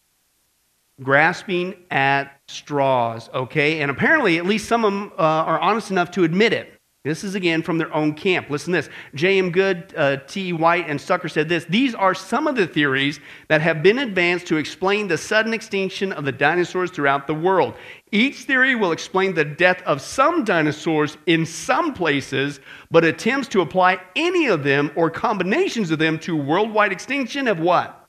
Grasping 1.02 1.74
at 1.90 2.38
straws, 2.48 3.28
okay? 3.32 3.80
And 3.80 3.90
apparently, 3.90 4.38
at 4.38 4.46
least 4.46 4.68
some 4.68 4.84
of 4.84 4.92
them 4.92 5.12
uh, 5.18 5.22
are 5.22 5.58
honest 5.58 5.90
enough 5.90 6.10
to 6.12 6.24
admit 6.24 6.52
it. 6.52 6.73
This 7.04 7.22
is 7.22 7.34
again 7.34 7.60
from 7.60 7.76
their 7.76 7.92
own 7.94 8.14
camp. 8.14 8.48
Listen 8.48 8.72
to 8.72 8.78
this. 8.78 8.88
J.M. 9.14 9.50
Good, 9.50 9.92
uh, 9.94 10.16
T. 10.26 10.54
White, 10.54 10.88
and 10.88 10.98
Stucker 10.98 11.28
said 11.28 11.50
this 11.50 11.66
These 11.66 11.94
are 11.94 12.14
some 12.14 12.46
of 12.46 12.56
the 12.56 12.66
theories 12.66 13.20
that 13.48 13.60
have 13.60 13.82
been 13.82 13.98
advanced 13.98 14.46
to 14.46 14.56
explain 14.56 15.06
the 15.06 15.18
sudden 15.18 15.52
extinction 15.52 16.12
of 16.12 16.24
the 16.24 16.32
dinosaurs 16.32 16.90
throughout 16.90 17.26
the 17.26 17.34
world. 17.34 17.74
Each 18.10 18.44
theory 18.44 18.74
will 18.74 18.90
explain 18.90 19.34
the 19.34 19.44
death 19.44 19.82
of 19.82 20.00
some 20.00 20.44
dinosaurs 20.44 21.18
in 21.26 21.44
some 21.44 21.92
places, 21.92 22.60
but 22.90 23.04
attempts 23.04 23.48
to 23.48 23.60
apply 23.60 24.00
any 24.16 24.46
of 24.46 24.64
them 24.64 24.90
or 24.96 25.10
combinations 25.10 25.90
of 25.90 25.98
them 25.98 26.18
to 26.20 26.34
worldwide 26.34 26.90
extinction 26.90 27.48
have 27.48 27.60
what? 27.60 28.08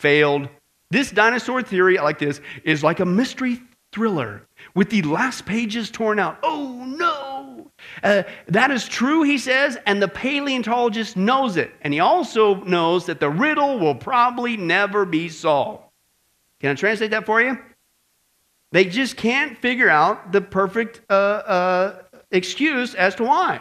Failed. 0.00 0.48
This 0.90 1.10
dinosaur 1.10 1.60
theory, 1.60 1.98
I 1.98 2.02
like 2.02 2.18
this, 2.18 2.40
is 2.62 2.82
like 2.82 3.00
a 3.00 3.04
mystery 3.04 3.60
thriller 3.92 4.46
with 4.74 4.90
the 4.90 5.02
last 5.02 5.46
pages 5.46 5.90
torn 5.90 6.18
out. 6.18 6.38
Oh 6.42 6.84
no! 6.86 7.70
Uh, 8.02 8.22
that 8.48 8.70
is 8.70 8.86
true, 8.86 9.22
he 9.22 9.38
says, 9.38 9.78
and 9.86 10.02
the 10.02 10.08
paleontologist 10.08 11.16
knows 11.16 11.56
it. 11.56 11.72
And 11.82 11.94
he 11.94 12.00
also 12.00 12.56
knows 12.64 13.06
that 13.06 13.20
the 13.20 13.30
riddle 13.30 13.78
will 13.78 13.94
probably 13.94 14.56
never 14.56 15.04
be 15.04 15.28
solved. 15.28 15.84
Can 16.60 16.70
I 16.70 16.74
translate 16.74 17.10
that 17.10 17.26
for 17.26 17.40
you? 17.40 17.58
They 18.72 18.84
just 18.86 19.16
can't 19.16 19.56
figure 19.58 19.88
out 19.88 20.32
the 20.32 20.40
perfect 20.40 21.00
uh, 21.08 21.12
uh, 21.12 22.02
excuse 22.30 22.94
as 22.94 23.14
to 23.16 23.24
why. 23.24 23.60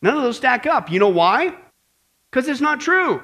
None 0.00 0.16
of 0.16 0.22
those 0.22 0.38
stack 0.38 0.66
up. 0.66 0.90
You 0.90 1.00
know 1.00 1.08
why? 1.08 1.54
Because 2.30 2.48
it's 2.48 2.60
not 2.60 2.80
true. 2.80 3.22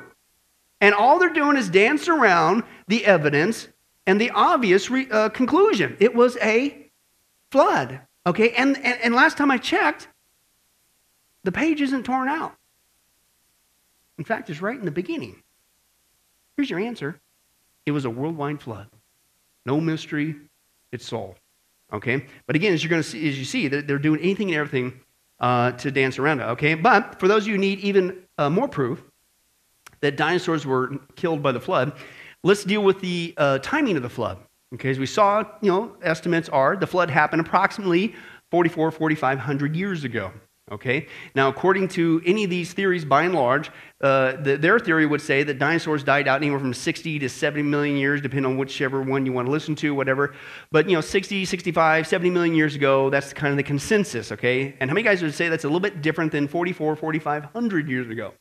And 0.81 0.95
all 0.95 1.19
they're 1.19 1.33
doing 1.33 1.57
is 1.57 1.71
dance 1.71 2.09
around 2.09 2.65
the 2.89 3.07
evidence 3.07 3.69
and 4.07 4.21
the 4.21 4.31
obvious 4.33 4.91
re- 4.91 5.09
uh, 5.11 5.31
conclusion. 5.31 5.97
It 5.99 6.15
was 6.15 6.37
a 6.43 6.84
flood. 7.55 8.01
Okay, 8.27 8.51
and, 8.51 8.77
and, 8.79 9.01
and 9.01 9.15
last 9.15 9.39
time 9.39 9.49
I 9.49 9.59
checked, 9.59 10.09
the 11.45 11.53
page 11.53 11.81
isn't 11.81 12.03
torn 12.03 12.29
out. 12.29 12.57
In 14.19 14.25
fact, 14.25 14.51
it's 14.51 14.61
right 14.61 14.77
in 14.77 14.85
the 14.85 14.91
beginning. 14.91 15.41
Here's 16.57 16.69
your 16.69 16.81
answer 16.81 17.21
it 17.87 17.93
was 17.93 18.07
a 18.07 18.11
worldwide 18.11 18.61
flood. 18.61 18.89
No 19.67 19.81
mystery, 19.81 20.35
it's 20.91 21.07
solved. 21.07 21.39
Okay? 21.93 22.27
But 22.49 22.57
again, 22.57 22.73
as 22.73 22.83
you're 22.83 22.91
going 22.91 23.03
to 23.03 23.09
see, 23.09 23.29
as 23.29 23.39
you 23.39 23.45
see, 23.45 23.69
they're 23.69 23.99
doing 23.99 24.21
anything 24.21 24.49
and 24.49 24.57
everything 24.57 25.01
uh, 25.39 25.73
to 25.73 25.93
dance 25.93 26.19
around 26.19 26.41
it. 26.41 26.45
Okay? 26.55 26.75
But 26.75 27.21
for 27.21 27.29
those 27.29 27.45
of 27.45 27.49
you 27.49 27.55
who 27.55 27.61
need 27.61 27.79
even 27.81 28.19
uh, 28.37 28.51
more 28.51 28.67
proof 28.67 29.01
that 30.01 30.17
dinosaurs 30.17 30.67
were 30.67 30.99
killed 31.15 31.41
by 31.41 31.53
the 31.53 31.61
flood, 31.61 31.93
let's 32.43 32.65
deal 32.65 32.83
with 32.83 33.01
the 33.01 33.33
uh, 33.37 33.59
timing 33.59 33.97
of 33.97 34.03
the 34.03 34.11
flood. 34.11 34.39
Okay, 34.75 34.91
as 34.91 34.99
we 34.99 35.07
saw, 35.07 35.45
you 35.61 35.71
know, 35.71 35.97
estimates 36.03 36.49
are 36.49 36.77
the 36.77 36.87
flood 36.87 37.09
happened 37.09 37.41
approximately 37.41 38.15
44, 38.51 38.91
4,500 38.91 39.77
years 39.77 40.05
ago. 40.05 40.33
Okay? 40.73 41.07
Now, 41.35 41.49
according 41.49 41.89
to 41.89 42.23
any 42.25 42.45
of 42.45 42.51
these 42.51 42.73
theories, 42.73 43.05
by 43.05 43.25
and 43.25 43.35
large, 43.35 43.71
uh, 44.01 44.33
the, 44.37 44.57
their 44.57 44.79
theory 44.79 45.05
would 45.05 45.21
say 45.21 45.43
that 45.43 45.59
dinosaurs 45.59 46.03
died 46.03 46.27
out 46.27 46.37
anywhere 46.37 46.59
from 46.59 46.73
60 46.73 47.19
to 47.19 47.29
70 47.29 47.63
million 47.63 47.97
years, 47.97 48.23
depending 48.23 48.51
on 48.51 48.57
whichever 48.57 49.03
one 49.03 49.27
you 49.27 49.33
want 49.33 49.47
to 49.47 49.53
listen 49.53 49.75
to, 49.77 49.95
whatever. 49.95 50.35
But, 50.73 50.89
you 50.89 50.97
know, 50.97 51.03
60, 51.03 51.45
65, 51.45 52.07
70 52.07 52.31
million 52.31 52.55
years 52.55 52.75
ago, 52.75 53.11
that's 53.11 53.35
kind 53.35 53.51
of 53.51 53.59
the 53.59 53.63
consensus, 53.63 54.33
okay? 54.33 54.75
And 54.81 54.89
how 54.89 54.95
many 54.95 55.05
guys 55.05 55.23
would 55.23 55.35
say 55.35 55.51
that's 55.51 55.65
a 55.65 55.69
little 55.69 55.81
bit 55.81 56.01
different 56.01 56.33
than 56.33 56.49
44, 56.49 56.97
4,500 56.97 57.89
years 57.89 58.09
ago? 58.09 58.33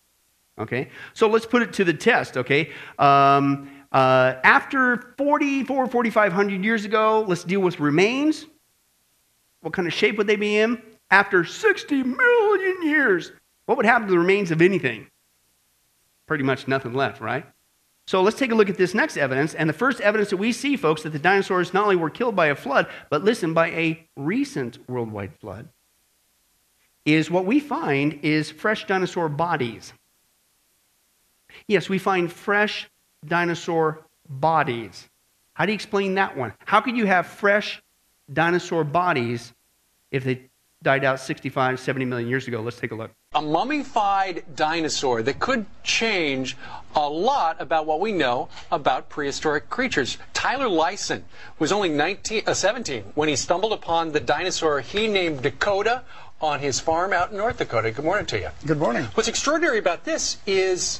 Okay? 0.57 0.89
So 1.13 1.27
let's 1.27 1.45
put 1.45 1.61
it 1.61 1.73
to 1.73 1.83
the 1.83 1.93
test, 1.93 2.37
okay? 2.37 2.71
Um, 2.99 3.69
uh, 3.93 4.39
after 4.43 5.13
44, 5.17 5.87
4,500 5.87 6.63
years 6.63 6.83
ago, 6.83 7.23
let's 7.27 7.43
deal 7.43 7.59
with 7.59 7.79
remains. 7.79 8.45
What 9.61 9.73
kind 9.73 9.87
of 9.87 9.93
shape 9.93 10.17
would 10.17 10.27
they 10.27 10.35
be 10.35 10.57
in? 10.57 10.81
After 11.11 11.45
60 11.45 12.03
million 12.03 12.83
years, 12.83 13.31
what 13.65 13.77
would 13.77 13.85
happen 13.85 14.07
to 14.07 14.11
the 14.11 14.19
remains 14.19 14.49
of 14.49 14.61
anything? 14.61 15.07
Pretty 16.27 16.43
much 16.43 16.67
nothing 16.67 16.93
left, 16.93 17.21
right? 17.21 17.45
So 18.07 18.21
let's 18.21 18.37
take 18.37 18.51
a 18.51 18.55
look 18.55 18.69
at 18.69 18.77
this 18.77 18.93
next 18.93 19.15
evidence. 19.15 19.53
And 19.53 19.69
the 19.69 19.73
first 19.73 20.01
evidence 20.01 20.31
that 20.31 20.37
we 20.37 20.51
see, 20.51 20.75
folks, 20.75 21.03
that 21.03 21.11
the 21.11 21.19
dinosaurs 21.19 21.73
not 21.73 21.83
only 21.83 21.95
were 21.95 22.09
killed 22.09 22.35
by 22.35 22.47
a 22.47 22.55
flood, 22.55 22.87
but 23.09 23.23
listen, 23.23 23.53
by 23.53 23.69
a 23.69 24.07
recent 24.17 24.79
worldwide 24.89 25.33
flood, 25.39 25.69
is 27.05 27.29
what 27.29 27.45
we 27.45 27.59
find 27.59 28.19
is 28.23 28.49
fresh 28.49 28.87
dinosaur 28.87 29.29
bodies. 29.29 29.93
Yes, 31.67 31.87
we 31.87 31.99
find 31.99 32.31
fresh 32.31 32.89
dinosaur 33.27 34.05
bodies. 34.29 35.09
How 35.53 35.65
do 35.65 35.71
you 35.71 35.75
explain 35.75 36.15
that 36.15 36.35
one? 36.35 36.53
How 36.65 36.81
could 36.81 36.97
you 36.97 37.05
have 37.05 37.27
fresh 37.27 37.81
dinosaur 38.31 38.83
bodies 38.83 39.53
if 40.11 40.23
they 40.23 40.49
died 40.81 41.05
out 41.05 41.19
65, 41.19 41.79
70 41.79 42.05
million 42.05 42.29
years 42.29 42.47
ago? 42.47 42.61
Let's 42.61 42.79
take 42.79 42.91
a 42.91 42.95
look. 42.95 43.11
A 43.35 43.41
mummified 43.41 44.43
dinosaur 44.55 45.23
that 45.23 45.39
could 45.39 45.65
change 45.83 46.57
a 46.95 47.07
lot 47.07 47.59
about 47.59 47.85
what 47.85 47.99
we 47.99 48.11
know 48.11 48.49
about 48.71 49.09
prehistoric 49.09 49.69
creatures. 49.69 50.17
Tyler 50.33 50.69
Lyson 50.69 51.23
was 51.59 51.71
only 51.71 51.89
19, 51.89 52.43
uh, 52.45 52.53
17 52.53 53.03
when 53.15 53.29
he 53.29 53.35
stumbled 53.35 53.73
upon 53.73 54.11
the 54.11 54.19
dinosaur 54.19 54.81
he 54.81 55.07
named 55.07 55.41
Dakota 55.41 56.03
on 56.41 56.59
his 56.59 56.79
farm 56.79 57.13
out 57.13 57.31
in 57.31 57.37
North 57.37 57.57
Dakota. 57.57 57.91
Good 57.91 58.05
morning 58.05 58.25
to 58.27 58.39
you. 58.39 58.49
Good 58.65 58.77
morning. 58.77 59.05
What's 59.13 59.29
extraordinary 59.29 59.79
about 59.79 60.03
this 60.03 60.37
is 60.45 60.99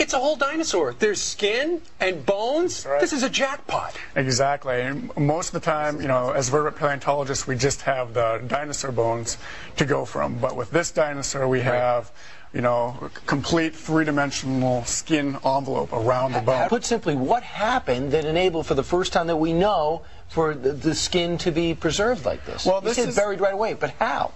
it's 0.00 0.14
a 0.14 0.18
whole 0.18 0.36
dinosaur. 0.36 0.94
There's 0.98 1.20
skin 1.20 1.82
and 2.00 2.24
bones. 2.24 2.86
Right. 2.86 3.00
This 3.00 3.12
is 3.12 3.22
a 3.22 3.30
jackpot. 3.30 3.94
Exactly. 4.16 4.80
And 4.80 5.14
most 5.16 5.48
of 5.48 5.52
the 5.54 5.60
time, 5.60 6.00
you 6.00 6.08
know, 6.08 6.30
as 6.30 6.48
vertebrate 6.48 6.76
paleontologists, 6.80 7.46
we 7.46 7.56
just 7.56 7.82
have 7.82 8.14
the 8.14 8.42
dinosaur 8.46 8.92
bones 8.92 9.36
to 9.76 9.84
go 9.84 10.04
from. 10.04 10.38
But 10.38 10.56
with 10.56 10.70
this 10.70 10.90
dinosaur, 10.90 11.46
we 11.48 11.60
have, 11.60 12.10
you 12.52 12.62
know, 12.62 13.10
complete 13.26 13.74
three-dimensional 13.74 14.84
skin 14.84 15.36
envelope 15.44 15.92
around 15.92 16.32
the 16.32 16.40
bone. 16.40 16.68
Put 16.68 16.84
simply, 16.84 17.14
what 17.14 17.42
happened 17.42 18.12
that 18.12 18.24
enabled, 18.24 18.66
for 18.66 18.74
the 18.74 18.82
first 18.82 19.12
time 19.12 19.26
that 19.26 19.36
we 19.36 19.52
know, 19.52 20.02
for 20.28 20.54
the, 20.54 20.72
the 20.72 20.94
skin 20.94 21.36
to 21.38 21.50
be 21.50 21.74
preserved 21.74 22.24
like 22.24 22.44
this? 22.46 22.64
Well, 22.64 22.80
you 22.82 22.88
this 22.88 22.96
said 22.96 23.10
is- 23.10 23.16
buried 23.16 23.40
right 23.40 23.54
away, 23.54 23.74
but 23.74 23.90
how? 23.98 24.32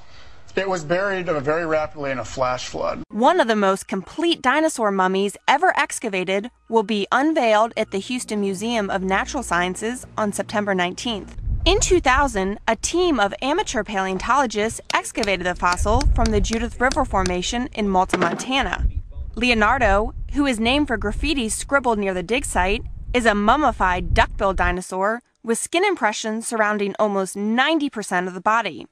It 0.57 0.69
was 0.69 0.85
buried 0.85 1.27
very 1.27 1.67
rapidly 1.67 2.13
in 2.13 2.21
a 2.21 2.25
flash 2.25 2.69
flood. 2.69 3.03
One 3.09 3.41
of 3.41 3.49
the 3.49 3.57
most 3.57 3.89
complete 3.89 4.41
dinosaur 4.41 4.93
mummies 4.93 5.37
ever 5.49 5.77
excavated 5.77 6.49
will 6.69 6.85
be 6.85 7.09
unveiled 7.11 7.73
at 7.77 7.91
the 7.91 7.99
Houston 7.99 8.41
Museum 8.41 8.89
of 8.89 9.03
Natural 9.03 9.43
Sciences 9.43 10.07
on 10.17 10.33
September 10.33 10.73
19th. 10.73 11.31
In 11.65 11.81
2000, 11.81 12.61
a 12.69 12.77
team 12.77 13.19
of 13.19 13.35
amateur 13.43 13.83
paleontologists 13.83 14.81
excavated 14.93 15.45
the 15.45 15.57
fossil 15.57 16.03
from 16.15 16.27
the 16.27 16.41
Judith 16.41 16.81
River 16.81 17.05
Formation 17.05 17.69
in 17.75 17.89
Malta, 17.89 18.17
Montana. 18.17 18.87
Leonardo, 19.35 20.15
who 20.35 20.47
is 20.47 20.61
named 20.61 20.87
for 20.87 20.97
graffiti 20.97 21.49
scribbled 21.49 21.99
near 21.99 22.15
the 22.15 22.23
dig 22.23 22.45
site, 22.45 22.85
is 23.13 23.27
a 23.27 23.35
mummified 23.35 24.15
duckbill 24.15 24.53
dinosaur 24.53 25.21
with 25.43 25.59
skin 25.59 25.85
impressions 25.85 26.47
surrounding 26.47 26.95
almost 27.01 27.35
90% 27.35 28.29
of 28.29 28.35
the 28.35 28.41
body. 28.41 28.87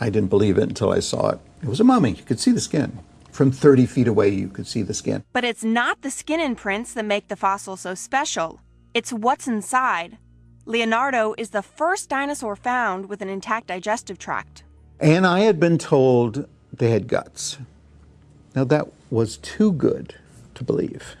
I 0.00 0.10
didn't 0.10 0.30
believe 0.30 0.58
it 0.58 0.64
until 0.64 0.92
I 0.92 1.00
saw 1.00 1.30
it. 1.30 1.40
It 1.62 1.68
was 1.68 1.80
a 1.80 1.84
mummy. 1.84 2.12
You 2.12 2.24
could 2.24 2.40
see 2.40 2.52
the 2.52 2.60
skin. 2.60 2.98
From 3.30 3.52
30 3.52 3.86
feet 3.86 4.08
away, 4.08 4.28
you 4.30 4.48
could 4.48 4.66
see 4.66 4.82
the 4.82 4.94
skin. 4.94 5.22
But 5.32 5.44
it's 5.44 5.62
not 5.62 6.02
the 6.02 6.10
skin 6.10 6.40
imprints 6.40 6.94
that 6.94 7.04
make 7.04 7.28
the 7.28 7.36
fossil 7.36 7.76
so 7.76 7.94
special. 7.94 8.60
It's 8.92 9.12
what's 9.12 9.46
inside. 9.46 10.18
Leonardo 10.66 11.34
is 11.38 11.50
the 11.50 11.62
first 11.62 12.08
dinosaur 12.08 12.56
found 12.56 13.08
with 13.08 13.22
an 13.22 13.28
intact 13.28 13.68
digestive 13.68 14.18
tract. 14.18 14.64
And 14.98 15.26
I 15.26 15.40
had 15.40 15.60
been 15.60 15.78
told 15.78 16.48
they 16.72 16.90
had 16.90 17.08
guts. 17.08 17.58
Now, 18.54 18.64
that 18.64 18.88
was 19.10 19.36
too 19.38 19.72
good 19.72 20.14
to 20.54 20.64
believe. 20.64 21.16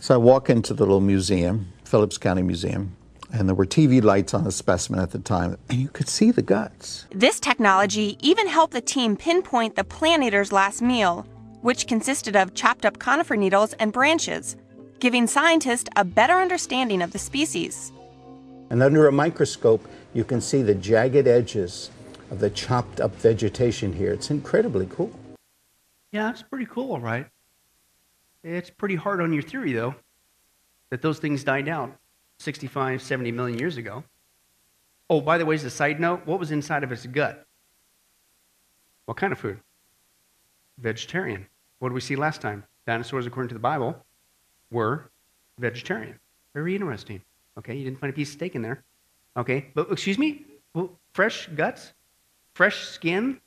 So 0.00 0.14
I 0.14 0.18
walk 0.18 0.50
into 0.50 0.74
the 0.74 0.84
little 0.84 1.00
museum, 1.00 1.72
Phillips 1.84 2.18
County 2.18 2.42
Museum, 2.42 2.95
and 3.32 3.48
there 3.48 3.54
were 3.54 3.66
TV 3.66 4.02
lights 4.02 4.34
on 4.34 4.44
the 4.44 4.52
specimen 4.52 5.00
at 5.00 5.10
the 5.10 5.18
time, 5.18 5.56
and 5.68 5.78
you 5.78 5.88
could 5.88 6.08
see 6.08 6.30
the 6.30 6.42
guts. 6.42 7.06
This 7.10 7.40
technology 7.40 8.16
even 8.20 8.46
helped 8.46 8.72
the 8.72 8.80
team 8.80 9.16
pinpoint 9.16 9.76
the 9.76 9.84
plant 9.84 10.22
eater's 10.22 10.52
last 10.52 10.82
meal, 10.82 11.26
which 11.62 11.86
consisted 11.86 12.36
of 12.36 12.54
chopped 12.54 12.84
up 12.86 12.98
conifer 12.98 13.36
needles 13.36 13.72
and 13.74 13.92
branches, 13.92 14.56
giving 15.00 15.26
scientists 15.26 15.88
a 15.96 16.04
better 16.04 16.34
understanding 16.34 17.02
of 17.02 17.12
the 17.12 17.18
species. 17.18 17.92
And 18.70 18.82
under 18.82 19.06
a 19.06 19.12
microscope, 19.12 19.86
you 20.14 20.24
can 20.24 20.40
see 20.40 20.62
the 20.62 20.74
jagged 20.74 21.26
edges 21.26 21.90
of 22.30 22.40
the 22.40 22.50
chopped 22.50 23.00
up 23.00 23.14
vegetation 23.16 23.92
here. 23.92 24.12
It's 24.12 24.30
incredibly 24.30 24.86
cool. 24.86 25.12
Yeah, 26.12 26.30
it's 26.30 26.42
pretty 26.42 26.66
cool, 26.66 26.98
right? 26.98 27.26
It's 28.42 28.70
pretty 28.70 28.96
hard 28.96 29.20
on 29.20 29.32
your 29.32 29.42
theory, 29.42 29.72
though, 29.72 29.94
that 30.90 31.02
those 31.02 31.18
things 31.18 31.44
died 31.44 31.68
out 31.68 31.96
65, 32.38 33.02
70 33.02 33.32
million 33.32 33.58
years 33.58 33.76
ago. 33.76 34.04
Oh, 35.08 35.20
by 35.20 35.38
the 35.38 35.46
way, 35.46 35.54
as 35.54 35.64
a 35.64 35.70
side 35.70 36.00
note, 36.00 36.26
what 36.26 36.38
was 36.38 36.50
inside 36.50 36.82
of 36.84 36.92
its 36.92 37.06
gut? 37.06 37.46
What 39.06 39.16
kind 39.16 39.32
of 39.32 39.38
food? 39.38 39.60
Vegetarian. 40.78 41.46
What 41.78 41.90
did 41.90 41.94
we 41.94 42.00
see 42.00 42.16
last 42.16 42.40
time? 42.40 42.64
Dinosaurs, 42.86 43.26
according 43.26 43.48
to 43.48 43.54
the 43.54 43.60
Bible, 43.60 43.96
were 44.70 45.10
vegetarian. 45.58 46.18
Very 46.54 46.74
interesting. 46.74 47.22
Okay, 47.58 47.74
you 47.76 47.84
didn't 47.84 48.00
find 48.00 48.12
a 48.12 48.16
piece 48.16 48.28
of 48.30 48.34
steak 48.34 48.54
in 48.54 48.62
there. 48.62 48.82
Okay, 49.36 49.66
but 49.74 49.90
excuse 49.90 50.18
me? 50.18 50.44
Fresh 51.12 51.48
guts? 51.54 51.92
Fresh 52.54 52.88
skin? 52.88 53.40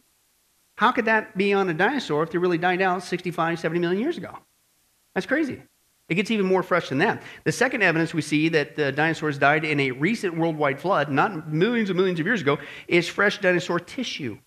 How 0.75 0.91
could 0.91 1.05
that 1.05 1.37
be 1.37 1.53
on 1.53 1.69
a 1.69 1.73
dinosaur 1.73 2.23
if 2.23 2.31
they 2.31 2.37
really 2.37 2.57
died 2.57 2.81
out 2.81 3.03
65, 3.03 3.59
70 3.59 3.79
million 3.79 4.01
years 4.01 4.17
ago? 4.17 4.37
That's 5.13 5.25
crazy. 5.25 5.61
It 6.09 6.15
gets 6.15 6.31
even 6.31 6.47
more 6.47 6.63
fresh 6.63 6.89
than 6.89 6.97
that. 6.97 7.21
The 7.43 7.51
second 7.51 7.83
evidence 7.83 8.13
we 8.13 8.23
see 8.23 8.49
that 8.49 8.75
the 8.75 8.91
dinosaurs 8.91 9.37
died 9.37 9.63
in 9.63 9.79
a 9.79 9.91
recent 9.91 10.35
worldwide 10.35 10.81
flood, 10.81 11.11
not 11.11 11.53
millions 11.53 11.89
and 11.89 11.97
millions 11.97 12.19
of 12.19 12.25
years 12.25 12.41
ago, 12.41 12.57
is 12.87 13.07
fresh 13.07 13.39
dinosaur 13.39 13.79
tissue. 13.79 14.37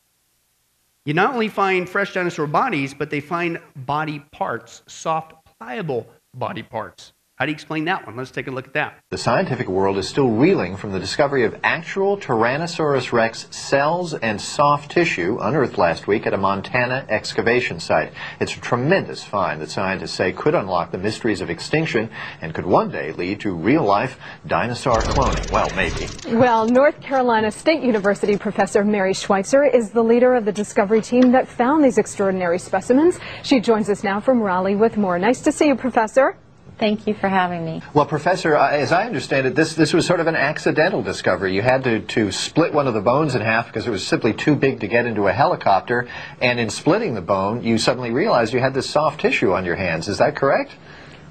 You 1.04 1.14
not 1.14 1.34
only 1.34 1.48
find 1.48 1.88
fresh 1.88 2.14
dinosaur 2.14 2.46
bodies, 2.46 2.94
but 2.94 3.10
they 3.10 3.20
find 3.20 3.60
body 3.74 4.20
parts, 4.32 4.82
soft, 4.86 5.34
pliable 5.44 6.08
body 6.34 6.62
parts. 6.62 7.12
How 7.42 7.46
do 7.46 7.50
you 7.50 7.56
explain 7.56 7.86
that 7.86 8.06
one? 8.06 8.14
Let's 8.14 8.30
take 8.30 8.46
a 8.46 8.52
look 8.52 8.68
at 8.68 8.74
that. 8.74 9.00
The 9.10 9.18
scientific 9.18 9.66
world 9.66 9.98
is 9.98 10.08
still 10.08 10.28
reeling 10.28 10.76
from 10.76 10.92
the 10.92 11.00
discovery 11.00 11.44
of 11.44 11.58
actual 11.64 12.16
Tyrannosaurus 12.16 13.10
rex 13.10 13.48
cells 13.50 14.14
and 14.14 14.40
soft 14.40 14.92
tissue 14.92 15.38
unearthed 15.40 15.76
last 15.76 16.06
week 16.06 16.24
at 16.24 16.34
a 16.34 16.36
Montana 16.36 17.04
excavation 17.08 17.80
site. 17.80 18.12
It's 18.38 18.56
a 18.56 18.60
tremendous 18.60 19.24
find 19.24 19.60
that 19.60 19.70
scientists 19.70 20.12
say 20.12 20.30
could 20.30 20.54
unlock 20.54 20.92
the 20.92 20.98
mysteries 20.98 21.40
of 21.40 21.50
extinction 21.50 22.10
and 22.40 22.54
could 22.54 22.64
one 22.64 22.92
day 22.92 23.10
lead 23.10 23.40
to 23.40 23.52
real-life 23.52 24.20
dinosaur 24.46 24.98
cloning. 25.00 25.50
Well, 25.50 25.68
maybe. 25.74 26.38
Well, 26.38 26.68
North 26.68 27.00
Carolina 27.00 27.50
State 27.50 27.82
University 27.82 28.36
professor 28.36 28.84
Mary 28.84 29.14
Schweitzer 29.14 29.64
is 29.64 29.90
the 29.90 30.04
leader 30.04 30.36
of 30.36 30.44
the 30.44 30.52
discovery 30.52 31.02
team 31.02 31.32
that 31.32 31.48
found 31.48 31.82
these 31.82 31.98
extraordinary 31.98 32.60
specimens. 32.60 33.18
She 33.42 33.58
joins 33.58 33.90
us 33.90 34.04
now 34.04 34.20
from 34.20 34.40
Raleigh 34.40 34.76
with 34.76 34.96
more. 34.96 35.18
Nice 35.18 35.40
to 35.40 35.50
see 35.50 35.66
you, 35.66 35.74
Professor. 35.74 36.36
Thank 36.82 37.06
you 37.06 37.14
for 37.14 37.28
having 37.28 37.64
me. 37.64 37.80
Well, 37.94 38.06
Professor, 38.06 38.56
uh, 38.56 38.70
as 38.70 38.90
I 38.90 39.06
understand 39.06 39.46
it, 39.46 39.54
this, 39.54 39.76
this 39.76 39.92
was 39.92 40.04
sort 40.04 40.18
of 40.18 40.26
an 40.26 40.34
accidental 40.34 41.00
discovery. 41.00 41.54
You 41.54 41.62
had 41.62 41.84
to, 41.84 42.00
to 42.00 42.32
split 42.32 42.74
one 42.74 42.88
of 42.88 42.94
the 42.94 43.00
bones 43.00 43.36
in 43.36 43.40
half 43.40 43.68
because 43.68 43.86
it 43.86 43.90
was 43.90 44.04
simply 44.04 44.32
too 44.32 44.56
big 44.56 44.80
to 44.80 44.88
get 44.88 45.06
into 45.06 45.28
a 45.28 45.32
helicopter. 45.32 46.08
And 46.40 46.58
in 46.58 46.70
splitting 46.70 47.14
the 47.14 47.20
bone, 47.20 47.62
you 47.62 47.78
suddenly 47.78 48.10
realized 48.10 48.52
you 48.52 48.58
had 48.58 48.74
this 48.74 48.90
soft 48.90 49.20
tissue 49.20 49.52
on 49.52 49.64
your 49.64 49.76
hands. 49.76 50.08
Is 50.08 50.18
that 50.18 50.34
correct? 50.34 50.72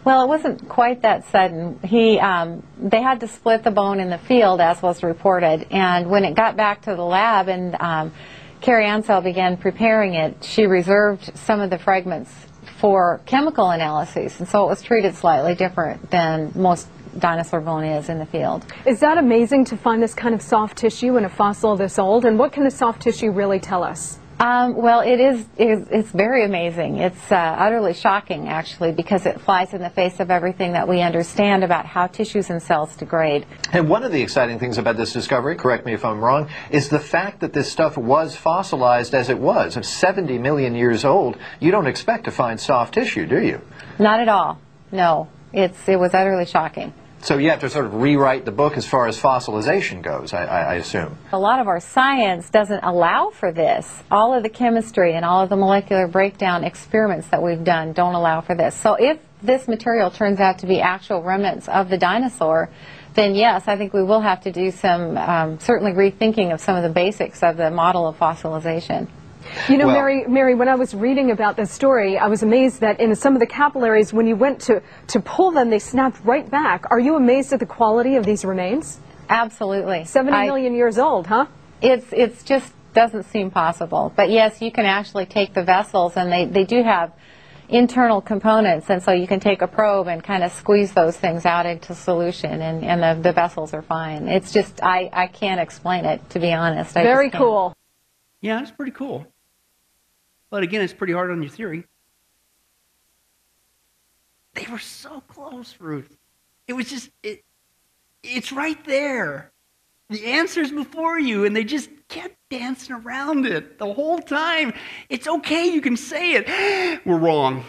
Well, 0.05 0.23
it 0.23 0.27
wasn't 0.27 0.69
quite 0.69 1.01
that 1.01 1.25
sudden. 1.25 1.81
He, 1.83 2.17
um, 2.17 2.63
they 2.81 3.01
had 3.01 3.19
to 3.19 3.27
split 3.27 3.65
the 3.65 3.71
bone 3.71 3.99
in 3.99 4.09
the 4.09 4.19
field, 4.19 4.61
as 4.61 4.81
was 4.81 5.03
reported. 5.03 5.67
And 5.69 6.09
when 6.09 6.23
it 6.23 6.33
got 6.33 6.55
back 6.55 6.83
to 6.83 6.95
the 6.95 7.03
lab 7.03 7.49
and 7.49 7.75
um, 7.77 8.13
Carrie 8.61 8.85
Ansell 8.85 9.19
began 9.19 9.57
preparing 9.57 10.13
it, 10.13 10.45
she 10.45 10.65
reserved 10.65 11.37
some 11.37 11.59
of 11.59 11.69
the 11.69 11.77
fragments 11.77 12.31
for 12.81 13.21
chemical 13.27 13.69
analyses, 13.69 14.39
and 14.39 14.49
so 14.49 14.65
it 14.65 14.67
was 14.67 14.81
treated 14.81 15.13
slightly 15.15 15.53
different 15.53 16.09
than 16.09 16.51
most 16.55 16.87
dinosaur 17.19 17.61
bone 17.61 17.83
is 17.83 18.09
in 18.09 18.17
the 18.17 18.25
field. 18.25 18.65
Is 18.87 18.99
that 19.01 19.19
amazing 19.19 19.65
to 19.65 19.77
find 19.77 20.01
this 20.01 20.15
kind 20.15 20.33
of 20.33 20.41
soft 20.41 20.79
tissue 20.79 21.15
in 21.17 21.25
a 21.25 21.29
fossil 21.29 21.77
this 21.77 21.99
old? 21.99 22.25
And 22.25 22.39
what 22.39 22.51
can 22.51 22.63
the 22.63 22.71
soft 22.71 23.03
tissue 23.03 23.29
really 23.29 23.59
tell 23.59 23.83
us? 23.83 24.17
Um, 24.41 24.75
well, 24.75 25.01
it 25.01 25.19
is, 25.19 25.45
it 25.55 25.69
is 25.69 25.87
it's 25.91 26.09
very 26.09 26.43
amazing. 26.43 26.97
It's 26.97 27.31
uh, 27.31 27.35
utterly 27.35 27.93
shocking, 27.93 28.49
actually, 28.49 28.91
because 28.91 29.27
it 29.27 29.39
flies 29.39 29.75
in 29.75 29.83
the 29.83 29.89
face 29.91 30.19
of 30.19 30.31
everything 30.31 30.73
that 30.73 30.87
we 30.87 31.01
understand 31.01 31.63
about 31.63 31.85
how 31.85 32.07
tissues 32.07 32.49
and 32.49 32.59
cells 32.59 32.95
degrade. 32.95 33.45
And 33.71 33.87
one 33.87 34.01
of 34.01 34.11
the 34.11 34.19
exciting 34.19 34.57
things 34.57 34.79
about 34.79 34.97
this 34.97 35.13
discovery, 35.13 35.55
correct 35.55 35.85
me 35.85 35.93
if 35.93 36.03
I'm 36.03 36.19
wrong, 36.19 36.49
is 36.71 36.89
the 36.89 36.99
fact 36.99 37.41
that 37.41 37.53
this 37.53 37.71
stuff 37.71 37.97
was 37.97 38.35
fossilized 38.35 39.13
as 39.13 39.29
it 39.29 39.37
was. 39.37 39.77
At 39.77 39.85
70 39.85 40.39
million 40.39 40.73
years 40.73 41.05
old, 41.05 41.37
you 41.59 41.69
don't 41.69 41.85
expect 41.85 42.23
to 42.23 42.31
find 42.31 42.59
soft 42.59 42.95
tissue, 42.95 43.27
do 43.27 43.39
you? 43.39 43.61
Not 43.99 44.21
at 44.21 44.27
all. 44.27 44.59
No. 44.91 45.29
It's, 45.53 45.87
it 45.87 45.99
was 45.99 46.15
utterly 46.15 46.47
shocking. 46.47 46.95
So 47.23 47.37
you 47.37 47.51
have 47.51 47.59
to 47.59 47.69
sort 47.69 47.85
of 47.85 47.93
rewrite 47.93 48.45
the 48.45 48.51
book 48.51 48.77
as 48.77 48.87
far 48.87 49.07
as 49.07 49.19
fossilization 49.19 50.01
goes, 50.01 50.33
I, 50.33 50.43
I, 50.45 50.73
assume. 50.75 51.15
A 51.31 51.37
lot 51.37 51.59
of 51.59 51.67
our 51.67 51.79
science 51.79 52.49
doesn't 52.49 52.83
allow 52.83 53.29
for 53.29 53.51
this. 53.51 54.03
All 54.09 54.33
of 54.33 54.41
the 54.41 54.49
chemistry 54.49 55.13
and 55.13 55.23
all 55.23 55.43
of 55.43 55.49
the 55.49 55.55
molecular 55.55 56.07
breakdown 56.07 56.63
experiments 56.63 57.27
that 57.27 57.43
we've 57.43 57.63
done 57.63 57.93
don't 57.93 58.15
allow 58.15 58.41
for 58.41 58.55
this. 58.55 58.75
So 58.75 58.95
if 58.95 59.19
this 59.43 59.67
material 59.67 60.09
turns 60.09 60.39
out 60.39 60.59
to 60.59 60.65
be 60.65 60.81
actual 60.81 61.21
remnants 61.21 61.67
of 61.67 61.89
the 61.89 61.97
dinosaur, 61.97 62.69
then 63.13 63.35
yes, 63.35 63.67
I 63.67 63.77
think 63.77 63.93
we 63.93 64.03
will 64.03 64.21
have 64.21 64.41
to 64.41 64.51
do 64.51 64.71
some, 64.71 65.15
um, 65.17 65.59
certainly 65.59 65.91
rethinking 65.91 66.51
of 66.53 66.59
some 66.59 66.75
of 66.75 66.81
the 66.81 66.89
basics 66.89 67.43
of 67.43 67.55
the 67.55 67.69
model 67.69 68.07
of 68.07 68.17
fossilization. 68.17 69.07
You 69.67 69.77
know, 69.77 69.87
Well- 69.87 69.95
Mary, 69.95 70.25
Mary, 70.27 70.55
when 70.55 70.67
I 70.67 70.75
was 70.75 70.93
reading 70.93 71.31
about 71.31 71.55
this 71.55 71.71
story, 71.71 72.17
I 72.17 72.27
was 72.27 72.43
amazed 72.43 72.81
that 72.81 72.99
in 72.99 73.15
some 73.15 73.33
of 73.33 73.39
the 73.39 73.47
capillaries, 73.47 74.13
when 74.13 74.27
you 74.27 74.35
went 74.35 74.59
to, 74.61 74.81
to 75.07 75.19
pull 75.19 75.51
them, 75.51 75.69
they 75.69 75.79
snapped 75.79 76.23
right 76.23 76.49
back. 76.49 76.85
Are 76.91 76.99
you 76.99 77.15
amazed 77.15 77.53
at 77.53 77.59
the 77.59 77.65
quality 77.65 78.15
of 78.15 78.25
these 78.25 78.45
remains? 78.45 78.99
Absolutely. 79.29 80.05
Seventy 80.05 80.37
I- 80.37 80.45
million 80.45 80.73
years 80.73 80.97
old, 80.97 81.27
huh? 81.27 81.45
It's 81.81 82.05
it's 82.11 82.43
just 82.43 82.73
doesn't 82.93 83.23
seem 83.23 83.49
possible. 83.49 84.11
But 84.15 84.29
yes, 84.29 84.61
you 84.61 84.71
can 84.71 84.85
actually 84.85 85.25
take 85.25 85.53
the 85.53 85.63
vessels, 85.63 86.17
and 86.17 86.31
they, 86.31 86.45
they 86.45 86.65
do 86.65 86.83
have 86.83 87.13
internal 87.69 88.21
components, 88.21 88.89
and 88.89 89.01
so 89.01 89.11
you 89.13 89.27
can 89.27 89.39
take 89.39 89.61
a 89.61 89.67
probe 89.67 90.07
and 90.07 90.21
kind 90.23 90.43
of 90.43 90.51
squeeze 90.51 90.91
those 90.93 91.15
things 91.15 91.45
out 91.45 91.65
into 91.65 91.95
solution, 91.95 92.61
and, 92.61 92.83
and 92.83 93.01
the, 93.01 93.29
the 93.29 93.33
vessels 93.33 93.73
are 93.73 93.81
fine. 93.81 94.27
It's 94.27 94.51
just 94.51 94.83
I, 94.83 95.09
I 95.13 95.27
can't 95.27 95.61
explain 95.61 96.05
it 96.05 96.29
to 96.31 96.39
be 96.39 96.51
honest. 96.51 96.97
I 96.97 97.03
Very 97.03 97.29
just 97.29 97.39
cool. 97.39 97.73
Yeah, 98.41 98.61
it's 98.61 98.71
pretty 98.71 98.91
cool. 98.91 99.25
But 100.49 100.63
again, 100.63 100.81
it's 100.81 100.93
pretty 100.93 101.13
hard 101.13 101.31
on 101.31 101.41
your 101.41 101.51
theory. 101.51 101.85
They 104.53 104.65
were 104.69 104.79
so 104.79 105.21
close, 105.21 105.75
Ruth. 105.79 106.17
It 106.67 106.73
was 106.73 106.89
just 106.89 107.09
it 107.23 107.43
it's 108.23 108.51
right 108.51 108.83
there. 108.85 109.51
The 110.09 110.25
answer's 110.25 110.71
before 110.71 111.17
you, 111.17 111.45
and 111.45 111.55
they 111.55 111.63
just 111.63 111.89
kept 112.09 112.35
dancing 112.49 112.93
around 112.93 113.45
it 113.45 113.77
the 113.77 113.93
whole 113.93 114.19
time. 114.19 114.73
It's 115.07 115.25
okay, 115.25 115.67
you 115.67 115.79
can 115.79 115.95
say 115.95 116.33
it. 116.33 117.01
We're 117.05 117.17
wrong. 117.17 117.63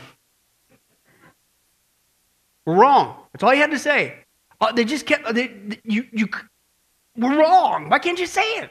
We're 2.66 2.74
wrong. 2.76 3.16
That's 3.32 3.44
all 3.44 3.54
you 3.54 3.60
had 3.60 3.70
to 3.70 3.78
say. 3.78 4.24
Uh, 4.60 4.72
they 4.72 4.84
just 4.84 5.06
kept. 5.06 5.32
They, 5.34 5.78
you, 5.84 6.06
you, 6.12 6.28
we're 7.16 7.36
wrong. 7.36 7.88
Why 7.88 7.98
can't 7.98 8.18
you 8.18 8.26
say 8.26 8.42
it? 8.58 8.70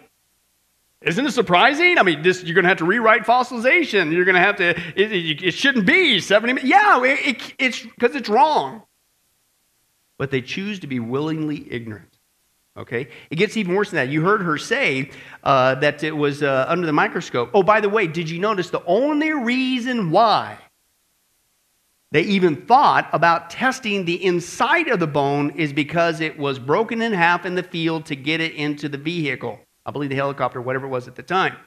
Isn't 1.01 1.25
it 1.25 1.31
surprising? 1.31 1.97
I 1.97 2.03
mean, 2.03 2.21
this 2.21 2.43
you're 2.43 2.53
going 2.53 2.63
to 2.63 2.69
have 2.69 2.77
to 2.77 2.85
rewrite 2.85 3.23
fossilization. 3.23 4.11
You're 4.11 4.25
going 4.25 4.35
to 4.35 4.41
have 4.41 4.57
to. 4.57 4.69
It, 4.69 5.11
it, 5.11 5.43
it 5.43 5.53
shouldn't 5.53 5.85
be 5.85 6.19
70. 6.19 6.61
Yeah, 6.67 7.03
it, 7.03 7.27
it, 7.27 7.53
it's 7.57 7.81
because 7.81 8.15
it's 8.15 8.29
wrong. 8.29 8.83
But 10.17 10.29
they 10.29 10.41
choose 10.41 10.79
to 10.81 10.87
be 10.87 10.99
willingly 10.99 11.65
ignorant. 11.71 12.19
Okay, 12.77 13.09
it 13.29 13.35
gets 13.35 13.57
even 13.57 13.75
worse 13.75 13.89
than 13.89 13.97
that. 13.97 14.09
You 14.09 14.21
heard 14.21 14.41
her 14.43 14.57
say 14.57 15.09
uh, 15.43 15.75
that 15.75 16.03
it 16.03 16.15
was 16.15 16.41
uh, 16.41 16.65
under 16.69 16.85
the 16.85 16.93
microscope. 16.93 17.49
Oh, 17.53 17.63
by 17.63 17.81
the 17.81 17.89
way, 17.89 18.07
did 18.07 18.29
you 18.29 18.39
notice 18.39 18.69
the 18.69 18.85
only 18.85 19.33
reason 19.33 20.09
why 20.09 20.57
they 22.11 22.21
even 22.23 22.65
thought 22.65 23.09
about 23.13 23.49
testing 23.49 24.05
the 24.05 24.23
inside 24.23 24.89
of 24.89 24.99
the 24.99 25.07
bone 25.07 25.51
is 25.51 25.73
because 25.73 26.19
it 26.19 26.37
was 26.37 26.59
broken 26.59 27.01
in 27.01 27.13
half 27.13 27.45
in 27.45 27.55
the 27.55 27.63
field 27.63 28.05
to 28.07 28.15
get 28.15 28.41
it 28.41 28.53
into 28.53 28.89
the 28.89 28.97
vehicle. 28.97 29.59
I 29.91 29.93
believe 29.93 30.09
the 30.09 30.15
helicopter, 30.15 30.61
whatever 30.61 30.85
it 30.85 30.89
was 30.89 31.09
at 31.09 31.15
the 31.15 31.21
time. 31.21 31.57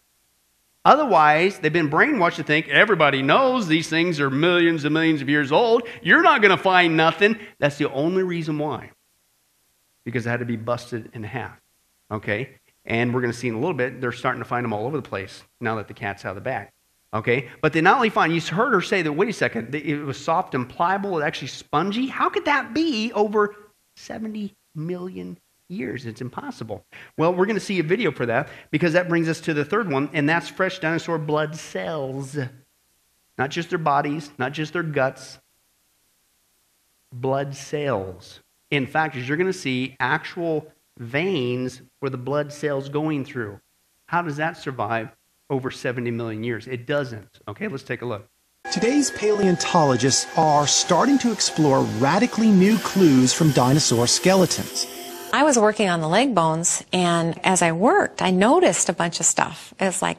Otherwise, 0.83 1.59
they've 1.59 1.71
been 1.71 1.91
brainwashed 1.91 2.37
to 2.37 2.43
think 2.43 2.69
everybody 2.69 3.21
knows 3.21 3.69
these 3.69 3.91
things 3.91 4.19
are 4.19 4.31
millions 4.31 4.87
and 4.87 4.95
millions 4.95 5.21
of 5.21 5.29
years 5.29 5.53
old. 5.53 5.83
You're 6.01 6.23
not 6.23 6.41
going 6.41 6.57
to 6.57 6.63
find 6.63 6.97
nothing. 6.97 7.37
That's 7.59 7.77
the 7.77 7.91
only 7.91 8.23
reason 8.23 8.57
why. 8.57 8.93
Because 10.07 10.25
it 10.25 10.31
had 10.31 10.41
to 10.41 10.47
be 10.47 10.57
busted 10.57 11.11
in 11.13 11.23
half. 11.23 11.61
Okay? 12.11 12.57
And 12.87 13.13
we're 13.13 13.21
going 13.21 13.33
to 13.33 13.39
see 13.39 13.49
in 13.49 13.57
a 13.57 13.61
little 13.61 13.75
bit, 13.75 14.01
they're 14.01 14.11
starting 14.11 14.41
to 14.41 14.49
find 14.49 14.65
them 14.65 14.73
all 14.73 14.87
over 14.87 14.97
the 14.97 15.07
place 15.07 15.43
now 15.61 15.75
that 15.75 15.87
the 15.87 15.95
cat's 15.95 16.25
out 16.25 16.31
of 16.31 16.37
the 16.37 16.41
bag. 16.41 16.71
Okay? 17.13 17.51
But 17.61 17.75
they 17.75 17.83
not 17.83 17.97
only 17.97 18.09
find, 18.09 18.35
you 18.35 18.41
heard 18.41 18.73
her 18.73 18.81
say 18.81 19.03
that, 19.03 19.13
wait 19.13 19.29
a 19.29 19.35
second, 19.35 19.75
it 19.75 20.03
was 20.03 20.17
soft 20.17 20.55
and 20.55 20.67
pliable, 20.67 21.19
it 21.19 21.25
actually 21.25 21.49
spongy. 21.49 22.07
How 22.07 22.31
could 22.31 22.47
that 22.47 22.73
be 22.73 23.13
over 23.13 23.55
70 23.97 24.55
million 24.75 25.37
years? 25.69 26.07
It's 26.07 26.21
impossible. 26.21 26.85
Well, 27.17 27.35
we're 27.35 27.47
going 27.47 27.59
to 27.59 27.65
see 27.65 27.79
a 27.79 27.85
video 27.85 28.11
for 28.11 28.27
that 28.27 28.49
because 28.71 28.93
that 28.93 29.09
brings 29.09 29.29
us 29.29 29.41
to 29.43 29.55
the 29.55 29.65
third 29.65 29.91
one, 29.91 30.11
and 30.13 30.29
that's 30.29 30.49
fresh 30.49 30.79
dinosaur 30.79 31.19
blood 31.19 31.57
cells. 31.57 32.39
Not 33.37 33.51
just 33.51 33.71
their 33.71 33.79
bodies, 33.79 34.31
not 34.39 34.53
just 34.53 34.73
their 34.73 34.83
guts, 34.83 35.39
blood 37.13 37.55
cells. 37.55 38.41
In 38.71 38.87
fact, 38.87 39.17
you're 39.17 39.37
going 39.37 39.47
to 39.47 39.53
see, 39.53 39.97
actual 40.01 40.73
veins 40.99 41.83
where 42.01 42.11
the 42.11 42.17
blood 42.17 42.53
cells 42.53 42.89
going 42.89 43.25
through. 43.25 43.61
How 44.07 44.23
does 44.23 44.37
that 44.37 44.57
survive 44.57 45.11
over 45.51 45.71
70 45.71 46.11
million 46.11 46.45
years? 46.45 46.67
It 46.67 46.87
doesn't. 46.87 47.41
Okay, 47.49 47.69
let's 47.69 47.83
take 47.83 48.03
a 48.03 48.07
look. 48.07 48.29
Today's 48.73 49.11
paleontologists 49.11 50.27
are 50.37 50.67
starting 50.67 51.19
to 51.19 51.31
explore 51.33 51.83
radically 51.99 52.51
new 52.51 52.79
clues 52.79 53.33
from 53.33 53.51
dinosaur 53.51 54.07
skeletons. 54.07 54.87
I 55.35 55.43
was 55.43 55.59
working 55.59 55.89
on 55.89 56.01
the 56.01 56.07
leg 56.07 56.33
bones, 56.33 56.85
and 56.93 57.41
as 57.45 57.61
I 57.61 57.73
worked, 57.73 58.23
I 58.23 58.31
noticed 58.31 58.89
a 58.89 58.93
bunch 58.93 59.19
of 59.19 59.27
stuff. 59.27 59.75
It 59.81 59.85
was 59.85 60.01
like, 60.01 60.17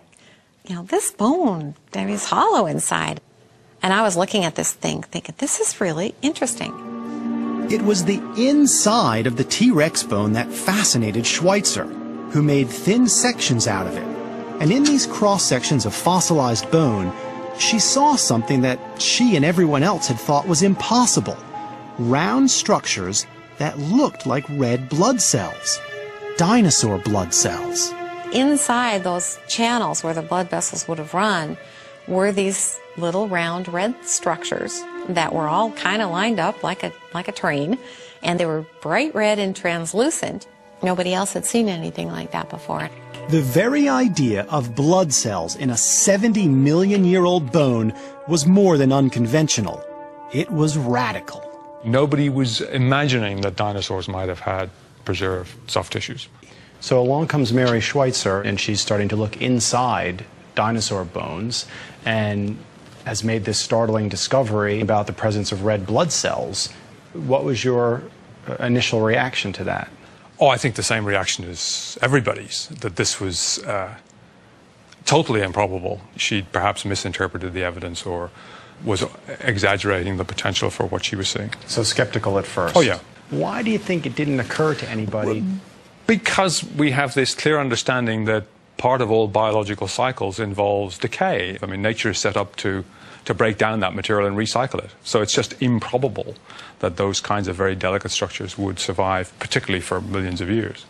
you 0.68 0.76
know, 0.76 0.84
this 0.84 1.10
bone, 1.10 1.76
I 1.94 2.04
mean, 2.04 2.16
it's 2.16 2.26
hollow 2.26 2.66
inside. 2.66 3.22
And 3.82 3.94
I 3.94 4.02
was 4.02 4.18
looking 4.18 4.44
at 4.44 4.56
this 4.56 4.74
thing, 4.74 5.04
thinking, 5.04 5.34
this 5.38 5.62
is 5.62 5.80
really 5.80 6.16
interesting. 6.22 6.74
It 7.72 7.82
was 7.84 8.04
the 8.04 8.22
inside 8.36 9.26
of 9.26 9.38
the 9.38 9.46
T 9.46 9.72
Rex 9.72 10.04
bone 10.04 10.34
that 10.34 10.52
fascinated 10.52 11.26
Schweitzer, 11.26 11.86
who 11.86 12.44
made 12.44 12.68
thin 12.68 13.08
sections 13.08 13.68
out 13.68 13.88
of 13.88 13.96
it. 13.96 14.04
And 14.60 14.70
in 14.70 14.84
these 14.84 15.08
cross 15.08 15.46
sections 15.46 15.86
of 15.86 15.96
fossilized 15.96 16.70
bone, 16.72 17.14
she 17.58 17.80
saw 17.80 18.18
something 18.18 18.60
that 18.64 19.02
she 19.02 19.38
and 19.38 19.46
everyone 19.46 19.82
else 19.82 20.10
had 20.10 20.20
thought 20.20 20.46
was 20.46 20.62
impossible 20.62 21.38
round 22.00 22.52
structures 22.52 23.26
that 23.58 23.80
looked 23.80 24.26
like 24.26 24.46
red 24.50 24.90
blood 24.90 25.22
cells, 25.22 25.80
dinosaur 26.38 26.98
blood 27.00 27.34
cells. 27.34 27.94
Inside 28.34 29.04
those 29.04 29.40
channels 29.48 30.04
where 30.04 30.14
the 30.14 30.22
blood 30.22 30.50
vessels 30.50 30.88
would 30.88 30.98
have 30.98 31.14
run 31.14 31.58
were 32.08 32.32
these 32.32 32.80
little 32.98 33.28
round 33.28 33.68
red 33.68 33.96
structures 34.04 34.84
that 35.10 35.34
were 35.34 35.48
all 35.48 35.72
kind 35.72 36.02
of 36.02 36.12
lined 36.12 36.40
up 36.40 36.64
like 36.64 36.84
a 36.84 36.92
like 37.14 37.28
a 37.28 37.32
train 37.32 37.78
and 38.24 38.40
they 38.40 38.46
were 38.46 38.66
bright 38.82 39.14
red 39.14 39.40
and 39.40 39.56
translucent. 39.56 40.48
Nobody 40.84 41.14
else 41.14 41.34
had 41.34 41.46
seen 41.46 41.70
anything 41.70 42.10
like 42.12 42.32
that 42.32 42.50
before. 42.50 42.90
The 43.30 43.42
very 43.42 43.88
idea 43.90 44.46
of 44.50 44.76
blood 44.76 45.14
cells 45.14 45.56
in 45.56 45.70
a 45.70 45.78
70 45.78 46.48
million 46.48 47.06
year 47.06 47.26
old 47.26 47.52
bone 47.52 47.94
was 48.28 48.46
more 48.46 48.78
than 48.78 48.92
unconventional. 48.92 49.84
It 50.34 50.52
was 50.52 50.78
radical. 50.78 51.55
Nobody 51.86 52.30
was 52.30 52.62
imagining 52.62 53.42
that 53.42 53.56
dinosaurs 53.56 54.08
might 54.08 54.28
have 54.28 54.40
had 54.40 54.72
preserved 55.06 55.70
soft 55.70 55.94
tissues. 55.94 56.28
So 56.80 57.00
along 57.00 57.28
comes 57.28 57.54
Mary 57.54 57.80
Schweitzer, 57.80 58.42
and 58.42 58.60
she's 58.60 58.82
starting 58.82 59.08
to 59.10 59.16
look 59.16 59.42
inside 59.42 60.26
dinosaur 60.56 61.06
bones 61.06 61.68
and 62.06 62.58
has 63.06 63.24
made 63.24 63.46
this 63.46 63.60
startling 63.60 64.10
discovery 64.10 64.82
about 64.82 65.06
the 65.06 65.14
presence 65.14 65.52
of 65.52 65.64
red 65.64 65.86
blood 65.86 66.12
cells. 66.12 66.70
What 67.14 67.44
was 67.44 67.64
your 67.64 68.02
uh, 68.48 68.56
initial 68.56 69.02
reaction 69.02 69.54
to 69.54 69.64
that? 69.66 69.90
Oh, 70.40 70.48
I 70.48 70.58
think 70.58 70.76
the 70.76 70.84
same 70.84 71.06
reaction 71.06 71.46
as 71.46 71.98
everybody's 72.02 72.68
that 72.82 72.96
this 72.96 73.22
was 73.22 73.64
uh, 73.64 73.96
totally 75.06 75.42
improbable. 75.42 76.02
She'd 76.18 76.52
perhaps 76.52 76.84
misinterpreted 76.84 77.54
the 77.54 77.64
evidence 77.64 78.06
or 78.06 78.32
was 78.84 79.04
exaggerating 79.42 80.18
the 80.18 80.26
potential 80.26 80.70
for 80.70 80.86
what 80.86 81.06
she 81.06 81.16
was 81.16 81.28
seeing. 81.30 81.52
So 81.68 81.84
skeptical 81.84 82.38
at 82.38 82.46
first. 82.46 82.76
Oh, 82.76 82.82
yeah. 82.82 83.00
Why 83.30 83.64
do 83.64 83.72
you 83.72 83.80
think 83.80 84.06
it 84.06 84.16
didn't 84.16 84.40
occur 84.40 84.76
to 84.76 84.90
anybody? 84.90 85.44
Because 86.06 86.64
we 86.64 86.92
have 86.92 87.14
this 87.16 87.34
clear 87.34 87.60
understanding 87.60 88.26
that 88.26 88.46
part 88.78 89.02
of 89.02 89.10
all 89.10 89.28
biological 89.28 89.88
cycles 89.88 90.40
involves 90.40 90.98
decay. 90.98 91.58
I 91.62 91.66
mean, 91.66 91.82
nature 91.82 92.10
is 92.10 92.20
set 92.20 92.38
up 92.38 92.56
to, 92.58 92.86
to 93.26 93.34
break 93.34 93.58
down 93.58 93.80
that 93.80 93.96
material 93.96 94.28
and 94.28 94.38
recycle 94.38 94.84
it. 94.84 94.92
So 95.04 95.22
it's 95.22 95.34
just 95.34 95.60
improbable 95.62 96.36
that 96.80 96.98
those 96.98 97.22
kinds 97.22 97.48
of 97.48 97.56
very 97.56 97.74
delicate 97.74 98.12
structures 98.12 98.58
would 98.58 98.78
survive, 98.78 99.34
particularly 99.40 99.82
for 99.82 100.02
millions 100.02 100.42
of 100.42 100.50
years. 100.50 100.86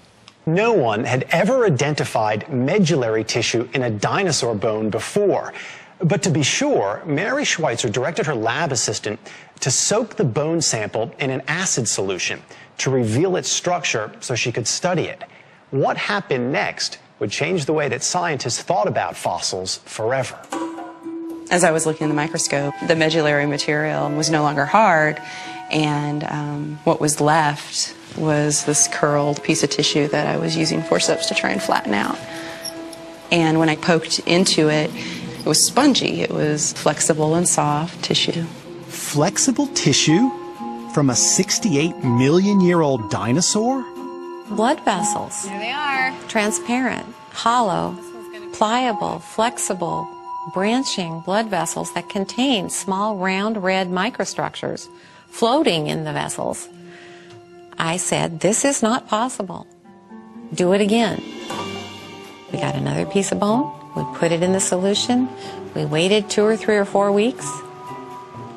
No 0.45 0.73
one 0.73 1.05
had 1.05 1.25
ever 1.29 1.65
identified 1.65 2.51
medullary 2.51 3.23
tissue 3.23 3.67
in 3.73 3.81
a 3.81 3.89
dinosaur 3.89 4.53
bone 4.53 4.89
before. 4.89 5.53
But 5.99 6.23
to 6.23 6.29
be 6.29 6.43
sure, 6.43 7.01
Mary 7.05 7.45
Schweitzer 7.45 7.89
directed 7.89 8.25
her 8.25 8.35
lab 8.35 8.71
assistant 8.71 9.19
to 9.61 9.71
soak 9.71 10.15
the 10.15 10.25
bone 10.25 10.61
sample 10.61 11.13
in 11.19 11.29
an 11.29 11.41
acid 11.47 11.87
solution 11.87 12.41
to 12.79 12.89
reveal 12.89 13.37
its 13.37 13.49
structure 13.49 14.11
so 14.19 14.35
she 14.35 14.51
could 14.51 14.67
study 14.67 15.03
it. 15.03 15.23
What 15.71 15.97
happened 15.97 16.51
next 16.51 16.99
would 17.19 17.31
change 17.31 17.65
the 17.65 17.73
way 17.73 17.87
that 17.87 18.03
scientists 18.03 18.61
thought 18.61 18.87
about 18.87 19.15
fossils 19.15 19.77
forever. 19.85 20.37
As 21.49 21.63
I 21.63 21.71
was 21.71 21.85
looking 21.85 22.05
in 22.05 22.09
the 22.09 22.15
microscope, 22.15 22.73
the 22.87 22.95
medullary 22.95 23.45
material 23.45 24.09
was 24.09 24.29
no 24.29 24.41
longer 24.41 24.65
hard, 24.65 25.21
and 25.71 26.23
um, 26.25 26.79
what 26.83 26.99
was 26.99 27.21
left 27.21 27.95
was 28.17 28.65
this 28.65 28.87
curled 28.87 29.41
piece 29.43 29.63
of 29.63 29.69
tissue 29.69 30.07
that 30.07 30.27
I 30.27 30.37
was 30.37 30.57
using 30.57 30.81
forceps 30.81 31.27
to 31.27 31.33
try 31.33 31.51
and 31.51 31.61
flatten 31.61 31.93
out. 31.93 32.17
And 33.31 33.59
when 33.59 33.69
I 33.69 33.75
poked 33.75 34.19
into 34.19 34.69
it, 34.69 34.91
it 35.45 35.49
was 35.49 35.63
spongy, 35.63 36.21
it 36.21 36.31
was 36.31 36.73
flexible 36.73 37.35
and 37.35 37.47
soft 37.47 38.03
tissue. 38.03 38.41
Flexible 38.87 39.67
tissue 39.67 40.31
from 40.91 41.11
a 41.11 41.15
68 41.15 42.03
million 42.03 42.61
year 42.61 42.81
old 42.81 43.11
dinosaur? 43.11 43.85
Blood 44.49 44.83
vessels. 44.83 45.43
There 45.43 45.59
they 45.59 45.71
are. 45.71 46.11
Transparent, 46.27 47.05
hollow, 47.29 47.95
pliable, 48.53 49.19
flexible, 49.19 50.09
branching 50.51 51.19
blood 51.19 51.47
vessels 51.47 51.93
that 51.93 52.09
contain 52.09 52.71
small 52.71 53.17
round 53.17 53.61
red 53.61 53.89
microstructures 53.89 54.87
floating 55.29 55.85
in 55.85 56.05
the 56.05 56.13
vessels. 56.13 56.67
I 57.77 57.97
said, 57.97 58.39
This 58.39 58.65
is 58.65 58.81
not 58.81 59.07
possible. 59.07 59.67
Do 60.55 60.73
it 60.73 60.81
again. 60.81 61.21
We 62.51 62.57
got 62.57 62.73
another 62.73 63.05
piece 63.05 63.31
of 63.31 63.39
bone. 63.39 63.84
We 63.95 64.03
put 64.15 64.31
it 64.31 64.43
in 64.43 64.51
the 64.51 64.59
solution. 64.59 65.29
We 65.73 65.85
waited 65.85 66.29
two 66.29 66.43
or 66.43 66.57
three 66.57 66.75
or 66.75 66.85
four 66.85 67.11
weeks. 67.11 67.49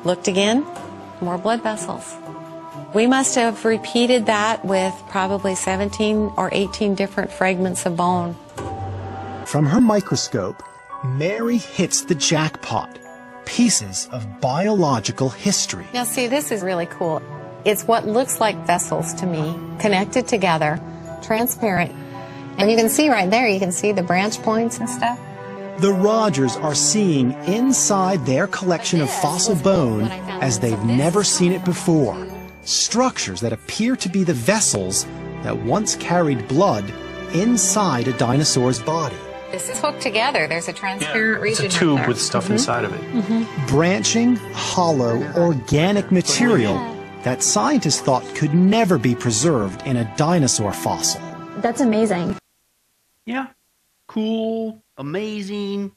Looked 0.03 0.27
again. 0.27 0.65
More 1.21 1.37
blood 1.37 1.63
vessels. 1.63 2.15
We 2.93 3.07
must 3.07 3.35
have 3.35 3.65
repeated 3.65 4.25
that 4.25 4.65
with 4.65 4.93
probably 5.09 5.55
17 5.55 6.33
or 6.37 6.49
18 6.51 6.95
different 6.95 7.31
fragments 7.31 7.85
of 7.85 7.95
bone. 7.95 8.35
From 9.45 9.65
her 9.65 9.81
microscope, 9.81 10.61
Mary 11.03 11.57
hits 11.57 12.01
the 12.01 12.15
jackpot 12.15 12.97
pieces 13.45 14.07
of 14.11 14.41
biological 14.41 15.29
history. 15.29 15.85
Now, 15.93 16.03
see, 16.03 16.27
this 16.27 16.51
is 16.51 16.61
really 16.61 16.85
cool. 16.85 17.21
It's 17.65 17.83
what 17.83 18.05
looks 18.05 18.39
like 18.39 18.55
vessels 18.65 19.13
to 19.15 19.25
me, 19.25 19.55
connected 19.79 20.27
together, 20.27 20.79
transparent. 21.21 21.91
And 22.57 22.69
you 22.69 22.77
can 22.77 22.89
see 22.89 23.09
right 23.09 23.29
there, 23.29 23.47
you 23.47 23.59
can 23.59 23.71
see 23.71 23.91
the 23.91 24.03
branch 24.03 24.41
points 24.41 24.79
and 24.79 24.89
stuff. 24.89 25.19
The 25.81 25.93
Rogers 25.93 26.57
are 26.57 26.75
seeing 26.75 27.31
inside 27.45 28.25
their 28.25 28.47
collection 28.47 28.99
of 28.99 29.09
fossil 29.09 29.55
bone 29.55 30.03
as 30.41 30.59
they've 30.59 30.83
never 30.83 31.23
seen 31.23 31.53
it 31.53 31.63
before. 31.63 32.17
Structures 32.63 33.39
that 33.39 33.53
appear 33.53 33.95
to 33.95 34.09
be 34.09 34.25
the 34.25 34.33
vessels 34.33 35.05
that 35.43 35.57
once 35.57 35.95
carried 35.95 36.45
blood 36.49 36.83
inside 37.33 38.09
a 38.09 38.17
dinosaur's 38.17 38.81
body. 38.81 39.15
This 39.51 39.69
is 39.69 39.79
hooked 39.79 40.01
together. 40.01 40.47
There's 40.47 40.67
a 40.67 40.73
transparent 40.73 41.45
It's 41.45 41.61
region. 41.61 41.65
a 41.67 41.69
tube 41.69 41.97
there. 41.99 42.07
with 42.09 42.21
stuff 42.21 42.47
Mhm. 42.47 42.51
inside 42.51 42.83
of 42.83 42.93
it. 42.93 43.01
Mm 43.13 43.21
-hmm. 43.21 43.67
Branching, 43.67 44.35
hollow, 44.53 45.23
organic 45.37 46.11
material 46.11 46.77
that 47.23 47.41
scientists 47.41 48.01
thought 48.01 48.23
could 48.35 48.53
never 48.53 48.97
be 48.99 49.15
preserved 49.15 49.87
in 49.87 49.95
a 49.97 50.03
dinosaur 50.17 50.73
fossil. 50.73 51.21
That's 51.61 51.81
amazing. 51.81 52.35
Yeah. 53.25 53.45
Cool, 54.09 54.81
amazing, 54.97 55.91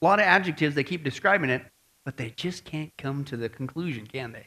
a 0.00 0.04
lot 0.04 0.20
of 0.20 0.26
adjectives. 0.26 0.76
They 0.76 0.84
keep 0.84 1.02
describing 1.02 1.50
it, 1.50 1.64
but 2.04 2.16
they 2.16 2.30
just 2.30 2.64
can't 2.64 2.96
come 2.96 3.24
to 3.24 3.36
the 3.36 3.48
conclusion, 3.48 4.06
can 4.06 4.30
they? 4.30 4.46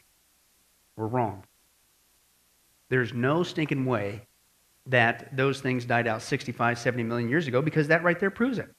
We're 0.96 1.08
wrong. 1.08 1.44
There's 2.88 3.12
no 3.12 3.42
stinking 3.42 3.84
way 3.84 4.26
that 4.86 5.36
those 5.36 5.60
things 5.60 5.84
died 5.84 6.06
out 6.06 6.22
65, 6.22 6.78
70 6.78 7.02
million 7.02 7.28
years 7.28 7.46
ago 7.48 7.60
because 7.60 7.86
that 7.88 8.02
right 8.02 8.18
there 8.18 8.30
proves 8.30 8.56
it. 8.56 8.70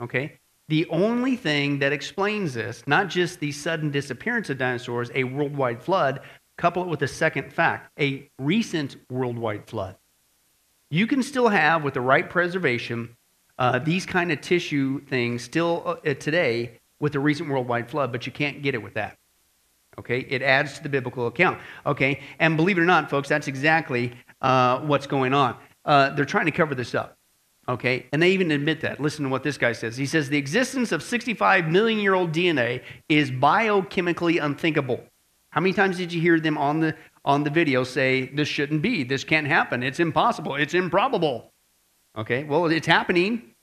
Okay? 0.00 0.38
The 0.68 0.86
only 0.88 1.36
thing 1.36 1.80
that 1.80 1.92
explains 1.92 2.54
this, 2.54 2.82
not 2.86 3.08
just 3.08 3.40
the 3.40 3.52
sudden 3.52 3.90
disappearance 3.90 4.48
of 4.48 4.56
dinosaurs, 4.56 5.10
a 5.14 5.24
worldwide 5.24 5.82
flood, 5.82 6.20
couple 6.56 6.82
it 6.84 6.88
with 6.88 7.02
a 7.02 7.08
second 7.08 7.52
fact, 7.52 7.90
a 8.00 8.30
recent 8.38 8.96
worldwide 9.10 9.66
flood. 9.66 9.96
You 10.88 11.06
can 11.06 11.22
still 11.22 11.48
have, 11.48 11.84
with 11.84 11.92
the 11.92 12.00
right 12.00 12.28
preservation, 12.28 13.16
uh, 13.60 13.78
these 13.78 14.06
kind 14.06 14.32
of 14.32 14.40
tissue 14.40 15.04
things 15.04 15.44
still 15.44 16.00
uh, 16.04 16.14
today 16.14 16.72
with 16.98 17.12
the 17.12 17.20
recent 17.20 17.48
worldwide 17.48 17.88
flood, 17.88 18.10
but 18.10 18.24
you 18.24 18.32
can't 18.32 18.62
get 18.62 18.74
it 18.74 18.82
with 18.82 18.94
that. 18.94 19.18
Okay, 19.98 20.20
it 20.20 20.40
adds 20.40 20.78
to 20.78 20.82
the 20.82 20.88
biblical 20.88 21.26
account. 21.26 21.60
Okay, 21.84 22.20
and 22.38 22.56
believe 22.56 22.78
it 22.78 22.80
or 22.80 22.86
not, 22.86 23.10
folks, 23.10 23.28
that's 23.28 23.48
exactly 23.48 24.12
uh, 24.40 24.80
what's 24.80 25.06
going 25.06 25.34
on. 25.34 25.56
Uh, 25.84 26.08
they're 26.10 26.24
trying 26.24 26.46
to 26.46 26.52
cover 26.52 26.74
this 26.74 26.94
up. 26.94 27.18
Okay, 27.68 28.06
and 28.12 28.22
they 28.22 28.30
even 28.30 28.50
admit 28.50 28.80
that. 28.80 28.98
Listen 28.98 29.24
to 29.24 29.28
what 29.28 29.42
this 29.42 29.58
guy 29.58 29.72
says. 29.72 29.94
He 29.94 30.06
says 30.06 30.30
the 30.30 30.38
existence 30.38 30.90
of 30.90 31.02
65 31.02 31.68
million 31.68 32.00
year 32.00 32.14
old 32.14 32.32
DNA 32.32 32.82
is 33.10 33.30
biochemically 33.30 34.42
unthinkable. 34.42 35.04
How 35.50 35.60
many 35.60 35.74
times 35.74 35.98
did 35.98 36.12
you 36.12 36.20
hear 36.20 36.40
them 36.40 36.56
on 36.56 36.80
the 36.80 36.96
on 37.26 37.44
the 37.44 37.50
video 37.50 37.84
say 37.84 38.28
this 38.28 38.48
shouldn't 38.48 38.80
be, 38.80 39.04
this 39.04 39.22
can't 39.22 39.46
happen, 39.46 39.82
it's 39.82 40.00
impossible, 40.00 40.54
it's 40.54 40.72
improbable? 40.72 41.49
Okay, 42.20 42.44
well, 42.44 42.66
it's 42.66 42.86
happening, 42.86 43.54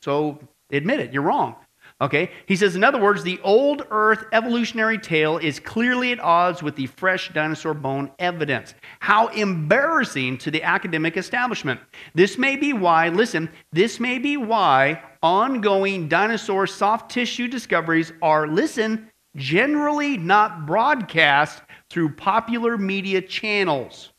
so 0.00 0.38
admit 0.70 1.00
it, 1.00 1.12
you're 1.12 1.22
wrong. 1.22 1.56
Okay, 2.00 2.30
he 2.46 2.54
says, 2.54 2.76
in 2.76 2.84
other 2.84 3.00
words, 3.00 3.24
the 3.24 3.40
old 3.42 3.84
Earth 3.90 4.26
evolutionary 4.32 4.96
tale 4.96 5.38
is 5.38 5.58
clearly 5.58 6.12
at 6.12 6.20
odds 6.20 6.62
with 6.62 6.76
the 6.76 6.86
fresh 6.86 7.32
dinosaur 7.32 7.74
bone 7.74 8.12
evidence. 8.20 8.74
How 9.00 9.26
embarrassing 9.28 10.38
to 10.38 10.52
the 10.52 10.62
academic 10.62 11.16
establishment. 11.16 11.80
This 12.14 12.38
may 12.38 12.54
be 12.54 12.72
why, 12.72 13.08
listen, 13.08 13.50
this 13.72 13.98
may 13.98 14.20
be 14.20 14.36
why 14.36 15.02
ongoing 15.20 16.06
dinosaur 16.06 16.68
soft 16.68 17.10
tissue 17.10 17.48
discoveries 17.48 18.12
are, 18.22 18.46
listen, 18.46 19.10
generally 19.34 20.16
not 20.16 20.64
broadcast 20.64 21.60
through 21.90 22.10
popular 22.10 22.78
media 22.78 23.20
channels. 23.20 24.12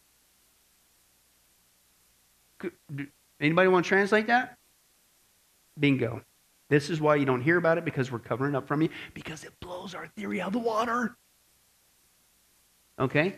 Anybody 3.39 3.67
want 3.69 3.85
to 3.85 3.89
translate 3.89 4.27
that? 4.27 4.57
Bingo. 5.79 6.21
This 6.69 6.89
is 6.89 6.99
why 6.99 7.15
you 7.15 7.25
don't 7.25 7.41
hear 7.41 7.57
about 7.57 7.77
it 7.77 7.85
because 7.85 8.11
we're 8.11 8.19
covering 8.19 8.55
up 8.55 8.67
from 8.67 8.81
you 8.81 8.89
because 9.13 9.43
it 9.43 9.53
blows 9.61 9.95
our 9.95 10.07
theory 10.07 10.41
out 10.41 10.47
of 10.47 10.53
the 10.53 10.59
water. 10.59 11.15
Okay? 12.99 13.35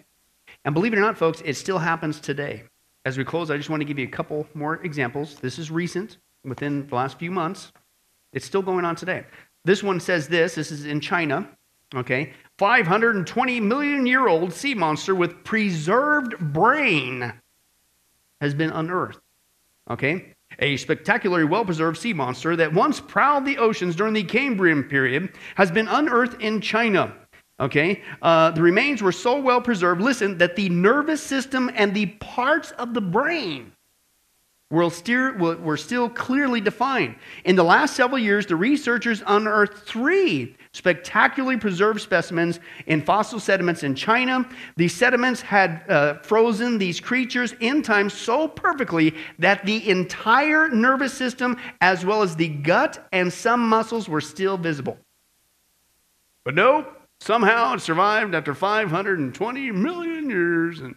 And 0.66 0.74
believe 0.74 0.94
it 0.94 0.98
or 0.98 1.02
not, 1.02 1.18
folks, 1.18 1.42
it 1.46 1.56
still 1.56 1.78
happens 1.78 2.20
today. 2.20 2.64
As 3.06 3.18
we 3.18 3.24
close, 3.24 3.52
I 3.52 3.58
just 3.58 3.70
want 3.70 3.82
to 3.82 3.86
give 3.86 4.00
you 4.00 4.06
a 4.06 4.12
couple 4.12 4.48
more 4.54 4.84
examples. 4.84 5.36
This 5.36 5.60
is 5.60 5.70
recent, 5.70 6.18
within 6.44 6.88
the 6.88 6.96
last 6.96 7.20
few 7.20 7.32
months. 7.32 7.72
It's 8.34 8.46
still 8.46 8.62
going 8.62 8.86
on 8.86 8.96
today. 8.96 9.26
This 9.66 9.84
one 9.84 10.00
says 10.00 10.28
this 10.28 10.56
this 10.56 10.72
is 10.72 10.86
in 10.86 11.02
China. 11.02 11.48
Okay? 11.96 12.34
520 12.58 13.60
million 13.60 14.06
year 14.06 14.28
old 14.28 14.54
sea 14.54 14.76
monster 14.76 15.16
with 15.16 15.44
preserved 15.44 16.38
brain 16.40 17.34
has 18.42 18.54
been 18.54 18.70
unearthed. 18.70 19.20
Okay? 19.90 20.34
A 20.60 20.78
spectacularly 20.78 21.46
well 21.46 21.66
preserved 21.66 21.98
sea 21.98 22.14
monster 22.14 22.56
that 22.56 22.74
once 22.74 23.00
prowled 23.00 23.46
the 23.46 23.58
oceans 23.58 23.96
during 23.96 24.14
the 24.14 24.24
Cambrian 24.24 24.84
period 24.84 25.32
has 25.56 25.72
been 25.72 25.88
unearthed 25.88 26.42
in 26.42 26.62
China. 26.62 27.14
Okay? 27.60 28.02
Uh, 28.22 28.52
the 28.52 28.62
remains 28.62 29.02
were 29.02 29.12
so 29.12 29.40
well 29.40 29.62
preserved, 29.62 30.02
listen, 30.02 30.38
that 30.38 30.56
the 30.56 30.70
nervous 30.70 31.22
system 31.22 31.70
and 31.76 31.94
the 31.94 32.08
parts 32.08 32.72
of 32.72 32.94
the 32.94 33.02
brain 33.02 33.72
were 34.72 34.90
still, 34.90 35.34
were 35.34 35.78
still 35.78 36.10
clearly 36.10 36.62
defined. 36.62 37.16
In 37.44 37.56
the 37.56 37.64
last 37.64 37.96
several 37.96 38.20
years, 38.20 38.46
the 38.46 38.56
researchers 38.56 39.24
unearthed 39.26 39.78
three 39.80 40.56
spectacularly 40.74 41.58
preserved 41.58 42.00
specimens 42.00 42.60
in 42.86 43.02
fossil 43.02 43.40
sediments 43.40 43.84
in 43.84 43.96
China. 43.96 44.48
These 44.78 44.94
sediments 44.94 45.42
had 45.42 45.84
uh, 45.90 46.20
frozen 46.20 46.78
these 46.78 47.00
creatures 47.00 47.54
in 47.60 47.82
time 47.82 48.10
so 48.10 48.48
perfectly 48.48 49.16
that 49.40 49.66
the 49.66 49.90
entire 49.90 50.70
nervous 50.70 51.14
system, 51.14 51.58
as 51.82 52.06
well 52.06 52.22
as 52.22 52.36
the 52.36 52.50
gut 52.50 53.08
and 53.12 53.34
some 53.34 53.68
muscles, 53.68 54.08
were 54.08 54.22
still 54.22 54.58
visible. 54.58 54.98
But 56.46 56.54
no, 56.56 56.88
somehow 57.20 57.74
it 57.74 57.82
survived 57.82 58.36
after 58.36 58.54
520 58.54 59.72
million 59.72 60.30
years. 60.30 60.82
And 60.82 60.96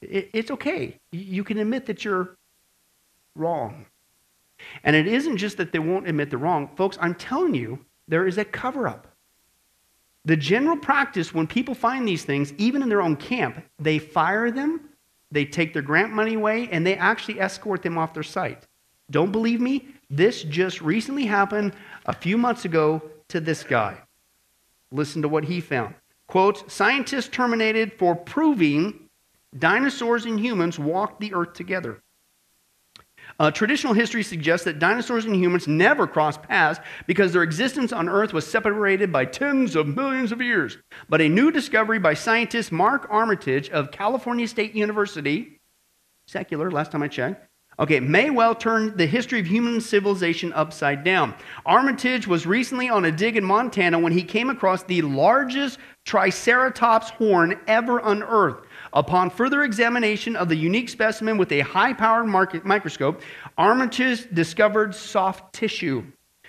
it, 0.00 0.30
it's 0.32 0.50
okay. 0.50 0.98
You 1.12 1.44
can 1.44 1.58
admit 1.58 1.86
that 1.86 2.04
you're 2.04 2.36
wrong. 3.36 3.86
And 4.84 4.96
it 4.96 5.06
isn't 5.06 5.36
just 5.36 5.56
that 5.56 5.72
they 5.72 5.78
won't 5.78 6.08
admit 6.08 6.30
the 6.30 6.38
wrong. 6.38 6.70
Folks, 6.76 6.98
I'm 7.00 7.14
telling 7.14 7.54
you, 7.54 7.84
there 8.08 8.26
is 8.26 8.38
a 8.38 8.44
cover 8.44 8.88
up. 8.88 9.08
The 10.24 10.36
general 10.36 10.76
practice 10.76 11.34
when 11.34 11.46
people 11.46 11.74
find 11.74 12.06
these 12.06 12.24
things, 12.24 12.52
even 12.54 12.82
in 12.82 12.88
their 12.88 13.02
own 13.02 13.16
camp, 13.16 13.64
they 13.78 13.98
fire 13.98 14.50
them, 14.50 14.88
they 15.30 15.44
take 15.44 15.72
their 15.72 15.82
grant 15.82 16.12
money 16.12 16.34
away, 16.34 16.68
and 16.70 16.86
they 16.86 16.96
actually 16.96 17.40
escort 17.40 17.82
them 17.82 17.98
off 17.98 18.14
their 18.14 18.22
site. 18.22 18.66
Don't 19.10 19.32
believe 19.32 19.60
me? 19.60 19.88
This 20.08 20.42
just 20.42 20.80
recently 20.80 21.26
happened 21.26 21.74
a 22.06 22.12
few 22.12 22.38
months 22.38 22.64
ago 22.64 23.02
to 23.28 23.40
this 23.40 23.64
guy. 23.64 23.98
Listen 24.90 25.22
to 25.22 25.28
what 25.28 25.44
he 25.44 25.60
found. 25.60 25.94
Quote 26.28 26.70
Scientists 26.70 27.28
terminated 27.28 27.92
for 27.94 28.14
proving 28.14 29.08
dinosaurs 29.58 30.24
and 30.24 30.38
humans 30.38 30.78
walked 30.78 31.20
the 31.20 31.34
earth 31.34 31.54
together. 31.54 32.02
Uh, 33.38 33.50
traditional 33.50 33.94
history 33.94 34.22
suggests 34.22 34.64
that 34.64 34.78
dinosaurs 34.78 35.24
and 35.24 35.36
humans 35.36 35.66
never 35.66 36.06
crossed 36.06 36.42
paths 36.42 36.80
because 37.06 37.32
their 37.32 37.42
existence 37.42 37.92
on 37.92 38.08
Earth 38.08 38.32
was 38.32 38.46
separated 38.46 39.12
by 39.12 39.24
tens 39.24 39.76
of 39.76 39.86
millions 39.86 40.32
of 40.32 40.40
years. 40.40 40.78
But 41.08 41.20
a 41.20 41.28
new 41.28 41.50
discovery 41.50 41.98
by 41.98 42.14
scientist 42.14 42.72
Mark 42.72 43.06
Armitage 43.10 43.70
of 43.70 43.90
California 43.90 44.46
State 44.46 44.74
University, 44.74 45.60
secular, 46.26 46.70
last 46.70 46.92
time 46.92 47.02
I 47.02 47.08
checked, 47.08 47.48
Okay, 47.78 48.00
may 48.00 48.28
well 48.28 48.54
turn 48.54 48.96
the 48.96 49.06
history 49.06 49.40
of 49.40 49.46
human 49.46 49.80
civilization 49.80 50.52
upside 50.52 51.04
down. 51.04 51.34
Armitage 51.64 52.26
was 52.26 52.46
recently 52.46 52.90
on 52.90 53.06
a 53.06 53.10
dig 53.10 53.36
in 53.36 53.44
Montana 53.44 53.98
when 53.98 54.12
he 54.12 54.22
came 54.22 54.50
across 54.50 54.82
the 54.82 55.00
largest 55.02 55.78
Triceratops 56.04 57.10
horn 57.10 57.58
ever 57.66 57.98
unearthed. 57.98 58.66
Upon 58.94 59.30
further 59.30 59.62
examination 59.64 60.36
of 60.36 60.48
the 60.48 60.56
unique 60.56 60.88
specimen 60.88 61.38
with 61.38 61.50
a 61.52 61.60
high 61.60 61.94
powered 61.94 62.26
microscope, 62.26 63.22
Armitage 63.56 64.28
discovered 64.32 64.94
soft 64.94 65.54
tissue. 65.54 66.04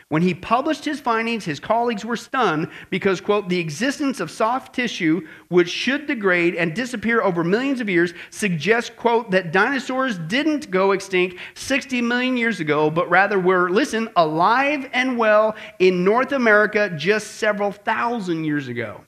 When 0.09 0.21
he 0.21 0.35
published 0.35 0.85
his 0.85 0.99
findings, 0.99 1.45
his 1.45 1.59
colleagues 1.59 2.05
were 2.05 2.17
stunned 2.17 2.69
because, 2.91 3.19
quote, 3.19 3.49
the 3.49 3.59
existence 3.59 4.19
of 4.19 4.29
soft 4.29 4.75
tissue, 4.75 5.25
which 5.47 5.69
should 5.69 6.05
degrade 6.05 6.53
and 6.53 6.75
disappear 6.75 7.23
over 7.23 7.43
millions 7.43 7.81
of 7.81 7.89
years, 7.89 8.13
suggests, 8.29 8.91
quote, 8.95 9.31
that 9.31 9.51
dinosaurs 9.51 10.19
didn't 10.19 10.69
go 10.69 10.91
extinct 10.91 11.37
60 11.55 12.01
million 12.01 12.37
years 12.37 12.59
ago, 12.59 12.91
but 12.91 13.09
rather 13.09 13.39
were, 13.39 13.71
listen, 13.71 14.07
alive 14.15 14.87
and 14.93 15.17
well 15.17 15.55
in 15.79 16.03
North 16.03 16.31
America 16.31 16.91
just 16.95 17.37
several 17.37 17.71
thousand 17.71 18.43
years 18.43 18.67
ago. 18.67 19.01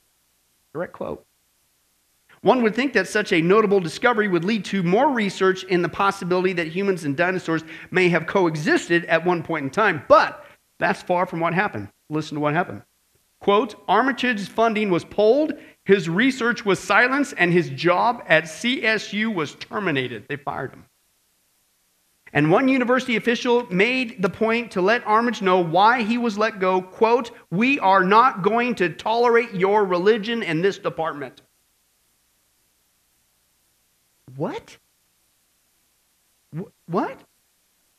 Direct 0.73 0.93
quote. 0.93 1.23
One 2.45 2.61
would 2.61 2.75
think 2.75 2.93
that 2.93 3.07
such 3.07 3.33
a 3.33 3.41
notable 3.41 3.79
discovery 3.79 4.27
would 4.27 4.43
lead 4.43 4.65
to 4.65 4.83
more 4.83 5.09
research 5.09 5.63
in 5.63 5.81
the 5.81 5.89
possibility 5.89 6.53
that 6.53 6.67
humans 6.67 7.03
and 7.03 7.17
dinosaurs 7.17 7.63
may 7.89 8.07
have 8.09 8.27
coexisted 8.27 9.03
at 9.05 9.25
one 9.25 9.41
point 9.41 9.63
in 9.63 9.71
time, 9.71 10.03
but 10.07 10.45
that's 10.77 11.01
far 11.01 11.25
from 11.25 11.39
what 11.39 11.55
happened. 11.55 11.89
Listen 12.07 12.35
to 12.35 12.41
what 12.41 12.53
happened. 12.53 12.83
Quote 13.41 13.73
Armitage's 13.89 14.47
funding 14.47 14.91
was 14.91 15.03
pulled, 15.03 15.53
his 15.85 16.07
research 16.07 16.63
was 16.63 16.77
silenced, 16.77 17.33
and 17.39 17.51
his 17.51 17.71
job 17.71 18.21
at 18.27 18.43
CSU 18.43 19.33
was 19.33 19.55
terminated. 19.55 20.27
They 20.29 20.35
fired 20.35 20.71
him. 20.71 20.85
And 22.31 22.51
one 22.51 22.67
university 22.67 23.15
official 23.15 23.65
made 23.71 24.21
the 24.21 24.29
point 24.29 24.69
to 24.73 24.81
let 24.81 25.07
Armitage 25.07 25.41
know 25.41 25.61
why 25.61 26.03
he 26.03 26.19
was 26.19 26.37
let 26.37 26.59
go. 26.59 26.79
Quote, 26.79 27.31
We 27.49 27.79
are 27.79 28.03
not 28.03 28.43
going 28.43 28.75
to 28.75 28.89
tolerate 28.89 29.55
your 29.55 29.83
religion 29.83 30.43
in 30.43 30.61
this 30.61 30.77
department. 30.77 31.41
What? 34.35 34.77
What? 36.87 37.19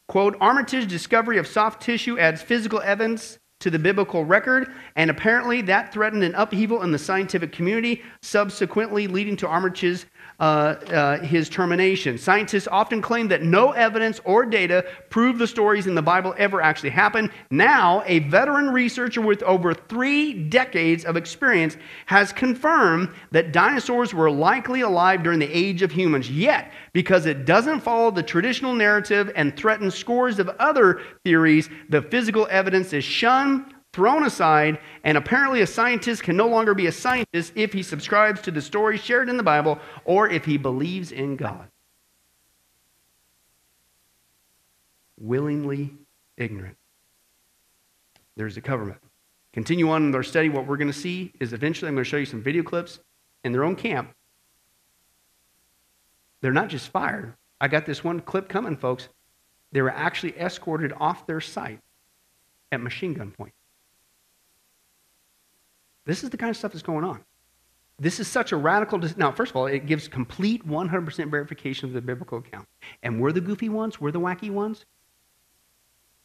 Quote 0.09 0.37
Armitage's 0.41 0.87
discovery 0.87 1.39
of 1.39 1.47
soft 1.47 1.83
tissue 1.83 2.19
adds 2.19 2.43
physical 2.43 2.81
evidence 2.81 3.39
to 3.61 3.71
the 3.71 3.79
biblical 3.79 4.25
record, 4.25 4.73
and 4.97 5.11
apparently 5.11 5.63
that 5.63 5.93
threatened 5.93 6.23
an 6.23 6.35
upheaval 6.35 6.83
in 6.83 6.93
the 6.93 6.99
scientific 6.99 7.53
community, 7.53 8.03
subsequently 8.21 9.07
leading 9.07 9.37
to 9.37 9.47
Armitage's 9.47 10.07
uh, 10.39 10.43
uh, 10.43 11.19
his 11.21 11.49
termination. 11.49 12.19
Scientists 12.19 12.69
often 12.71 13.01
claim 13.01 13.29
that 13.29 13.43
no 13.43 13.73
evidence 13.73 14.21
or 14.25 14.45
data 14.45 14.85
prove 15.09 15.39
the 15.39 15.47
stories 15.47 15.87
in 15.87 15.95
the 15.95 16.03
Bible 16.03 16.35
ever 16.37 16.61
actually 16.61 16.91
happened. 16.91 17.31
Now, 17.51 18.03
a 18.05 18.19
veteran 18.19 18.71
researcher 18.71 19.23
with 19.23 19.43
over 19.45 19.73
three 19.73 20.35
decades 20.35 21.05
of 21.05 21.17
experience 21.17 21.77
has 22.05 22.33
confirmed 22.33 23.09
that 23.31 23.53
dinosaurs 23.53 24.13
were 24.13 24.31
likely 24.31 24.83
alive 24.83 25.23
during 25.23 25.39
the 25.39 25.51
age 25.51 25.81
of 25.81 25.91
humans. 25.91 26.31
Yet, 26.31 26.71
because 26.93 27.27
it 27.27 27.47
doesn't 27.47 27.81
follow 27.81 28.11
the 28.11 28.23
traditional 28.23 28.75
narrative 28.75 29.33
and 29.37 29.57
threatens 29.57 29.95
scores 29.95 30.39
of 30.39 30.49
other 30.59 31.01
theories, 31.25 31.71
the 31.89 32.03
physical 32.03 32.47
evidence 32.51 32.93
is 32.93 33.05
shunned 33.05 33.73
thrown 33.97 34.25
aside, 34.25 34.79
and 35.05 35.17
apparently 35.17 35.63
a 35.63 35.67
scientist 35.67 36.23
can 36.23 36.37
no 36.37 36.47
longer 36.47 36.75
be 36.75 36.87
a 36.87 36.93
scientist 36.93 37.51
if 37.57 37.73
he 37.73 37.83
subscribes 37.83 38.43
to 38.43 38.51
the 38.51 38.61
stories 38.61 39.01
shared 39.01 39.31
in 39.31 39.39
the 39.39 39.43
Bible 39.43 39.79
or 40.05 40.29
if 40.29 40.45
he 40.45 40.59
believes 40.59 41.13
in 41.13 41.35
God. 41.35 41.67
Willingly 45.19 45.95
ignorant. 46.37 46.77
There's 48.37 48.59
a 48.59 48.61
government. 48.61 49.01
Continue 49.55 49.89
on 49.89 50.09
in 50.09 50.15
our 50.15 50.23
study. 50.23 50.51
What 50.51 50.67
we're 50.67 50.77
going 50.77 50.93
to 50.93 50.99
see 50.99 51.33
is 51.41 51.55
eventually 51.55 51.89
I'm 51.89 51.95
going 51.95 52.05
to 52.05 52.11
show 52.11 52.19
you 52.19 52.27
some 52.27 52.43
video 52.43 52.63
clips 52.63 53.01
in 53.45 53.53
their 53.53 53.65
own 53.65 53.77
camp. 53.77 54.11
They're 56.43 56.53
not 56.53 56.69
just 56.69 56.91
fired. 56.91 57.33
I 57.63 57.69
got 57.69 57.87
this 57.87 58.05
one 58.05 58.21
clip 58.21 58.51
coming, 58.51 58.77
folks. 58.77 59.09
They 59.73 59.81
were 59.81 59.89
actually 59.89 60.39
escorted 60.39 60.93
off 61.01 61.27
their 61.27 61.41
site 61.41 61.81
at 62.71 62.83
machine 62.83 63.15
gun 63.15 63.31
point. 63.31 63.55
This 66.07 66.25
is 66.25 66.31
the 66.31 66.37
kind 66.37 66.51
of 66.51 66.57
stuff 66.57 66.73
that's 66.73 66.83
going 66.83 67.05
on. 67.05 67.23
This 67.99 68.21
is 68.21 68.29
such 68.29 68.53
a 68.53 68.57
radical. 68.57 68.99
Dis- 68.99 69.17
now, 69.17 69.33
first 69.33 69.51
of 69.51 69.57
all, 69.57 69.67
it 69.67 69.87
gives 69.87 70.07
complete 70.09 70.67
100% 70.67 71.31
verification 71.31 71.89
of 71.89 71.95
the 71.95 72.01
biblical 72.01 72.39
account. 72.39 72.67
And 73.03 73.21
we're 73.21 73.33
the 73.33 73.41
goofy 73.41 73.69
ones, 73.69 74.01
we're 74.01 74.13
the 74.13 74.21
wacky 74.21 74.51
ones. 74.51 74.85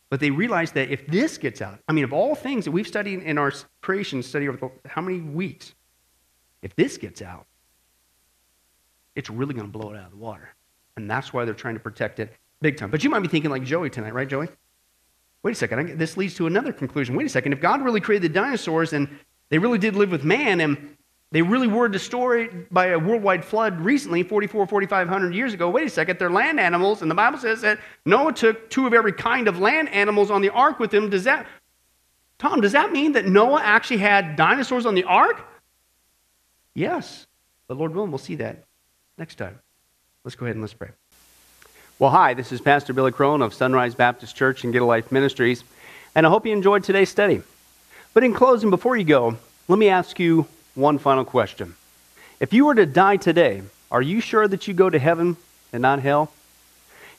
But 0.09 0.19
they 0.19 0.29
realize 0.29 0.73
that 0.73 0.89
if 0.89 1.07
this 1.07 1.37
gets 1.37 1.61
out, 1.61 1.79
I 1.87 1.93
mean, 1.93 2.03
of 2.03 2.11
all 2.11 2.35
things 2.35 2.65
that 2.65 2.71
we've 2.71 2.87
studied 2.87 3.23
in 3.23 3.37
our 3.37 3.53
creation 3.81 4.21
study 4.21 4.49
over 4.49 4.57
the, 4.57 4.89
how 4.89 5.01
many 5.01 5.21
weeks, 5.21 5.73
if 6.61 6.75
this 6.75 6.97
gets 6.97 7.21
out, 7.21 7.45
it's 9.15 9.29
really 9.29 9.53
going 9.53 9.65
to 9.65 9.71
blow 9.71 9.93
it 9.93 9.97
out 9.97 10.05
of 10.05 10.11
the 10.11 10.17
water. 10.17 10.53
And 10.97 11.09
that's 11.09 11.31
why 11.31 11.45
they're 11.45 11.53
trying 11.53 11.75
to 11.75 11.79
protect 11.79 12.19
it 12.19 12.35
big 12.61 12.75
time. 12.75 12.91
But 12.91 13.05
you 13.05 13.09
might 13.09 13.21
be 13.21 13.29
thinking 13.29 13.49
like 13.49 13.63
Joey 13.63 13.89
tonight, 13.89 14.13
right, 14.13 14.27
Joey? 14.27 14.49
Wait 15.43 15.51
a 15.51 15.55
second. 15.55 15.97
This 15.97 16.17
leads 16.17 16.35
to 16.35 16.45
another 16.45 16.73
conclusion. 16.73 17.15
Wait 17.15 17.25
a 17.25 17.29
second. 17.29 17.53
If 17.53 17.61
God 17.61 17.81
really 17.81 18.01
created 18.01 18.29
the 18.29 18.33
dinosaurs 18.33 18.91
and 18.91 19.07
they 19.51 19.59
really 19.59 19.77
did 19.77 19.95
live 19.95 20.11
with 20.11 20.23
man, 20.23 20.61
and 20.61 20.95
they 21.31 21.41
really 21.41 21.67
were 21.67 21.89
destroyed 21.89 22.67
by 22.71 22.87
a 22.87 22.97
worldwide 22.97 23.43
flood 23.43 23.81
recently, 23.81 24.23
44, 24.23 24.65
4,500 24.65 25.35
years 25.35 25.53
ago. 25.53 25.69
Wait 25.69 25.85
a 25.85 25.89
second, 25.89 26.17
they're 26.17 26.31
land 26.31 26.57
animals, 26.57 27.01
and 27.01 27.11
the 27.11 27.15
Bible 27.15 27.37
says 27.37 27.59
that 27.61 27.77
Noah 28.05 28.31
took 28.31 28.69
two 28.69 28.87
of 28.87 28.93
every 28.93 29.11
kind 29.11 29.49
of 29.49 29.59
land 29.59 29.89
animals 29.89 30.31
on 30.31 30.41
the 30.41 30.49
ark 30.49 30.79
with 30.79 30.93
him. 30.93 31.09
Does 31.09 31.25
that, 31.25 31.45
Tom, 32.39 32.61
does 32.61 32.71
that 32.71 32.93
mean 32.93 33.11
that 33.11 33.25
Noah 33.25 33.61
actually 33.61 33.97
had 33.97 34.37
dinosaurs 34.37 34.85
on 34.85 34.95
the 34.95 35.03
ark? 35.03 35.45
Yes. 36.73 37.27
But 37.67 37.77
Lord 37.77 37.93
willing, 37.93 38.09
we'll 38.09 38.19
see 38.19 38.35
that 38.35 38.63
next 39.17 39.35
time. 39.35 39.59
Let's 40.23 40.35
go 40.35 40.45
ahead 40.45 40.55
and 40.55 40.63
let's 40.63 40.73
pray. 40.73 40.91
Well, 41.99 42.09
hi, 42.09 42.33
this 42.35 42.53
is 42.53 42.61
Pastor 42.61 42.93
Billy 42.93 43.11
Crone 43.11 43.41
of 43.41 43.53
Sunrise 43.53 43.95
Baptist 43.95 44.35
Church 44.35 44.63
and 44.63 44.71
Get 44.71 44.81
a 44.81 44.85
Life 44.85 45.11
Ministries, 45.11 45.65
and 46.15 46.25
I 46.25 46.29
hope 46.29 46.45
you 46.45 46.53
enjoyed 46.53 46.85
today's 46.85 47.09
study. 47.09 47.43
But 48.13 48.23
in 48.23 48.33
closing, 48.33 48.69
before 48.69 48.97
you 48.97 49.05
go, 49.05 49.37
let 49.67 49.79
me 49.79 49.87
ask 49.87 50.19
you 50.19 50.47
one 50.75 50.97
final 50.97 51.23
question. 51.23 51.75
If 52.39 52.51
you 52.51 52.65
were 52.65 52.75
to 52.75 52.85
die 52.85 53.17
today, 53.17 53.61
are 53.89 54.01
you 54.01 54.19
sure 54.19 54.47
that 54.47 54.67
you 54.67 54.73
go 54.73 54.89
to 54.89 54.99
heaven 54.99 55.37
and 55.71 55.81
not 55.81 56.01
hell? 56.01 56.31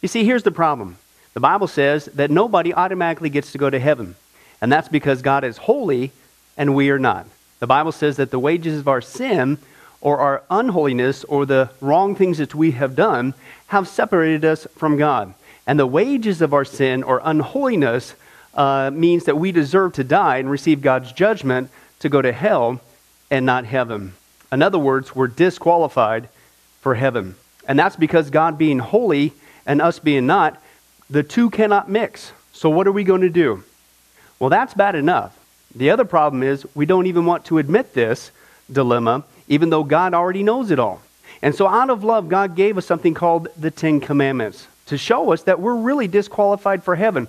You 0.02 0.08
see, 0.08 0.24
here's 0.24 0.42
the 0.42 0.50
problem. 0.50 0.98
The 1.34 1.40
Bible 1.40 1.66
says 1.66 2.06
that 2.06 2.30
nobody 2.30 2.74
automatically 2.74 3.30
gets 3.30 3.52
to 3.52 3.58
go 3.58 3.70
to 3.70 3.78
heaven, 3.78 4.16
and 4.60 4.70
that's 4.70 4.88
because 4.88 5.22
God 5.22 5.44
is 5.44 5.56
holy 5.56 6.12
and 6.56 6.74
we 6.74 6.90
are 6.90 6.98
not. 6.98 7.26
The 7.60 7.66
Bible 7.66 7.92
says 7.92 8.16
that 8.16 8.30
the 8.30 8.38
wages 8.38 8.78
of 8.78 8.88
our 8.88 9.00
sin 9.00 9.58
or 10.02 10.18
our 10.18 10.42
unholiness 10.50 11.24
or 11.24 11.46
the 11.46 11.70
wrong 11.80 12.14
things 12.14 12.38
that 12.38 12.54
we 12.54 12.72
have 12.72 12.96
done 12.96 13.32
have 13.68 13.88
separated 13.88 14.44
us 14.44 14.66
from 14.76 14.98
God. 14.98 15.32
And 15.66 15.78
the 15.78 15.86
wages 15.86 16.42
of 16.42 16.52
our 16.52 16.64
sin 16.64 17.02
or 17.02 17.22
unholiness 17.24 18.14
uh, 18.54 18.90
means 18.92 19.24
that 19.24 19.38
we 19.38 19.52
deserve 19.52 19.94
to 19.94 20.04
die 20.04 20.38
and 20.38 20.50
receive 20.50 20.82
God's 20.82 21.12
judgment 21.12 21.70
to 22.00 22.08
go 22.08 22.20
to 22.20 22.32
hell 22.32 22.80
and 23.30 23.46
not 23.46 23.64
heaven. 23.64 24.12
In 24.50 24.62
other 24.62 24.78
words, 24.78 25.16
we're 25.16 25.28
disqualified 25.28 26.28
for 26.80 26.94
heaven. 26.94 27.36
And 27.66 27.78
that's 27.78 27.96
because 27.96 28.30
God 28.30 28.58
being 28.58 28.78
holy 28.78 29.32
and 29.64 29.80
us 29.80 29.98
being 29.98 30.26
not, 30.26 30.60
the 31.08 31.22
two 31.22 31.48
cannot 31.50 31.88
mix. 31.88 32.32
So, 32.52 32.68
what 32.68 32.86
are 32.86 32.92
we 32.92 33.04
going 33.04 33.22
to 33.22 33.30
do? 33.30 33.64
Well, 34.38 34.50
that's 34.50 34.74
bad 34.74 34.94
enough. 34.94 35.38
The 35.74 35.90
other 35.90 36.04
problem 36.04 36.42
is 36.42 36.66
we 36.74 36.84
don't 36.84 37.06
even 37.06 37.24
want 37.24 37.44
to 37.46 37.58
admit 37.58 37.94
this 37.94 38.30
dilemma, 38.70 39.24
even 39.48 39.70
though 39.70 39.84
God 39.84 40.14
already 40.14 40.42
knows 40.42 40.70
it 40.70 40.78
all. 40.78 41.00
And 41.40 41.54
so, 41.54 41.66
out 41.66 41.90
of 41.90 42.04
love, 42.04 42.28
God 42.28 42.54
gave 42.56 42.76
us 42.76 42.86
something 42.86 43.14
called 43.14 43.48
the 43.56 43.70
Ten 43.70 44.00
Commandments 44.00 44.66
to 44.86 44.98
show 44.98 45.32
us 45.32 45.44
that 45.44 45.60
we're 45.60 45.76
really 45.76 46.08
disqualified 46.08 46.82
for 46.82 46.96
heaven. 46.96 47.28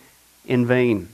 in 0.45 0.65
vain. 0.65 1.09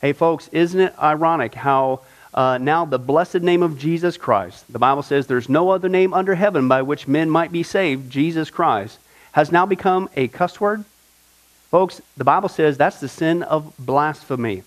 Hey, 0.00 0.12
folks, 0.12 0.48
isn't 0.48 0.80
it 0.80 0.94
ironic 0.98 1.54
how 1.54 2.00
uh, 2.34 2.58
now 2.58 2.84
the 2.84 2.98
blessed 2.98 3.42
name 3.42 3.62
of 3.62 3.78
Jesus 3.78 4.16
Christ, 4.16 4.70
the 4.72 4.78
Bible 4.78 5.02
says 5.02 5.26
there's 5.26 5.48
no 5.48 5.70
other 5.70 5.88
name 5.88 6.14
under 6.14 6.34
heaven 6.34 6.68
by 6.68 6.82
which 6.82 7.08
men 7.08 7.30
might 7.30 7.50
be 7.50 7.62
saved, 7.62 8.10
Jesus 8.10 8.50
Christ, 8.50 8.98
has 9.32 9.50
now 9.50 9.66
become 9.66 10.08
a 10.14 10.28
cuss 10.28 10.60
word? 10.60 10.84
Folks, 11.70 12.00
the 12.16 12.24
Bible 12.24 12.48
says 12.48 12.76
that's 12.76 13.00
the 13.00 13.08
sin 13.08 13.42
of 13.42 13.74
blasphemy. 13.78 14.62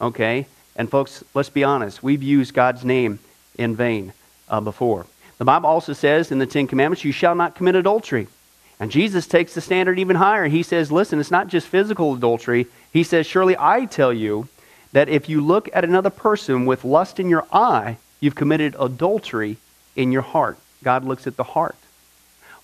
Okay? 0.00 0.46
And 0.76 0.90
folks, 0.90 1.24
let's 1.34 1.50
be 1.50 1.64
honest. 1.64 2.02
We've 2.02 2.22
used 2.22 2.54
God's 2.54 2.84
name 2.84 3.18
in 3.58 3.74
vain 3.74 4.12
uh, 4.48 4.60
before. 4.60 5.06
The 5.38 5.44
Bible 5.44 5.68
also 5.68 5.92
says 5.92 6.30
in 6.30 6.38
the 6.38 6.46
Ten 6.46 6.66
Commandments, 6.66 7.04
you 7.04 7.12
shall 7.12 7.34
not 7.34 7.54
commit 7.54 7.74
adultery. 7.74 8.28
And 8.78 8.90
Jesus 8.90 9.26
takes 9.26 9.54
the 9.54 9.60
standard 9.60 9.98
even 9.98 10.16
higher. 10.16 10.46
He 10.48 10.62
says, 10.62 10.92
listen, 10.92 11.18
it's 11.18 11.30
not 11.30 11.48
just 11.48 11.66
physical 11.66 12.14
adultery. 12.14 12.66
He 12.92 13.02
says, 13.02 13.26
surely 13.26 13.56
I 13.58 13.86
tell 13.86 14.12
you 14.12 14.48
that 14.92 15.08
if 15.08 15.28
you 15.28 15.40
look 15.40 15.68
at 15.72 15.84
another 15.84 16.10
person 16.10 16.66
with 16.66 16.84
lust 16.84 17.18
in 17.18 17.28
your 17.28 17.46
eye, 17.52 17.96
you've 18.20 18.34
committed 18.34 18.76
adultery 18.78 19.56
in 19.94 20.12
your 20.12 20.22
heart. 20.22 20.58
God 20.82 21.04
looks 21.04 21.26
at 21.26 21.36
the 21.36 21.42
heart. 21.42 21.76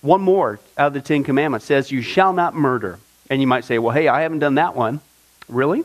One 0.01 0.21
more 0.21 0.59
out 0.77 0.87
of 0.87 0.93
the 0.93 1.01
Ten 1.01 1.23
Commandments 1.23 1.65
says, 1.65 1.91
you 1.91 2.01
shall 2.01 2.33
not 2.33 2.53
murder. 2.53 2.99
And 3.29 3.41
you 3.41 3.47
might 3.47 3.65
say, 3.65 3.79
well, 3.79 3.95
hey, 3.95 4.07
I 4.07 4.21
haven't 4.21 4.39
done 4.39 4.55
that 4.55 4.75
one. 4.75 4.99
Really? 5.47 5.83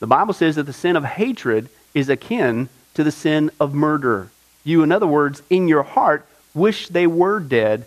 The 0.00 0.06
Bible 0.06 0.34
says 0.34 0.56
that 0.56 0.64
the 0.64 0.72
sin 0.72 0.96
of 0.96 1.04
hatred 1.04 1.68
is 1.94 2.08
akin 2.08 2.68
to 2.94 3.04
the 3.04 3.10
sin 3.10 3.50
of 3.58 3.72
murder. 3.72 4.30
You, 4.64 4.82
in 4.82 4.92
other 4.92 5.06
words, 5.06 5.42
in 5.48 5.68
your 5.68 5.82
heart, 5.82 6.26
wish 6.54 6.88
they 6.88 7.06
were 7.06 7.40
dead. 7.40 7.86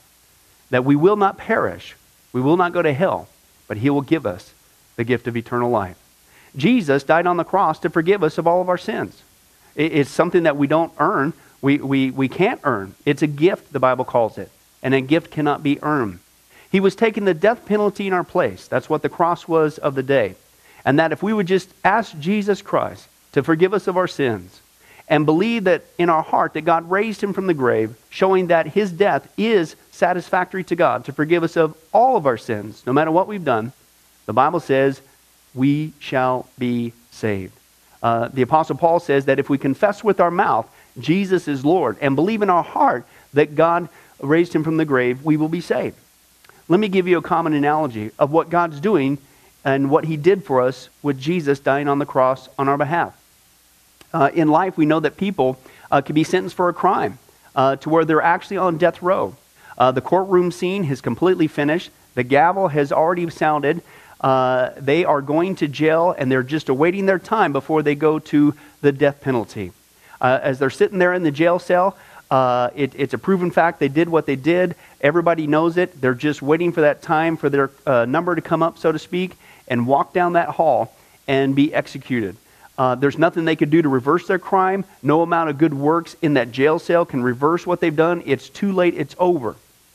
that 0.71 0.83
we 0.83 0.95
will 0.95 1.15
not 1.15 1.37
perish, 1.37 1.95
we 2.33 2.41
will 2.41 2.57
not 2.57 2.73
go 2.73 2.81
to 2.81 2.93
hell, 2.93 3.27
but 3.67 3.77
he 3.77 3.89
will 3.89 4.01
give 4.01 4.25
us 4.25 4.53
the 4.95 5.03
gift 5.03 5.27
of 5.27 5.37
eternal 5.37 5.69
life. 5.69 5.97
Jesus 6.55 7.03
died 7.03 7.27
on 7.27 7.37
the 7.37 7.43
cross 7.43 7.79
to 7.79 7.89
forgive 7.89 8.23
us 8.23 8.37
of 8.37 8.47
all 8.47 8.61
of 8.61 8.69
our 8.69 8.77
sins. 8.77 9.21
It's 9.75 10.09
something 10.09 10.43
that 10.43 10.57
we 10.57 10.67
don't 10.67 10.91
earn, 10.99 11.33
we, 11.61 11.77
we, 11.77 12.11
we 12.11 12.27
can't 12.27 12.59
earn. 12.63 12.95
It's 13.05 13.21
a 13.21 13.27
gift, 13.27 13.71
the 13.71 13.79
Bible 13.79 14.03
calls 14.03 14.37
it, 14.37 14.51
and 14.83 14.93
a 14.93 15.01
gift 15.01 15.31
cannot 15.31 15.63
be 15.63 15.81
earned. 15.81 16.19
He 16.71 16.79
was 16.79 16.95
taking 16.95 17.25
the 17.25 17.33
death 17.33 17.65
penalty 17.65 18.07
in 18.07 18.13
our 18.13 18.23
place. 18.23 18.67
That's 18.67 18.89
what 18.89 19.01
the 19.01 19.09
cross 19.09 19.47
was 19.47 19.77
of 19.77 19.95
the 19.95 20.03
day. 20.03 20.35
And 20.83 20.99
that 20.99 21.11
if 21.11 21.21
we 21.21 21.33
would 21.33 21.47
just 21.47 21.69
ask 21.83 22.17
Jesus 22.19 22.61
Christ 22.61 23.07
to 23.33 23.43
forgive 23.43 23.73
us 23.73 23.87
of 23.87 23.97
our 23.97 24.07
sins 24.07 24.61
and 25.07 25.25
believe 25.25 25.65
that 25.65 25.83
in 25.97 26.09
our 26.09 26.23
heart 26.23 26.53
that 26.53 26.61
God 26.61 26.89
raised 26.89 27.21
him 27.21 27.33
from 27.33 27.47
the 27.47 27.53
grave, 27.53 27.95
showing 28.09 28.47
that 28.47 28.67
his 28.67 28.91
death 28.91 29.31
is 29.37 29.75
satisfactory 30.01 30.63
to 30.63 30.75
God 30.75 31.05
to 31.05 31.13
forgive 31.13 31.43
us 31.43 31.55
of 31.55 31.77
all 31.93 32.17
of 32.17 32.25
our 32.25 32.37
sins, 32.37 32.81
no 32.87 32.91
matter 32.91 33.11
what 33.11 33.27
we've 33.27 33.45
done, 33.45 33.71
the 34.25 34.33
Bible 34.33 34.59
says 34.59 34.99
we 35.53 35.93
shall 35.99 36.47
be 36.57 36.91
saved. 37.11 37.53
Uh, 38.01 38.27
the 38.29 38.41
Apostle 38.41 38.77
Paul 38.77 38.99
says 38.99 39.25
that 39.25 39.37
if 39.37 39.47
we 39.47 39.59
confess 39.59 40.03
with 40.03 40.19
our 40.19 40.31
mouth 40.31 40.67
Jesus 40.99 41.47
is 41.47 41.63
Lord 41.63 41.97
and 42.01 42.15
believe 42.15 42.41
in 42.41 42.49
our 42.49 42.63
heart 42.63 43.05
that 43.33 43.53
God 43.53 43.89
raised 44.19 44.53
him 44.53 44.63
from 44.63 44.77
the 44.77 44.85
grave, 44.85 45.23
we 45.23 45.37
will 45.37 45.49
be 45.49 45.61
saved. 45.61 45.95
Let 46.67 46.79
me 46.79 46.87
give 46.87 47.07
you 47.07 47.19
a 47.19 47.21
common 47.21 47.53
analogy 47.53 48.09
of 48.17 48.31
what 48.31 48.49
God's 48.49 48.79
doing 48.79 49.19
and 49.63 49.91
what 49.91 50.05
He 50.05 50.17
did 50.17 50.43
for 50.43 50.61
us 50.61 50.89
with 51.03 51.19
Jesus 51.19 51.59
dying 51.59 51.87
on 51.87 51.99
the 51.99 52.05
cross 52.05 52.49
on 52.57 52.67
our 52.67 52.77
behalf. 52.77 53.15
Uh, 54.13 54.31
in 54.33 54.47
life, 54.47 54.77
we 54.77 54.85
know 54.85 54.99
that 54.99 55.15
people 55.15 55.59
uh, 55.91 56.01
can 56.01 56.15
be 56.15 56.23
sentenced 56.23 56.55
for 56.55 56.69
a 56.69 56.73
crime 56.73 57.19
uh, 57.55 57.75
to 57.77 57.89
where 57.89 58.03
they're 58.03 58.21
actually 58.21 58.57
on 58.57 58.77
death 58.77 59.01
row. 59.01 59.35
Uh, 59.81 59.91
the 59.91 59.99
courtroom 59.99 60.51
scene 60.51 60.83
has 60.83 61.01
completely 61.01 61.47
finished, 61.47 61.89
the 62.13 62.21
gavel 62.21 62.67
has 62.67 62.91
already 62.91 63.27
sounded. 63.31 63.81
Uh, 64.19 64.69
they 64.77 65.03
are 65.03 65.23
going 65.23 65.55
to 65.55 65.67
jail 65.67 66.13
and 66.15 66.31
they're 66.31 66.43
just 66.43 66.69
awaiting 66.69 67.07
their 67.07 67.17
time 67.17 67.51
before 67.51 67.81
they 67.81 67.95
go 67.95 68.19
to 68.19 68.53
the 68.81 68.91
death 68.91 69.19
penalty. 69.21 69.71
Uh, 70.21 70.37
as 70.43 70.59
they're 70.59 70.69
sitting 70.69 70.99
there 70.99 71.15
in 71.15 71.23
the 71.23 71.31
jail 71.31 71.57
cell, 71.57 71.97
uh, 72.29 72.69
it, 72.75 72.93
it's 72.95 73.15
a 73.15 73.17
proven 73.17 73.49
fact 73.49 73.79
they 73.79 73.87
did 73.87 74.07
what 74.07 74.27
they 74.27 74.35
did. 74.35 74.75
Everybody 75.01 75.47
knows 75.47 75.77
it. 75.77 75.99
They're 75.99 76.13
just 76.13 76.43
waiting 76.43 76.71
for 76.71 76.81
that 76.81 77.01
time 77.01 77.35
for 77.35 77.49
their 77.49 77.71
uh, 77.87 78.05
number 78.05 78.35
to 78.35 78.41
come 78.41 78.61
up, 78.61 78.77
so 78.77 78.91
to 78.91 78.99
speak, 78.99 79.35
and 79.67 79.87
walk 79.87 80.13
down 80.13 80.33
that 80.33 80.49
hall 80.49 80.93
and 81.27 81.55
be 81.55 81.73
executed. 81.73 82.35
Uh, 82.77 82.93
there's 82.93 83.17
nothing 83.17 83.45
they 83.45 83.55
could 83.55 83.71
do 83.71 83.81
to 83.81 83.89
reverse 83.89 84.27
their 84.27 84.37
crime. 84.37 84.85
No 85.01 85.23
amount 85.23 85.49
of 85.49 85.57
good 85.57 85.73
works 85.73 86.15
in 86.21 86.35
that 86.35 86.51
jail 86.51 86.77
cell 86.77 87.03
can 87.03 87.23
reverse 87.23 87.65
what 87.65 87.79
they've 87.79 87.95
done. 87.95 88.21
It's 88.27 88.47
too 88.47 88.73
late. 88.73 88.93
It's 88.95 89.15
over. 89.17 89.55